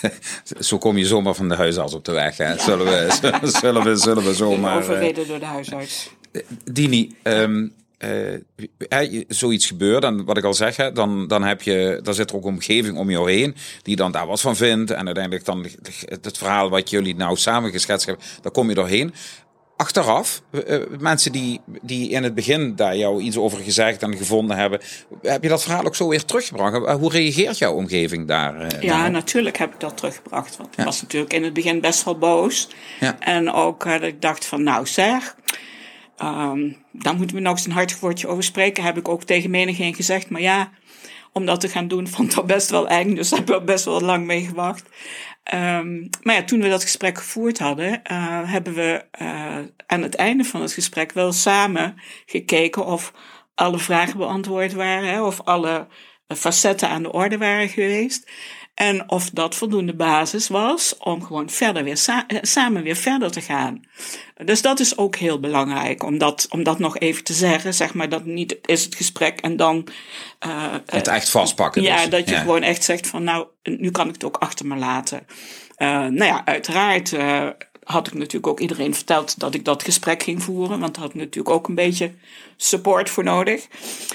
Zo 0.68 0.78
kom 0.78 0.96
je 0.96 1.06
zomaar 1.06 1.34
van 1.34 1.48
de 1.48 1.54
huisarts 1.54 1.94
op 1.94 2.04
de 2.04 2.12
weg. 2.12 2.36
Hè? 2.36 2.58
Zullen, 2.58 2.86
we, 2.86 3.08
zullen, 3.60 3.82
we, 3.82 3.96
zullen 3.96 4.24
we 4.24 4.34
zomaar... 4.34 4.76
Overreden 4.76 5.28
door 5.28 5.38
de 5.38 5.44
huisarts. 5.44 6.10
Dini, 6.64 7.16
um, 7.22 7.72
uh, 7.98 9.24
zoiets 9.28 9.66
gebeurt, 9.66 10.04
en 10.04 10.24
wat 10.24 10.36
ik 10.36 10.44
al 10.44 10.54
zeg, 10.54 10.76
hè, 10.76 10.92
dan, 10.92 11.26
dan 11.26 11.42
heb 11.42 11.62
je, 11.62 12.00
daar 12.02 12.14
zit 12.14 12.30
er 12.30 12.36
ook 12.36 12.44
een 12.44 12.52
omgeving 12.52 12.98
om 12.98 13.10
jou 13.10 13.30
heen, 13.30 13.54
die 13.82 13.96
dan 13.96 14.12
daar 14.12 14.26
wat 14.26 14.40
van 14.40 14.56
vindt. 14.56 14.90
En 14.90 15.06
uiteindelijk 15.06 15.44
dan 15.44 15.66
het 16.22 16.38
verhaal 16.38 16.70
wat 16.70 16.90
jullie 16.90 17.16
nou 17.16 17.36
samen 17.36 17.70
geschetst 17.70 18.06
hebben, 18.06 18.24
daar 18.42 18.52
kom 18.52 18.68
je 18.68 18.74
doorheen 18.74 19.14
achteraf, 19.76 20.42
uh, 20.50 20.82
mensen 20.98 21.32
die, 21.32 21.60
die 21.82 22.10
in 22.10 22.22
het 22.22 22.34
begin 22.34 22.76
daar 22.76 22.96
jou 22.96 23.22
iets 23.22 23.36
over 23.36 23.58
gezegd 23.58 24.02
en 24.02 24.16
gevonden 24.16 24.56
hebben, 24.56 24.80
heb 25.22 25.42
je 25.42 25.48
dat 25.48 25.62
verhaal 25.62 25.84
ook 25.84 25.96
zo 25.96 26.08
weer 26.08 26.24
teruggebracht? 26.24 26.98
Hoe 26.98 27.10
reageert 27.10 27.58
jouw 27.58 27.74
omgeving 27.74 28.26
daar? 28.26 28.84
Ja, 28.84 29.08
natuurlijk 29.08 29.58
heb 29.58 29.74
ik 29.74 29.80
dat 29.80 29.96
teruggebracht. 29.96 30.56
Want 30.56 30.78
ik 30.78 30.84
was 30.84 31.02
natuurlijk 31.02 31.32
in 31.32 31.44
het 31.44 31.52
begin 31.52 31.80
best 31.80 32.04
wel 32.04 32.18
boos. 32.18 32.68
Ja. 33.00 33.16
En 33.20 33.52
ook 33.52 33.84
dat 33.84 34.02
ik 34.02 34.22
dacht 34.22 34.44
van, 34.46 34.62
nou 34.62 34.86
zeg, 34.86 35.36
um, 36.22 36.76
daar 36.92 37.16
moeten 37.16 37.36
we 37.36 37.42
nog 37.42 37.52
eens 37.56 37.66
een 37.66 37.72
hartig 37.72 38.00
woordje 38.00 38.28
over 38.28 38.44
spreken. 38.44 38.84
Heb 38.84 38.96
ik 38.96 39.08
ook 39.08 39.24
tegen 39.24 39.50
menigeen 39.50 39.94
gezegd. 39.94 40.30
Maar 40.30 40.40
ja, 40.40 40.70
om 41.32 41.46
dat 41.46 41.60
te 41.60 41.68
gaan 41.68 41.88
doen, 41.88 42.08
vond 42.12 42.28
ik 42.28 42.34
dat 42.34 42.46
best 42.46 42.70
wel 42.70 42.88
eng. 42.88 43.14
Dus 43.14 43.28
daar 43.28 43.38
heb 43.38 43.50
ik 43.50 43.64
best 43.64 43.84
wel 43.84 44.00
lang 44.00 44.26
mee 44.26 44.44
gewacht. 44.44 44.84
Um, 45.54 46.08
maar 46.22 46.34
ja, 46.34 46.44
toen 46.44 46.60
we 46.60 46.68
dat 46.68 46.82
gesprek 46.82 47.18
gevoerd 47.18 47.58
hadden, 47.58 48.00
uh, 48.10 48.50
hebben 48.52 48.74
we 48.74 49.04
uh, 49.20 49.58
aan 49.86 50.02
het 50.02 50.14
einde 50.14 50.44
van 50.44 50.60
het 50.60 50.72
gesprek 50.72 51.12
wel 51.12 51.32
samen 51.32 51.94
gekeken 52.26 52.86
of 52.86 53.12
alle 53.54 53.78
vragen 53.78 54.18
beantwoord 54.18 54.72
waren, 54.72 55.08
hè, 55.08 55.22
of 55.22 55.40
alle 55.40 55.86
facetten 56.28 56.88
aan 56.88 57.02
de 57.02 57.12
orde 57.12 57.38
waren 57.38 57.68
geweest. 57.68 58.30
En 58.76 59.10
of 59.10 59.30
dat 59.30 59.54
voldoende 59.54 59.94
basis 59.94 60.48
was 60.48 60.96
om 60.98 61.24
gewoon 61.24 61.50
verder 61.50 61.84
weer 61.84 62.04
eh, 62.06 62.38
samen 62.42 62.82
weer 62.82 62.96
verder 62.96 63.30
te 63.30 63.40
gaan. 63.40 63.84
Dus 64.44 64.62
dat 64.62 64.80
is 64.80 64.98
ook 64.98 65.16
heel 65.16 65.40
belangrijk 65.40 66.02
om 66.02 66.18
dat, 66.18 66.46
om 66.50 66.62
dat 66.62 66.78
nog 66.78 66.98
even 66.98 67.24
te 67.24 67.32
zeggen. 67.32 67.74
Zeg 67.74 67.94
maar 67.94 68.08
dat 68.08 68.24
niet 68.24 68.58
is 68.62 68.84
het 68.84 68.94
gesprek 68.94 69.40
en 69.40 69.56
dan. 69.56 69.88
Uh, 70.46 70.74
het 70.86 71.08
echt 71.08 71.30
vastpakken. 71.30 71.82
Ja, 71.82 71.96
dus. 71.96 72.08
dat 72.08 72.28
je 72.28 72.36
gewoon 72.36 72.62
echt 72.62 72.84
zegt 72.84 73.06
van 73.06 73.24
nou, 73.24 73.46
nu 73.62 73.90
kan 73.90 74.06
ik 74.06 74.14
het 74.14 74.24
ook 74.24 74.36
achter 74.36 74.66
me 74.66 74.76
laten. 74.76 75.26
Uh, 75.78 75.88
nou 75.88 76.24
ja, 76.24 76.44
uiteraard 76.44 77.12
had 77.86 78.06
ik 78.06 78.14
natuurlijk 78.14 78.46
ook 78.46 78.60
iedereen 78.60 78.94
verteld 78.94 79.40
dat 79.40 79.54
ik 79.54 79.64
dat 79.64 79.82
gesprek 79.82 80.22
ging 80.22 80.42
voeren. 80.42 80.80
Want 80.80 80.94
daar 80.94 81.02
had 81.04 81.14
ik 81.14 81.20
natuurlijk 81.20 81.54
ook 81.54 81.68
een 81.68 81.74
beetje 81.74 82.12
support 82.56 83.10
voor 83.10 83.24
nodig. 83.24 83.66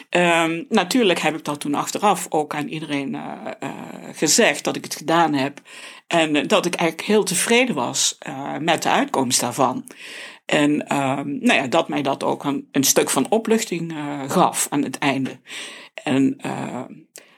Um, 0.10 0.66
natuurlijk 0.70 1.20
heb 1.20 1.36
ik 1.36 1.46
dat 1.46 1.60
toen 1.60 1.76
achteraf 1.76 2.26
ook 2.30 2.56
aan 2.56 2.68
iedereen 2.68 3.14
uh, 3.14 3.22
uh, 3.64 3.70
gezegd 4.14 4.64
dat 4.64 4.76
ik 4.76 4.84
het 4.84 4.96
gedaan 4.96 5.34
heb. 5.34 5.62
En 6.08 6.48
dat 6.48 6.66
ik 6.66 6.74
eigenlijk 6.76 7.08
heel 7.08 7.24
tevreden 7.24 7.76
was 7.76 8.18
uh, 8.28 8.58
met 8.58 8.84
de 8.84 8.90
uitkomst 8.90 9.40
daarvan. 9.40 9.88
En 10.46 10.72
um, 10.72 11.38
nou 11.42 11.54
ja, 11.54 11.68
dat 11.68 11.90
mij 11.90 12.02
dat 12.02 12.24
ook 12.24 12.44
een, 12.44 12.68
een 12.72 12.84
stuk 12.84 13.10
van 13.10 13.30
opluchting 13.30 13.94
gaf 14.28 14.68
aan 14.70 14.84
het 14.84 14.98
einde. 14.98 15.40
En 16.04 16.38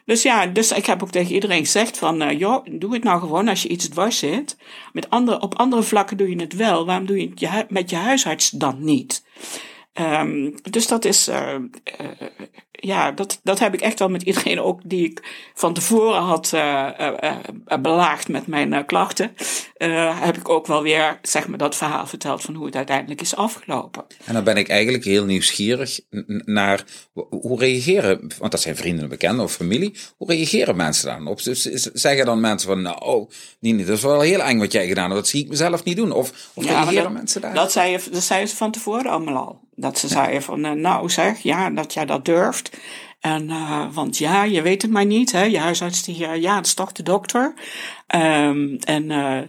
dus 0.06 0.22
ja, 0.22 0.46
dus 0.46 0.72
ik 0.72 0.86
heb 0.86 1.04
ook 1.04 1.12
tegen 1.12 1.34
iedereen 1.34 1.64
gezegd 1.66 1.98
van, 1.98 2.22
uh, 2.22 2.40
joh, 2.40 2.66
doe 2.72 2.94
het 2.94 3.04
nou 3.04 3.20
gewoon 3.20 3.48
als 3.48 3.62
je 3.62 3.70
iets 3.70 3.88
dwars 3.88 4.18
zit. 4.18 4.58
Met 4.94 5.10
andere, 5.10 5.42
op 5.42 5.56
andere 5.56 5.84
vlakken 5.84 6.18
doe 6.18 6.30
je 6.30 6.42
het 6.42 6.54
wel. 6.54 6.86
Waarom 6.86 7.06
doe 7.06 7.22
je 7.22 7.30
het 7.30 7.40
je, 7.40 7.66
met 7.70 7.90
je 7.90 7.96
huisarts 7.96 8.50
dan 8.50 8.84
niet? 8.84 9.24
Um, 10.02 10.56
dus 10.70 10.88
dat 10.88 11.06
is, 11.06 11.28
uh, 11.28 11.54
uh, 12.02 12.28
ja, 12.72 13.12
dat, 13.12 13.40
dat 13.44 13.60
heb 13.60 13.74
ik 13.74 13.82
echt 13.82 14.00
wel 14.00 14.10
met 14.10 14.22
iedereen 14.22 14.60
ook 14.60 14.80
die 14.84 15.06
ik 15.06 15.52
van 15.54 15.74
tevoren 15.74 16.22
had 16.22 16.52
uh, 16.56 16.90
uh, 17.24 17.36
belaagd 17.82 18.28
met 18.28 18.48
mijn 18.48 18.86
klachten. 18.86 19.36
heb 20.22 20.38
ik 20.38 20.50
ook 20.50 20.68
wel 20.68 20.82
weer, 20.82 21.20
zeg 21.22 21.48
maar, 21.48 21.58
dat 21.58 21.76
verhaal 21.76 22.08
verteld 22.08 22.42
van 22.42 22.56
hoe 22.56 22.66
het 22.66 22.76
uiteindelijk 22.76 23.22
is 23.22 23.36
afgelopen. 23.36 24.06
En 24.26 24.34
dan 24.34 24.44
ben 24.44 24.58
ik 24.58 24.70
eigenlijk 24.70 25.04
heel 25.04 25.26
nieuwsgierig 25.26 26.00
naar 26.46 26.84
hoe 27.30 27.60
reageren, 27.60 28.32
want 28.38 28.52
dat 28.52 28.62
zijn 28.62 28.76
vrienden 28.76 29.04
en 29.04 29.10
bekenden 29.10 29.46
of 29.46 29.54
familie, 29.54 29.96
hoe 30.18 30.28
reageren 30.28 30.76
mensen 30.76 31.06
dan 31.06 31.28
op? 31.28 31.44
Dus 31.44 31.62
zeggen 31.94 32.26
dan 32.26 32.40
mensen 32.40 32.70
van, 32.70 32.82
nou, 32.82 33.30
Nini, 33.60 33.86
dat 33.86 33.98
is 33.98 34.04
wel 34.04 34.22
heel 34.22 34.42
eng 34.42 34.60
wat 34.60 34.72
jij 34.72 34.88
gedaan 34.88 35.04
hebt, 35.04 35.16
dat 35.16 35.28
zie 35.28 35.44
ik 35.44 35.50
mezelf 35.50 35.84
niet 35.84 35.98
doen. 35.98 36.12
Of, 36.12 36.52
of 36.54 36.64
ja, 36.64 36.72
reageren 36.72 37.04
dat, 37.04 37.14
mensen 37.14 37.42
daar? 37.42 37.54
Dat 37.54 37.72
zei 38.24 38.46
ze 38.46 38.56
van 38.56 38.72
tevoren 38.72 39.12
allemaal 39.12 39.36
al. 39.36 39.62
Dat 39.76 39.98
ze 39.98 40.08
zeiden 40.08 40.42
van, 40.42 40.66
uh, 40.66 40.72
nou 40.72 41.10
zeg, 41.10 41.40
ja, 41.40 41.70
dat 41.70 41.94
jij 41.94 42.06
dat 42.06 42.26
durft. 42.26 42.78
En, 43.20 43.50
uh, 43.50 43.94
want 43.94 44.18
ja, 44.18 44.44
je 44.44 44.62
weet 44.62 44.82
het 44.82 44.92
maar 44.92 45.06
niet, 45.06 45.32
hè. 45.32 45.44
Je 45.44 45.60
huisarts 45.60 46.04
die, 46.04 46.20
uh, 46.20 46.42
ja, 46.42 46.56
dat 46.56 46.66
is 46.66 46.74
toch 46.74 46.92
de 46.92 47.04
dokter. 47.04 47.54
Um, 48.16 48.76
en, 48.76 49.10
uh, 49.10 49.42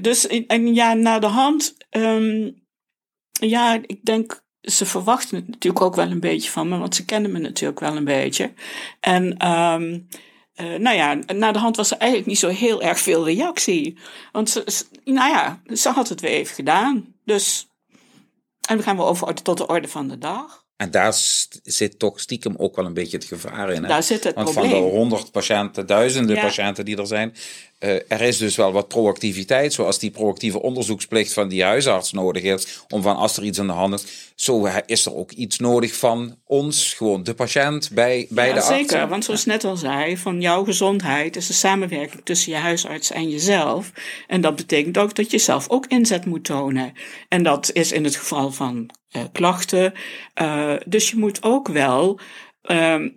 dus, 0.00 0.26
en 0.26 0.74
ja, 0.74 0.92
naar 0.94 1.20
de 1.20 1.26
hand, 1.26 1.76
um, 1.90 2.64
ja, 3.30 3.78
ik 3.86 4.04
denk, 4.04 4.44
ze 4.60 4.86
verwachten 4.86 5.36
het 5.36 5.48
natuurlijk 5.48 5.84
ook 5.84 5.94
wel 5.94 6.10
een 6.10 6.20
beetje 6.20 6.50
van 6.50 6.68
me, 6.68 6.78
want 6.78 6.94
ze 6.94 7.04
kennen 7.04 7.32
me 7.32 7.38
natuurlijk 7.38 7.80
wel 7.80 7.96
een 7.96 8.04
beetje. 8.04 8.52
En, 9.00 9.48
um, 9.48 10.08
uh, 10.56 10.74
nou 10.74 10.96
ja, 10.96 11.18
na 11.34 11.52
de 11.52 11.58
hand 11.58 11.76
was 11.76 11.90
er 11.90 11.98
eigenlijk 11.98 12.30
niet 12.30 12.38
zo 12.38 12.48
heel 12.48 12.82
erg 12.82 12.98
veel 12.98 13.24
reactie. 13.24 13.98
Want 14.32 14.50
ze, 14.50 14.84
nou 15.04 15.30
ja, 15.30 15.60
ze 15.74 15.88
had 15.88 16.08
het 16.08 16.20
weer 16.20 16.30
even 16.30 16.54
gedaan. 16.54 17.14
Dus 17.24 17.68
en 18.66 18.74
dan 18.76 18.82
gaan 18.82 18.96
we 18.96 19.02
over 19.02 19.34
tot 19.34 19.58
de 19.58 19.66
orde 19.66 19.88
van 19.88 20.08
de 20.08 20.18
dag. 20.18 20.64
En 20.76 20.90
daar 20.90 21.12
zit 21.62 21.98
toch 21.98 22.20
stiekem 22.20 22.54
ook 22.56 22.76
wel 22.76 22.84
een 22.84 22.94
beetje 22.94 23.16
het 23.16 23.26
gevaar 23.26 23.72
in. 23.72 23.82
Hè? 23.82 23.88
Daar 23.88 24.02
zit 24.02 24.24
het 24.24 24.34
Want 24.34 24.50
probleem. 24.50 24.72
van 24.72 24.80
de 24.80 24.96
honderd 24.96 25.30
patiënten, 25.30 25.86
duizenden 25.86 26.40
patiënten 26.40 26.84
die 26.84 26.96
er 26.96 27.06
zijn, 27.06 27.34
uh, 27.78 27.90
er 28.08 28.20
is 28.20 28.38
dus 28.38 28.56
wel 28.56 28.72
wat 28.72 28.88
proactiviteit, 28.88 29.72
zoals 29.72 29.98
die 29.98 30.10
proactieve 30.10 30.62
onderzoeksplicht 30.62 31.32
van 31.32 31.48
die 31.48 31.64
huisarts 31.64 32.12
nodig 32.12 32.42
is, 32.42 32.84
om 32.88 33.02
van 33.02 33.16
als 33.16 33.36
er 33.36 33.44
iets 33.44 33.58
aan 33.58 33.66
de 33.66 33.72
hand 33.72 33.94
is, 33.94 34.32
zo 34.34 34.68
is 34.86 35.06
er 35.06 35.14
ook 35.14 35.30
iets 35.30 35.58
nodig 35.58 35.94
van 35.94 36.38
ons, 36.44 36.94
gewoon 36.94 37.22
de 37.22 37.34
patiënt, 37.34 37.90
bij, 37.92 38.26
bij 38.30 38.46
ja, 38.46 38.54
de 38.54 38.60
arts. 38.60 38.76
Zeker, 38.76 39.08
want 39.08 39.24
zoals 39.24 39.44
net 39.44 39.64
al 39.64 39.76
zei, 39.76 40.16
van 40.16 40.40
jouw 40.40 40.64
gezondheid 40.64 41.36
is 41.36 41.46
de 41.46 41.52
samenwerking 41.52 42.20
tussen 42.24 42.52
je 42.52 42.58
huisarts 42.58 43.10
en 43.10 43.28
jezelf. 43.28 43.92
En 44.26 44.40
dat 44.40 44.56
betekent 44.56 44.98
ook 44.98 45.14
dat 45.14 45.30
je 45.30 45.38
zelf 45.38 45.68
ook 45.68 45.86
inzet 45.86 46.24
moet 46.24 46.44
tonen. 46.44 46.92
En 47.28 47.42
dat 47.42 47.70
is 47.72 47.92
in 47.92 48.04
het 48.04 48.16
geval 48.16 48.52
van 48.52 48.90
uh, 49.16 49.22
klachten. 49.32 49.92
Uh, 50.40 50.74
dus 50.86 51.10
je 51.10 51.16
moet 51.16 51.42
ook 51.42 51.68
wel. 51.68 52.20
Uh, 52.62 53.08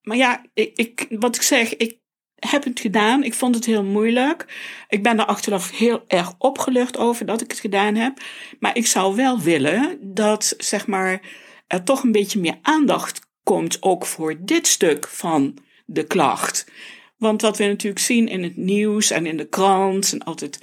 maar 0.00 0.16
ja, 0.16 0.44
ik, 0.54 0.72
ik, 0.74 1.06
wat 1.10 1.36
ik 1.36 1.42
zeg, 1.42 1.76
ik 1.76 1.99
heb 2.40 2.64
het 2.64 2.80
gedaan. 2.80 3.24
Ik 3.24 3.34
vond 3.34 3.54
het 3.54 3.64
heel 3.64 3.84
moeilijk. 3.84 4.46
Ik 4.88 5.02
ben 5.02 5.18
er 5.18 5.24
achteraf 5.24 5.70
heel 5.70 6.04
erg 6.06 6.34
opgelucht 6.38 6.96
over 6.96 7.26
dat 7.26 7.40
ik 7.40 7.50
het 7.50 7.60
gedaan 7.60 7.94
heb. 7.94 8.20
Maar 8.58 8.76
ik 8.76 8.86
zou 8.86 9.16
wel 9.16 9.40
willen 9.40 9.98
dat, 10.00 10.54
zeg 10.58 10.86
maar, 10.86 11.20
er 11.66 11.82
toch 11.82 12.02
een 12.02 12.12
beetje 12.12 12.40
meer 12.40 12.58
aandacht 12.62 13.28
komt 13.42 13.82
ook 13.82 14.06
voor 14.06 14.36
dit 14.38 14.66
stuk 14.66 15.08
van 15.08 15.58
de 15.86 16.04
klacht. 16.04 16.66
Want 17.16 17.42
wat 17.42 17.58
we 17.58 17.66
natuurlijk 17.66 18.02
zien 18.02 18.28
in 18.28 18.42
het 18.42 18.56
nieuws 18.56 19.10
en 19.10 19.26
in 19.26 19.36
de 19.36 19.48
krant 19.48 20.06
zijn 20.06 20.22
altijd 20.22 20.58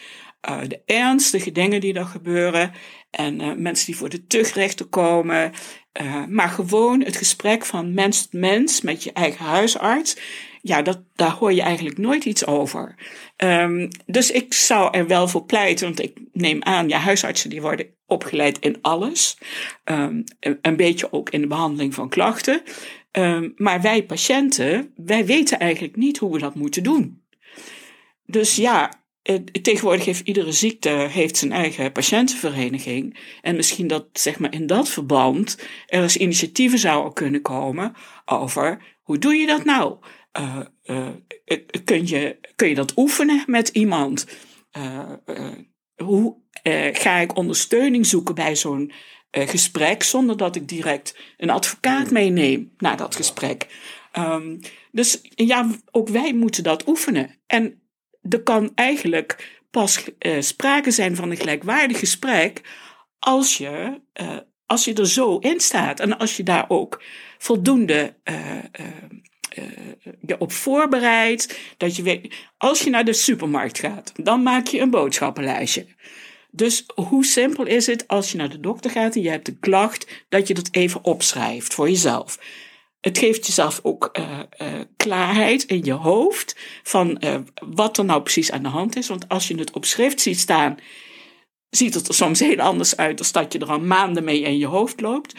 uh, 0.49 0.59
de 0.67 0.81
ernstige 0.85 1.51
dingen 1.51 1.81
die 1.81 1.93
er 1.93 2.05
gebeuren. 2.05 2.71
En 3.09 3.41
uh, 3.41 3.53
mensen 3.55 3.85
die 3.85 3.97
voor 3.97 4.09
de 4.09 4.27
tuchtrechten 4.27 4.89
komen. 4.89 5.51
Uh, 6.01 6.25
maar 6.25 6.49
gewoon 6.49 7.01
het 7.01 7.15
gesprek 7.15 7.65
van 7.65 7.93
mens 7.93 8.21
tot 8.21 8.33
mens 8.33 8.81
met 8.81 9.03
je 9.03 9.11
eigen 9.11 9.45
huisarts. 9.45 10.17
Ja, 10.61 10.81
dat, 10.81 11.03
daar 11.15 11.31
hoor 11.31 11.53
je 11.53 11.61
eigenlijk 11.61 11.97
nooit 11.97 12.25
iets 12.25 12.45
over. 12.45 12.95
Um, 13.37 13.89
dus 14.05 14.31
ik 14.31 14.53
zou 14.53 14.97
er 14.97 15.07
wel 15.07 15.27
voor 15.27 15.45
pleiten, 15.45 15.85
want 15.85 16.01
ik 16.01 16.19
neem 16.33 16.63
aan, 16.63 16.89
ja, 16.89 16.97
huisartsen 16.97 17.49
die 17.49 17.61
worden 17.61 17.95
opgeleid 18.05 18.59
in 18.59 18.77
alles. 18.81 19.37
Um, 19.85 20.23
een 20.39 20.75
beetje 20.75 21.11
ook 21.11 21.29
in 21.29 21.41
de 21.41 21.47
behandeling 21.47 21.93
van 21.93 22.09
klachten. 22.09 22.61
Um, 23.11 23.53
maar 23.55 23.81
wij 23.81 24.03
patiënten, 24.03 24.93
wij 24.95 25.25
weten 25.25 25.59
eigenlijk 25.59 25.95
niet 25.95 26.17
hoe 26.17 26.31
we 26.31 26.39
dat 26.39 26.55
moeten 26.55 26.83
doen. 26.83 27.25
Dus 28.25 28.55
ja, 28.55 29.05
tegenwoordig 29.61 30.05
heeft 30.05 30.27
iedere 30.27 30.51
ziekte 30.51 30.89
heeft 30.89 31.37
zijn 31.37 31.51
eigen 31.51 31.91
patiëntenvereniging. 31.91 33.17
En 33.41 33.55
misschien 33.55 33.87
dat 33.87 34.07
zeg 34.13 34.39
maar, 34.39 34.53
in 34.53 34.67
dat 34.67 34.89
verband 34.89 35.57
er 35.87 36.01
eens 36.01 36.17
initiatieven 36.17 36.79
zouden 36.79 37.13
kunnen 37.13 37.41
komen 37.41 37.93
over 38.25 38.95
hoe 39.07 39.17
doe 39.17 39.35
je 39.35 39.47
dat 39.47 39.65
nou? 39.65 39.97
Uh, 40.39 40.59
uh, 40.83 41.07
kun, 41.83 42.07
je, 42.07 42.39
kun 42.55 42.67
je 42.67 42.75
dat 42.75 42.97
oefenen 42.97 43.43
met 43.45 43.67
iemand? 43.67 44.27
Hoe 45.95 46.35
ga 46.91 47.17
ik 47.17 47.37
ondersteuning 47.37 48.05
zoeken 48.05 48.35
bij 48.35 48.55
zo'n 48.55 48.91
gesprek 49.31 50.03
zonder 50.03 50.37
dat 50.37 50.55
ik 50.55 50.67
direct 50.67 51.17
een 51.37 51.49
advocaat 51.49 52.11
meeneem 52.11 52.73
naar 52.77 52.97
dat 52.97 53.15
gesprek? 53.15 53.67
Um, 54.17 54.59
dus 54.91 55.19
ja, 55.35 55.69
ook 55.91 56.09
wij 56.09 56.33
moeten 56.33 56.63
dat 56.63 56.87
oefenen. 56.87 57.35
En 57.47 57.81
er 58.29 58.43
kan 58.43 58.71
eigenlijk 58.75 59.59
pas 59.71 60.03
sprake 60.39 60.91
zijn 60.91 61.15
van 61.15 61.31
een 61.31 61.37
gelijkwaardig 61.37 61.99
gesprek 61.99 62.61
als 63.19 63.57
je, 63.57 64.01
als 64.65 64.85
je 64.85 64.93
er 64.93 65.07
zo 65.07 65.37
in 65.37 65.59
staat 65.59 65.99
en 65.99 66.17
als 66.17 66.37
je 66.37 66.43
daar 66.43 66.65
ook 66.67 67.03
voldoende 67.37 68.15
uh, 68.23 68.63
op 70.37 70.51
voorbereidt. 70.51 71.59
Dat 71.77 71.95
je 71.95 72.01
weet, 72.01 72.35
als 72.57 72.81
je 72.81 72.89
naar 72.89 73.05
de 73.05 73.13
supermarkt 73.13 73.79
gaat, 73.79 74.11
dan 74.15 74.43
maak 74.43 74.67
je 74.67 74.79
een 74.79 74.89
boodschappenlijstje. 74.89 75.85
Dus 76.51 76.83
hoe 76.95 77.25
simpel 77.25 77.65
is 77.65 77.85
het 77.87 78.07
als 78.07 78.31
je 78.31 78.37
naar 78.37 78.49
de 78.49 78.59
dokter 78.59 78.91
gaat 78.91 79.15
en 79.15 79.21
je 79.21 79.29
hebt 79.29 79.47
een 79.47 79.59
klacht, 79.59 80.25
dat 80.29 80.47
je 80.47 80.53
dat 80.53 80.67
even 80.71 81.03
opschrijft 81.03 81.73
voor 81.73 81.89
jezelf. 81.89 82.39
Het 83.01 83.17
geeft 83.17 83.47
jezelf 83.47 83.79
ook 83.83 84.09
uh, 84.19 84.39
klaarheid 84.97 85.63
in 85.63 85.83
je 85.83 85.93
hoofd 85.93 86.55
van 86.83 87.21
wat 87.65 87.97
er 87.97 88.05
nou 88.05 88.21
precies 88.21 88.51
aan 88.51 88.63
de 88.63 88.69
hand 88.69 88.95
is. 88.95 89.07
Want 89.07 89.29
als 89.29 89.47
je 89.47 89.55
het 89.57 89.71
op 89.71 89.85
schrift 89.85 90.21
ziet 90.21 90.39
staan, 90.39 90.77
ziet 91.69 91.93
het 91.93 92.07
er 92.07 92.13
soms 92.13 92.39
heel 92.39 92.59
anders 92.59 92.97
uit 92.97 93.17
dan 93.17 93.43
dat 93.43 93.53
je 93.53 93.59
er 93.59 93.71
al 93.71 93.79
maanden 93.79 94.23
mee 94.23 94.41
in 94.41 94.57
je 94.57 94.65
hoofd 94.65 95.01
loopt. 95.01 95.35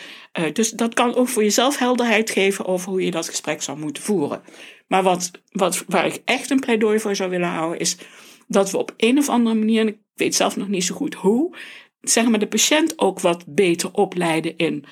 dus 0.52 0.70
dat 0.70 0.94
kan 0.94 1.14
ook 1.14 1.28
voor 1.28 1.42
jezelf 1.42 1.78
helderheid 1.78 2.30
geven 2.30 2.66
over 2.66 2.90
hoe 2.90 3.04
je 3.04 3.10
dat 3.10 3.28
gesprek 3.28 3.62
zou 3.62 3.78
moeten 3.78 4.02
voeren. 4.02 4.42
Maar 4.88 5.02
wat, 5.02 5.30
wat, 5.52 5.84
waar 5.86 6.06
ik 6.06 6.22
echt 6.24 6.50
een 6.50 6.60
pleidooi 6.60 6.98
voor 7.00 7.16
zou 7.16 7.30
willen 7.30 7.48
houden, 7.48 7.78
is 7.78 7.96
dat 8.46 8.70
we 8.70 8.78
op 8.78 8.94
een 8.96 9.18
of 9.18 9.28
andere 9.28 9.56
manier, 9.56 9.80
en 9.80 9.88
ik 9.88 9.98
weet 10.14 10.34
zelf 10.34 10.56
nog 10.56 10.68
niet 10.68 10.84
zo 10.84 10.94
goed 10.94 11.14
hoe, 11.14 11.56
zeg 12.00 12.28
maar 12.28 12.38
de 12.38 12.46
patiënt 12.46 12.98
ook 12.98 13.20
wat 13.20 13.44
beter 13.46 13.92
opleiden 13.92 14.56
in 14.56 14.84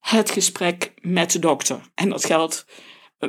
het 0.00 0.30
gesprek 0.30 0.92
met 1.00 1.32
de 1.32 1.38
dokter. 1.38 1.80
En 1.94 2.08
dat 2.08 2.24
geldt, 2.24 2.66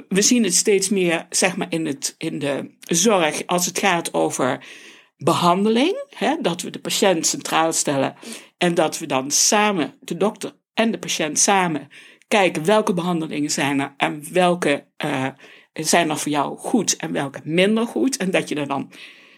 we 0.08 0.22
zien 0.22 0.44
het 0.44 0.56
steeds 0.56 0.90
meer, 0.90 1.26
zeg 1.30 1.58
maar, 1.58 1.68
in, 1.70 1.86
het, 1.86 2.16
in 2.18 2.40
de 2.40 2.72
zorg 2.80 3.46
als 3.46 3.66
het 3.66 3.80
gaat 3.80 4.14
over 4.14 4.64
behandeling. 5.24 6.04
Hè, 6.10 6.36
dat 6.42 6.62
we 6.62 6.70
de 6.70 6.80
patiënt 6.80 7.28
centraal 7.28 7.74
stellen 7.74 8.16
en 8.58 8.74
dat 8.74 8.98
we 8.98 9.06
dan 9.06 9.32
samen, 9.32 9.94
de 10.00 10.18
dokter 10.18 10.56
en 10.74 10.92
de 10.92 11.00
patiënt 11.00 11.40
samen, 11.40 11.88
kijken 12.28 12.66
welke 12.66 12.94
behandelingen 12.94 13.52
zijn 13.52 13.80
er 13.80 13.94
en 13.98 14.34
welke 14.34 14.86
uh, 15.06 15.28
zijn 15.74 16.10
er 16.10 16.18
voor 16.18 16.32
jou 16.32 16.58
goed 16.58 16.96
en 16.96 17.12
welke 17.12 17.40
minder 17.44 17.86
goed. 17.86 18.18
En 18.18 18.32
dat 18.32 18.50
je 18.50 18.56
er 18.56 18.68
dan 18.68 18.92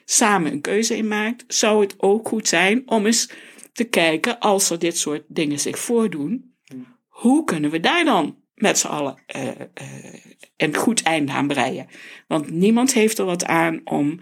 samen 0.05 0.51
een 0.51 0.61
keuze 0.61 0.97
in 0.97 1.07
maakt. 1.07 1.43
Zou 1.47 1.81
het 1.81 1.95
ook 1.97 2.27
goed 2.27 2.47
zijn 2.47 2.83
om 2.85 3.05
eens 3.05 3.29
te 3.73 3.83
kijken, 3.83 4.39
als 4.39 4.69
er 4.69 4.79
dit 4.79 4.97
soort 4.97 5.23
dingen 5.27 5.59
zich 5.59 5.79
voordoen, 5.79 6.55
hoe 7.07 7.43
kunnen 7.43 7.71
we 7.71 7.79
daar 7.79 8.05
dan 8.05 8.37
met 8.55 8.77
z'n 8.77 8.87
allen 8.87 9.23
uh, 9.35 9.45
uh, 9.45 9.51
een 10.57 10.75
goed 10.75 11.03
einde 11.03 11.31
aan 11.31 11.47
breien? 11.47 11.87
Want 12.27 12.49
niemand 12.49 12.93
heeft 12.93 13.17
er 13.17 13.25
wat 13.25 13.45
aan 13.45 13.81
om 13.83 14.19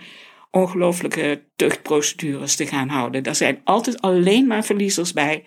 ongelooflijke 0.52 1.44
tuchtprocedures 1.56 2.56
te 2.56 2.68
gaan 2.68 2.90
houden. 2.90 3.24
Er 3.24 3.36
zijn 3.36 3.62
altijd 3.64 4.02
alleen 4.02 4.48
maar 4.48 4.66
verliezers 4.66 5.14
bij. 5.14 5.44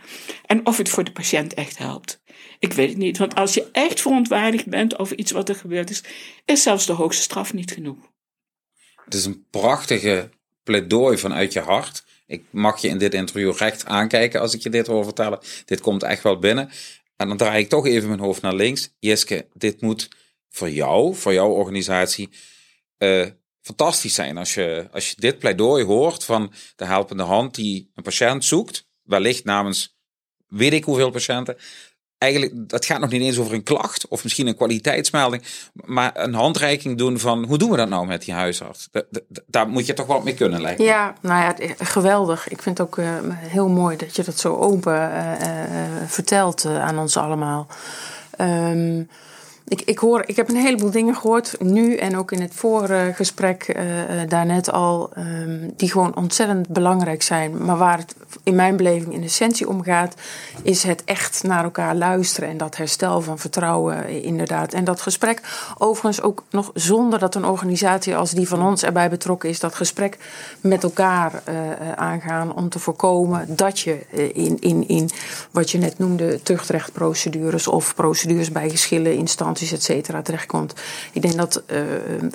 En 0.47 0.67
of 0.67 0.77
het 0.77 0.89
voor 0.89 1.05
de 1.05 1.13
patiënt 1.13 1.55
echt 1.55 1.79
helpt. 1.79 2.23
Ik 2.59 2.73
weet 2.73 2.89
het 2.89 2.99
niet, 2.99 3.19
want 3.19 3.35
als 3.35 3.55
je 3.55 3.69
echt 3.73 4.01
verontwaardigd 4.01 4.67
bent 4.67 4.99
over 4.99 5.19
iets 5.19 5.33
wat 5.33 5.49
er 5.49 5.55
gebeurd 5.55 5.91
is, 5.91 6.05
is 6.45 6.63
zelfs 6.63 6.87
de 6.87 6.93
hoogste 6.93 7.23
straf 7.23 7.53
niet 7.53 7.73
genoeg. 7.73 8.11
Het 9.05 9.15
is 9.15 9.25
een 9.25 9.47
prachtige 9.51 10.31
pleidooi 10.63 11.19
vanuit 11.19 11.53
je 11.53 11.61
hart. 11.61 12.05
Ik 12.27 12.45
mag 12.51 12.81
je 12.81 12.89
in 12.89 12.99
dit 12.99 13.15
interview 13.15 13.57
recht 13.57 13.87
aankijken 13.87 14.41
als 14.41 14.55
ik 14.55 14.63
je 14.63 14.71
dit 14.71 14.87
hoor 14.87 15.05
vertellen. 15.05 15.39
Dit 15.65 15.81
komt 15.81 16.03
echt 16.03 16.23
wel 16.23 16.39
binnen. 16.39 16.71
En 17.17 17.29
dan 17.29 17.37
draai 17.37 17.63
ik 17.63 17.69
toch 17.69 17.87
even 17.87 18.09
mijn 18.09 18.21
hoofd 18.21 18.43
naar 18.43 18.55
links. 18.55 18.95
Jeske, 18.99 19.47
dit 19.55 19.81
moet 19.81 20.09
voor 20.49 20.71
jou, 20.71 21.15
voor 21.15 21.33
jouw 21.33 21.51
organisatie, 21.51 22.29
uh, 22.99 23.27
fantastisch 23.63 24.15
zijn 24.15 24.39
als 24.39 24.55
je, 24.55 24.89
als 24.93 25.11
je 25.11 25.15
dit 25.19 25.39
pleidooi 25.39 25.85
hoort 25.85 26.25
van 26.25 26.53
de 26.77 26.85
helpende 26.85 27.23
hand 27.23 27.55
die 27.55 27.91
een 27.95 28.03
patiënt 28.03 28.45
zoekt, 28.45 28.89
wellicht 29.03 29.45
namens 29.45 29.97
weet 30.47 30.73
ik 30.73 30.85
hoeveel 30.85 31.11
patiënten, 31.11 31.57
eigenlijk, 32.23 32.53
dat 32.69 32.85
gaat 32.85 33.01
nog 33.01 33.11
niet 33.11 33.23
eens 33.23 33.39
over 33.39 33.55
een 33.55 33.63
klacht 33.63 34.09
of 34.09 34.23
misschien 34.23 34.47
een 34.47 34.57
kwaliteitsmelding, 34.57 35.43
maar 35.73 36.11
een 36.15 36.35
handreiking 36.35 36.99
doen 36.99 37.19
van 37.19 37.45
hoe 37.45 37.59
doen 37.59 37.71
we 37.71 37.77
dat 37.77 37.89
nou 37.89 38.07
met 38.07 38.25
die 38.25 38.35
huisarts? 38.35 38.89
daar 39.47 39.69
moet 39.69 39.87
je 39.87 39.93
toch 39.93 40.07
wat 40.07 40.25
mee 40.25 40.35
kunnen 40.35 40.61
lijken. 40.61 40.85
Ja, 40.85 41.15
nou 41.21 41.43
ja, 41.43 41.75
geweldig. 41.79 42.49
Ik 42.49 42.63
vind 42.63 42.79
het 42.79 42.87
ook 42.87 42.97
uh, 42.97 43.11
heel 43.35 43.69
mooi 43.69 43.97
dat 43.97 44.17
je 44.17 44.25
dat 44.25 44.39
zo 44.39 44.57
open 44.57 44.93
uh, 44.93 45.33
uh, 45.41 45.49
vertelt 46.07 46.65
aan 46.65 46.99
ons 46.99 47.17
allemaal. 47.17 47.67
Um, 48.41 49.09
ik, 49.73 49.83
ik, 49.85 49.99
hoor, 49.99 50.23
ik 50.27 50.37
heb 50.37 50.49
een 50.49 50.57
heleboel 50.57 50.91
dingen 50.91 51.15
gehoord, 51.15 51.57
nu 51.61 51.97
en 51.97 52.17
ook 52.17 52.33
in 52.33 52.41
het 52.41 52.55
vorige 52.55 53.13
gesprek 53.15 53.75
uh, 53.77 53.85
daarnet 54.29 54.73
al, 54.73 55.11
um, 55.19 55.73
die 55.77 55.91
gewoon 55.91 56.17
ontzettend 56.17 56.69
belangrijk 56.69 57.23
zijn. 57.23 57.65
Maar 57.65 57.77
waar 57.77 57.99
het 57.99 58.15
in 58.43 58.55
mijn 58.55 58.77
beleving 58.77 59.15
in 59.15 59.23
essentie 59.23 59.69
om 59.69 59.83
gaat, 59.83 60.15
is 60.63 60.83
het 60.83 61.05
echt 61.05 61.43
naar 61.43 61.65
elkaar 61.65 61.95
luisteren 61.95 62.49
en 62.49 62.57
dat 62.57 62.77
herstel 62.77 63.21
van 63.21 63.39
vertrouwen, 63.39 64.23
inderdaad. 64.23 64.73
En 64.73 64.85
dat 64.85 65.01
gesprek, 65.01 65.41
overigens 65.79 66.23
ook 66.23 66.45
nog 66.51 66.71
zonder 66.75 67.19
dat 67.19 67.35
een 67.35 67.45
organisatie 67.45 68.17
als 68.17 68.31
die 68.31 68.49
van 68.49 68.63
ons 68.63 68.83
erbij 68.83 69.11
betrokken 69.11 69.49
is, 69.49 69.61
dat 69.61 69.75
gesprek 69.75 70.19
met 70.61 70.83
elkaar 70.83 71.43
aangaan 71.97 72.55
om 72.55 72.69
te 72.69 72.79
voorkomen 72.79 73.57
dat 73.57 73.79
je 73.79 73.99
in, 74.33 74.57
in, 74.61 74.89
in 74.89 75.11
wat 75.51 75.71
je 75.71 75.79
net 75.79 75.99
noemde, 75.99 76.43
tuchtrechtprocedures 76.43 77.67
of 77.67 77.95
procedures 77.95 78.51
bij 78.53 78.71
geschillen, 78.71 79.15
instanties 79.17 79.62
et 79.71 79.83
cetera, 79.83 80.23
terechtkomt. 80.23 80.75
Ik 81.13 81.23
denk 81.23 81.37
dat 81.37 81.63
uh, 81.67 81.81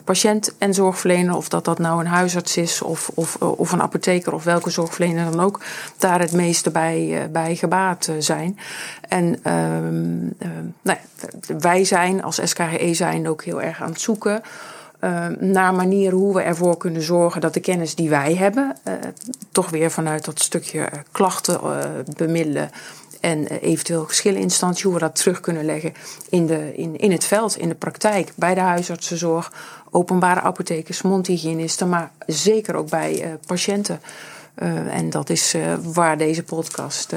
patiënt 0.03 0.53
en 0.57 0.73
zorgverlener, 0.73 1.35
of 1.35 1.49
dat 1.49 1.65
dat 1.65 1.79
nou 1.79 1.99
een 1.99 2.07
huisarts 2.07 2.57
is 2.57 2.81
of, 2.81 3.11
of, 3.13 3.37
eh, 3.39 3.59
of 3.59 3.71
een 3.71 3.81
apotheker 3.81 4.33
of 4.33 4.43
welke 4.43 4.69
zorgverlener 4.69 5.31
dan 5.31 5.39
ook, 5.39 5.59
daar 5.97 6.19
het 6.19 6.31
meeste 6.31 6.71
bij, 6.71 7.07
uh, 7.07 7.31
bij 7.31 7.55
gebaat 7.55 8.09
zijn. 8.19 8.59
En 9.01 9.25
uh, 9.25 9.53
nou 10.81 10.97
wij 11.57 11.83
zijn 11.83 12.23
als 12.23 12.39
SKGE 12.43 12.93
zijn 12.93 13.27
ook 13.27 13.43
heel 13.43 13.61
erg 13.61 13.81
aan 13.81 13.89
het 13.89 14.01
zoeken. 14.01 14.41
Naar 15.39 15.73
manieren 15.73 16.17
hoe 16.17 16.33
we 16.33 16.41
ervoor 16.41 16.77
kunnen 16.77 17.01
zorgen 17.01 17.41
dat 17.41 17.53
de 17.53 17.59
kennis 17.59 17.95
die 17.95 18.09
wij 18.09 18.35
hebben, 18.35 18.75
toch 19.51 19.69
weer 19.69 19.91
vanuit 19.91 20.25
dat 20.25 20.41
stukje 20.41 20.89
klachten 21.11 21.59
bemiddelen, 22.17 22.69
en 23.19 23.47
eh, 23.47 23.61
eventueel 23.61 24.05
geschilleninstantie, 24.05 24.83
hoe 24.83 24.93
we 24.93 24.99
dat 24.99 25.15
terug 25.15 25.39
kunnen 25.39 25.65
leggen 25.65 25.93
in, 26.29 26.45
de, 26.45 26.75
in, 26.75 26.97
in 26.97 27.11
het 27.11 27.25
veld, 27.25 27.57
in 27.57 27.69
de 27.69 27.75
praktijk, 27.75 28.31
bij 28.35 28.53
de 28.53 28.59
huisartsenzorg, 28.59 29.51
openbare 29.89 30.39
apothekers, 30.39 31.01
mondhygiënisten, 31.01 31.89
maar 31.89 32.11
zeker 32.25 32.75
ook 32.75 32.89
bij 32.89 33.25
uh, 33.25 33.33
patiënten. 33.45 34.01
Uh, 34.59 34.95
en 34.95 35.09
dat 35.09 35.29
is 35.29 35.55
uh, 35.55 35.73
waar 35.81 36.17
deze 36.17 36.43
podcast 36.43 37.11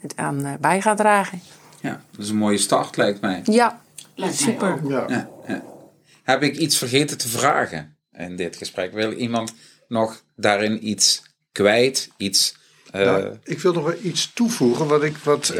het 0.00 0.16
aan 0.16 0.56
bij 0.60 0.80
gaat 0.80 0.96
dragen. 0.96 1.40
Ja, 1.80 2.02
dat 2.10 2.24
is 2.24 2.30
een 2.30 2.36
mooie 2.36 2.58
start, 2.58 2.96
lijkt 2.96 3.20
mij. 3.20 3.40
Ja, 3.44 3.80
lijkt 4.14 4.36
super. 4.36 4.80
Ja. 4.88 5.04
Ja, 5.08 5.28
ja. 5.46 5.62
Heb 6.22 6.42
ik 6.42 6.56
iets 6.56 6.78
vergeten 6.78 7.18
te 7.18 7.28
vragen 7.28 7.96
in 8.12 8.36
dit 8.36 8.56
gesprek? 8.56 8.92
Wil 8.92 9.12
iemand 9.12 9.54
nog 9.88 10.22
daarin 10.36 10.88
iets 10.88 11.22
kwijt, 11.52 12.10
iets 12.16 12.56
nou, 13.02 13.36
ik 13.44 13.60
wil 13.60 13.72
nog 13.72 13.84
wel 13.84 13.96
iets 14.02 14.30
toevoegen. 14.34 14.86
Wat 14.86 15.02
ik, 15.02 15.16
wat, 15.16 15.54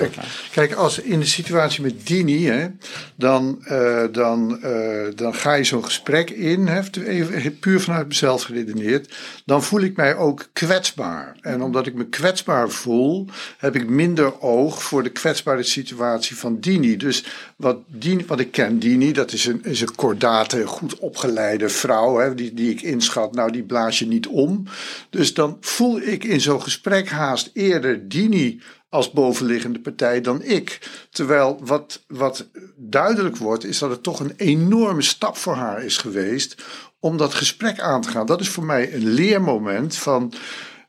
kijk, 0.53 0.73
als 0.73 0.99
in 0.99 1.21
de 1.21 1.27
situatie 1.27 1.83
met 1.83 2.07
Dini, 2.07 2.47
hè, 2.47 2.67
dan, 3.15 3.65
uh, 3.71 4.03
dan, 4.13 4.59
uh, 4.65 5.07
dan 5.15 5.35
ga 5.35 5.55
je 5.55 5.65
zo'n 5.65 5.85
gesprek 5.85 6.31
in, 6.31 6.67
hè, 6.67 6.81
even, 7.05 7.59
puur 7.59 7.81
vanuit 7.81 8.09
mezelf 8.09 8.43
geredeneerd. 8.43 9.15
Dan 9.45 9.63
voel 9.63 9.81
ik 9.81 9.97
mij 9.97 10.17
ook 10.17 10.49
kwetsbaar. 10.53 11.37
En 11.41 11.63
omdat 11.63 11.87
ik 11.87 11.95
me 11.95 12.07
kwetsbaar 12.07 12.71
voel, 12.71 13.27
heb 13.59 13.77
ik 13.77 13.89
minder 13.89 14.41
oog 14.41 14.83
voor 14.83 15.03
de 15.03 15.11
kwetsbare 15.11 15.63
situatie 15.63 16.37
van 16.37 16.61
Dini. 16.61 16.97
Dus 16.97 17.25
wat, 17.57 17.79
Dini, 17.87 18.25
wat 18.27 18.41
ik 18.41 18.53
ken, 18.53 18.79
Dini, 18.79 19.13
dat 19.13 19.33
is 19.33 19.47
een, 19.47 19.65
is 19.65 19.81
een 19.81 19.95
kordate, 19.95 20.67
goed 20.67 20.99
opgeleide 20.99 21.69
vrouw, 21.69 22.19
hè, 22.19 22.35
die, 22.35 22.55
die 22.55 22.71
ik 22.71 22.83
inschat. 22.83 23.35
Nou, 23.35 23.53
die 23.53 23.63
blaas 23.63 23.99
je 23.99 24.07
niet 24.07 24.27
om. 24.27 24.65
Dus 25.11 25.35
dan 25.35 25.57
voel 25.61 26.01
ik 26.01 26.25
in 26.25 26.41
zo'n 26.41 26.63
gesprek 26.63 27.09
haar 27.09 27.23
haast 27.25 27.51
eerder 27.53 28.09
Dini 28.09 28.61
als 28.89 29.11
bovenliggende 29.11 29.81
partij 29.81 30.21
dan 30.21 30.43
ik. 30.43 30.91
Terwijl 31.11 31.61
wat, 31.65 32.05
wat 32.09 32.49
duidelijk 32.77 33.37
wordt, 33.37 33.65
is 33.65 33.79
dat 33.79 33.91
het 33.91 34.03
toch 34.03 34.21
een 34.21 34.33
enorme 34.37 35.03
stap 35.03 35.37
voor 35.37 35.55
haar 35.55 35.85
is 35.85 35.97
geweest 35.97 36.63
om 37.01 37.17
dat 37.17 37.35
gesprek 37.35 37.81
aan 37.81 38.01
te 38.01 38.09
gaan. 38.09 38.27
Dat 38.27 38.41
is 38.41 38.49
voor 38.49 38.65
mij 38.65 38.95
een 38.95 39.09
leermoment 39.09 39.97
van 39.97 40.33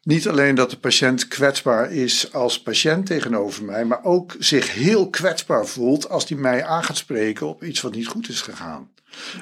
niet 0.03 0.27
alleen 0.27 0.55
dat 0.55 0.69
de 0.69 0.77
patiënt 0.77 1.27
kwetsbaar 1.27 1.91
is 1.91 2.33
als 2.33 2.61
patiënt 2.61 3.05
tegenover 3.05 3.63
mij, 3.63 3.85
maar 3.85 4.03
ook 4.03 4.35
zich 4.39 4.73
heel 4.73 5.09
kwetsbaar 5.09 5.65
voelt 5.65 6.09
als 6.09 6.25
die 6.25 6.37
mij 6.37 6.65
aan 6.65 6.83
gaat 6.83 6.97
spreken 6.97 7.47
op 7.47 7.63
iets 7.63 7.81
wat 7.81 7.95
niet 7.95 8.07
goed 8.07 8.29
is 8.29 8.41
gegaan. 8.41 8.89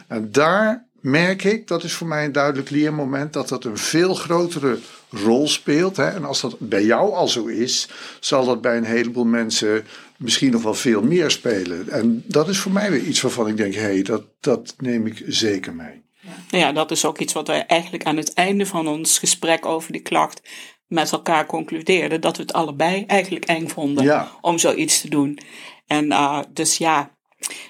En 0.08 0.32
daar 0.32 0.88
merk 1.02 1.44
ik, 1.44 1.68
dat 1.68 1.84
is 1.84 1.94
voor 1.94 2.08
mij 2.08 2.26
een 2.26 2.32
duidelijk 2.32 2.70
leermoment, 2.70 3.34
dat 3.34 3.50
dat 3.50 3.66
een 3.66 3.78
veel 3.78 4.14
grotere 4.14 4.78
rol 5.14 5.48
speelt. 5.48 5.98
Hè? 5.98 6.10
En 6.10 6.26
als 6.26 6.42
dat 6.42 6.56
bij 6.60 6.84
jou 6.84 7.14
al 7.14 7.28
zo 7.28 7.46
is, 7.46 7.90
zal 8.20 8.46
dat 8.46 8.62
bij 8.62 8.78
een 8.78 8.84
heleboel 8.84 9.26
mensen 9.26 9.86
misschien 10.18 10.52
nog 10.52 10.64
wel 10.64 10.74
veel 10.74 11.02
meer 11.02 11.32
spelen. 11.32 11.90
En 11.90 12.24
dat 12.28 12.50
is 12.50 12.58
voor 12.58 12.72
mij 12.72 12.92
weer 12.92 13.04
iets 13.04 13.22
waarvan 13.22 13.48
ik 13.48 13.58
denk, 13.58 13.74
hé, 13.74 13.82
hey, 13.82 14.02
dat, 14.02 14.24
dat 14.40 14.76
neem 14.78 15.08
ik 15.08 15.24
zeker 15.28 15.74
mee. 15.74 16.02
Nou 16.50 16.64
ja, 16.64 16.72
dat 16.72 16.92
is 16.92 17.06
ook 17.06 17.20
iets 17.20 17.34
wat 17.34 17.48
wij 17.48 17.66
eigenlijk 17.66 18.04
aan 18.04 18.18
het 18.18 18.34
einde 18.34 18.66
van 18.66 18.88
ons 18.88 19.20
gesprek 19.20 19.66
over 19.66 19.92
die 19.92 20.02
klacht 20.02 20.42
met 20.88 21.12
elkaar 21.12 21.46
concludeerden. 21.46 22.22
Dat 22.22 22.38
we 22.38 22.42
het 22.42 22.54
allebei 22.54 23.04
eigenlijk 23.08 23.46
eng 23.46 23.68
vonden 23.68 24.28
om 24.42 24.58
zoiets 24.58 25.02
te 25.02 25.10
doen. 25.10 25.40
En 25.88 26.06
uh, 26.06 26.40
dus 26.50 26.78
ja, 26.78 27.16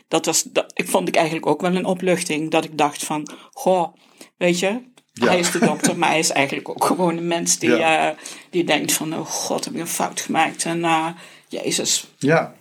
dat 0.08 0.26
was, 0.26 0.44
dat, 0.44 0.72
ik 0.74 0.88
vond 0.88 1.08
ik 1.08 1.16
eigenlijk 1.16 1.46
ook 1.46 1.62
wel 1.62 1.76
een 1.76 1.86
opluchting. 1.86 2.52
Dat 2.52 2.64
ik 2.64 2.78
dacht 2.78 3.04
van, 3.04 3.30
goh, 3.52 3.94
weet 4.38 4.60
je, 4.60 4.82
hij 5.14 5.40
is 5.40 5.52
de 5.52 5.60
dokter, 5.60 5.98
maar 5.98 6.10
hij 6.10 6.20
is 6.20 6.30
eigenlijk 6.30 6.70
ook 6.70 6.86
gewoon 6.86 7.18
een 7.18 7.28
mens 7.28 7.60
die, 7.60 7.80
uh, 7.80 8.08
die 8.50 8.64
denkt 8.64 8.94
van, 8.94 9.14
oh 9.14 9.26
god, 9.26 9.66
heb 9.66 9.74
ik 9.74 9.80
een 9.80 9.88
fout 9.88 10.22
gemaakt. 10.22 10.66
En 10.66 10.80
uh, 10.80 11.08
Jezus. 11.48 12.14
Ja. 12.18 12.54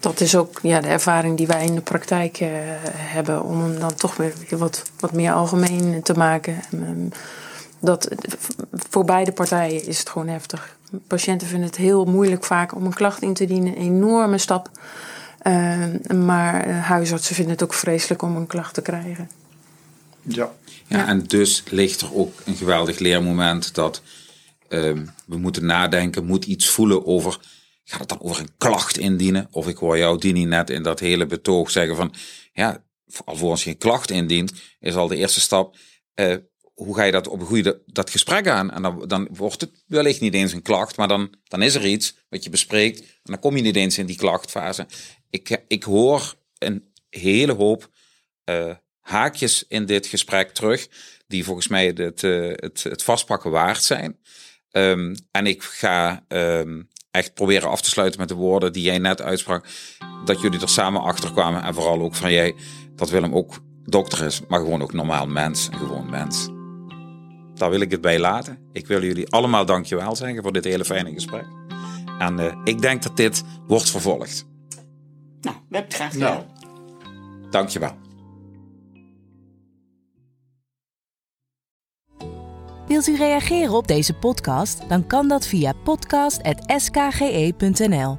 Dat 0.00 0.20
is 0.20 0.36
ook 0.36 0.58
ja, 0.62 0.80
de 0.80 0.88
ervaring 0.88 1.36
die 1.36 1.46
wij 1.46 1.64
in 1.64 1.74
de 1.74 1.80
praktijk 1.80 2.40
uh, 2.40 2.48
hebben. 2.94 3.42
Om 3.42 3.60
hem 3.60 3.78
dan 3.78 3.94
toch 3.94 4.16
weer 4.16 4.34
wat, 4.50 4.82
wat 5.00 5.12
meer 5.12 5.32
algemeen 5.32 6.02
te 6.02 6.14
maken. 6.14 6.60
Um, 6.74 7.08
dat, 7.78 8.08
voor 8.90 9.04
beide 9.04 9.32
partijen 9.32 9.86
is 9.86 9.98
het 9.98 10.08
gewoon 10.08 10.28
heftig. 10.28 10.76
Patiënten 11.06 11.48
vinden 11.48 11.66
het 11.66 11.76
heel 11.76 12.04
moeilijk 12.04 12.44
vaak 12.44 12.74
om 12.74 12.84
een 12.84 12.94
klacht 12.94 13.22
in 13.22 13.34
te 13.34 13.44
dienen. 13.44 13.76
Een 13.76 13.82
enorme 13.82 14.38
stap. 14.38 14.70
maar 16.14 16.70
huisartsen 16.70 17.34
vinden 17.34 17.52
het 17.52 17.62
ook 17.62 17.74
vreselijk 17.74 18.22
om 18.22 18.36
een 18.36 18.46
klacht 18.46 18.74
te 18.74 18.82
krijgen. 18.82 19.28
Ja. 20.22 20.54
Ja, 20.88 21.08
en 21.08 21.22
dus 21.22 21.62
ligt 21.70 22.00
er 22.00 22.14
ook 22.14 22.42
een 22.44 22.56
geweldig 22.56 22.98
leermoment 22.98 23.74
dat 23.74 24.02
um, 24.68 25.10
we 25.26 25.36
moeten 25.36 25.66
nadenken, 25.66 26.24
moet 26.24 26.44
iets 26.44 26.68
voelen 26.68 27.06
over, 27.06 27.38
gaat 27.84 28.00
het 28.00 28.08
dan 28.08 28.20
over 28.20 28.40
een 28.40 28.56
klacht 28.58 28.98
indienen? 28.98 29.48
Of 29.50 29.68
ik 29.68 29.76
hoor 29.76 29.98
jou, 29.98 30.18
Dini, 30.18 30.44
net 30.44 30.70
in 30.70 30.82
dat 30.82 31.00
hele 31.00 31.26
betoog 31.26 31.70
zeggen 31.70 31.96
van, 31.96 32.14
ja, 32.52 32.84
alvorens 33.24 33.64
je 33.64 33.70
een 33.70 33.78
klacht 33.78 34.10
indient, 34.10 34.52
is 34.80 34.94
al 34.94 35.08
de 35.08 35.16
eerste 35.16 35.40
stap, 35.40 35.76
uh, 36.14 36.36
hoe 36.74 36.94
ga 36.94 37.02
je 37.02 37.12
dat 37.12 37.28
op 37.28 37.40
een 37.40 37.46
goede 37.46 37.82
dat 37.86 38.10
gesprek 38.10 38.48
aan? 38.48 38.70
En 38.70 38.82
dan, 38.82 39.04
dan 39.06 39.28
wordt 39.32 39.60
het 39.60 39.84
wellicht 39.86 40.20
niet 40.20 40.34
eens 40.34 40.52
een 40.52 40.62
klacht, 40.62 40.96
maar 40.96 41.08
dan, 41.08 41.34
dan 41.44 41.62
is 41.62 41.74
er 41.74 41.86
iets 41.86 42.14
wat 42.28 42.44
je 42.44 42.50
bespreekt. 42.50 43.00
En 43.00 43.06
dan 43.22 43.38
kom 43.38 43.56
je 43.56 43.62
niet 43.62 43.76
eens 43.76 43.98
in 43.98 44.06
die 44.06 44.16
klachtfase. 44.16 44.86
Ik, 45.30 45.64
ik 45.68 45.82
hoor 45.82 46.34
een 46.58 46.92
hele 47.08 47.52
hoop 47.52 47.90
uh, 48.50 48.74
haakjes 49.02 49.64
in 49.68 49.86
dit 49.86 50.06
gesprek 50.06 50.50
terug, 50.50 50.88
die 51.26 51.44
volgens 51.44 51.68
mij 51.68 51.86
het, 51.86 52.22
uh, 52.22 52.52
het, 52.56 52.82
het 52.82 53.02
vastpakken 53.02 53.50
waard 53.50 53.82
zijn. 53.82 54.18
Um, 54.70 55.14
en 55.30 55.46
ik 55.46 55.62
ga 55.62 56.24
um, 56.28 56.88
echt 57.10 57.34
proberen 57.34 57.68
af 57.68 57.82
te 57.82 57.90
sluiten 57.90 58.20
met 58.20 58.28
de 58.28 58.34
woorden 58.34 58.72
die 58.72 58.82
jij 58.82 58.98
net 58.98 59.22
uitsprak. 59.22 59.66
Dat 60.24 60.40
jullie 60.40 60.60
er 60.60 60.68
samen 60.68 61.02
achter 61.02 61.32
kwamen. 61.32 61.62
En 61.62 61.74
vooral 61.74 62.00
ook 62.00 62.14
van 62.14 62.32
jij, 62.32 62.54
dat 62.96 63.10
Willem 63.10 63.34
ook 63.34 63.60
dokter 63.84 64.24
is, 64.24 64.40
maar 64.48 64.60
gewoon 64.60 64.82
ook 64.82 64.92
normaal 64.92 65.26
mens. 65.26 65.68
Een 65.72 65.78
gewoon 65.78 66.10
mens. 66.10 66.48
Daar 67.54 67.70
wil 67.70 67.80
ik 67.80 67.90
het 67.90 68.00
bij 68.00 68.18
laten. 68.18 68.58
Ik 68.72 68.86
wil 68.86 69.02
jullie 69.02 69.28
allemaal 69.28 69.66
dankjewel 69.66 70.16
zeggen 70.16 70.42
voor 70.42 70.52
dit 70.52 70.64
hele 70.64 70.84
fijne 70.84 71.12
gesprek. 71.12 71.46
En 72.18 72.40
uh, 72.40 72.60
ik 72.64 72.80
denk 72.80 73.02
dat 73.02 73.16
dit 73.16 73.42
wordt 73.66 73.90
vervolgd. 73.90 74.46
Nou, 75.40 75.56
we 75.68 75.76
hebben 75.76 75.90
het 75.90 75.94
graag 75.94 76.12
gedaan. 76.12 76.46
Nou. 77.02 77.50
Dankjewel. 77.50 77.96
Wilt 82.92 83.06
u 83.06 83.16
reageren 83.16 83.74
op 83.74 83.86
deze 83.86 84.14
podcast? 84.14 84.88
Dan 84.88 85.06
kan 85.06 85.28
dat 85.28 85.46
via 85.46 85.72
podcast.skge.nl. 85.84 88.18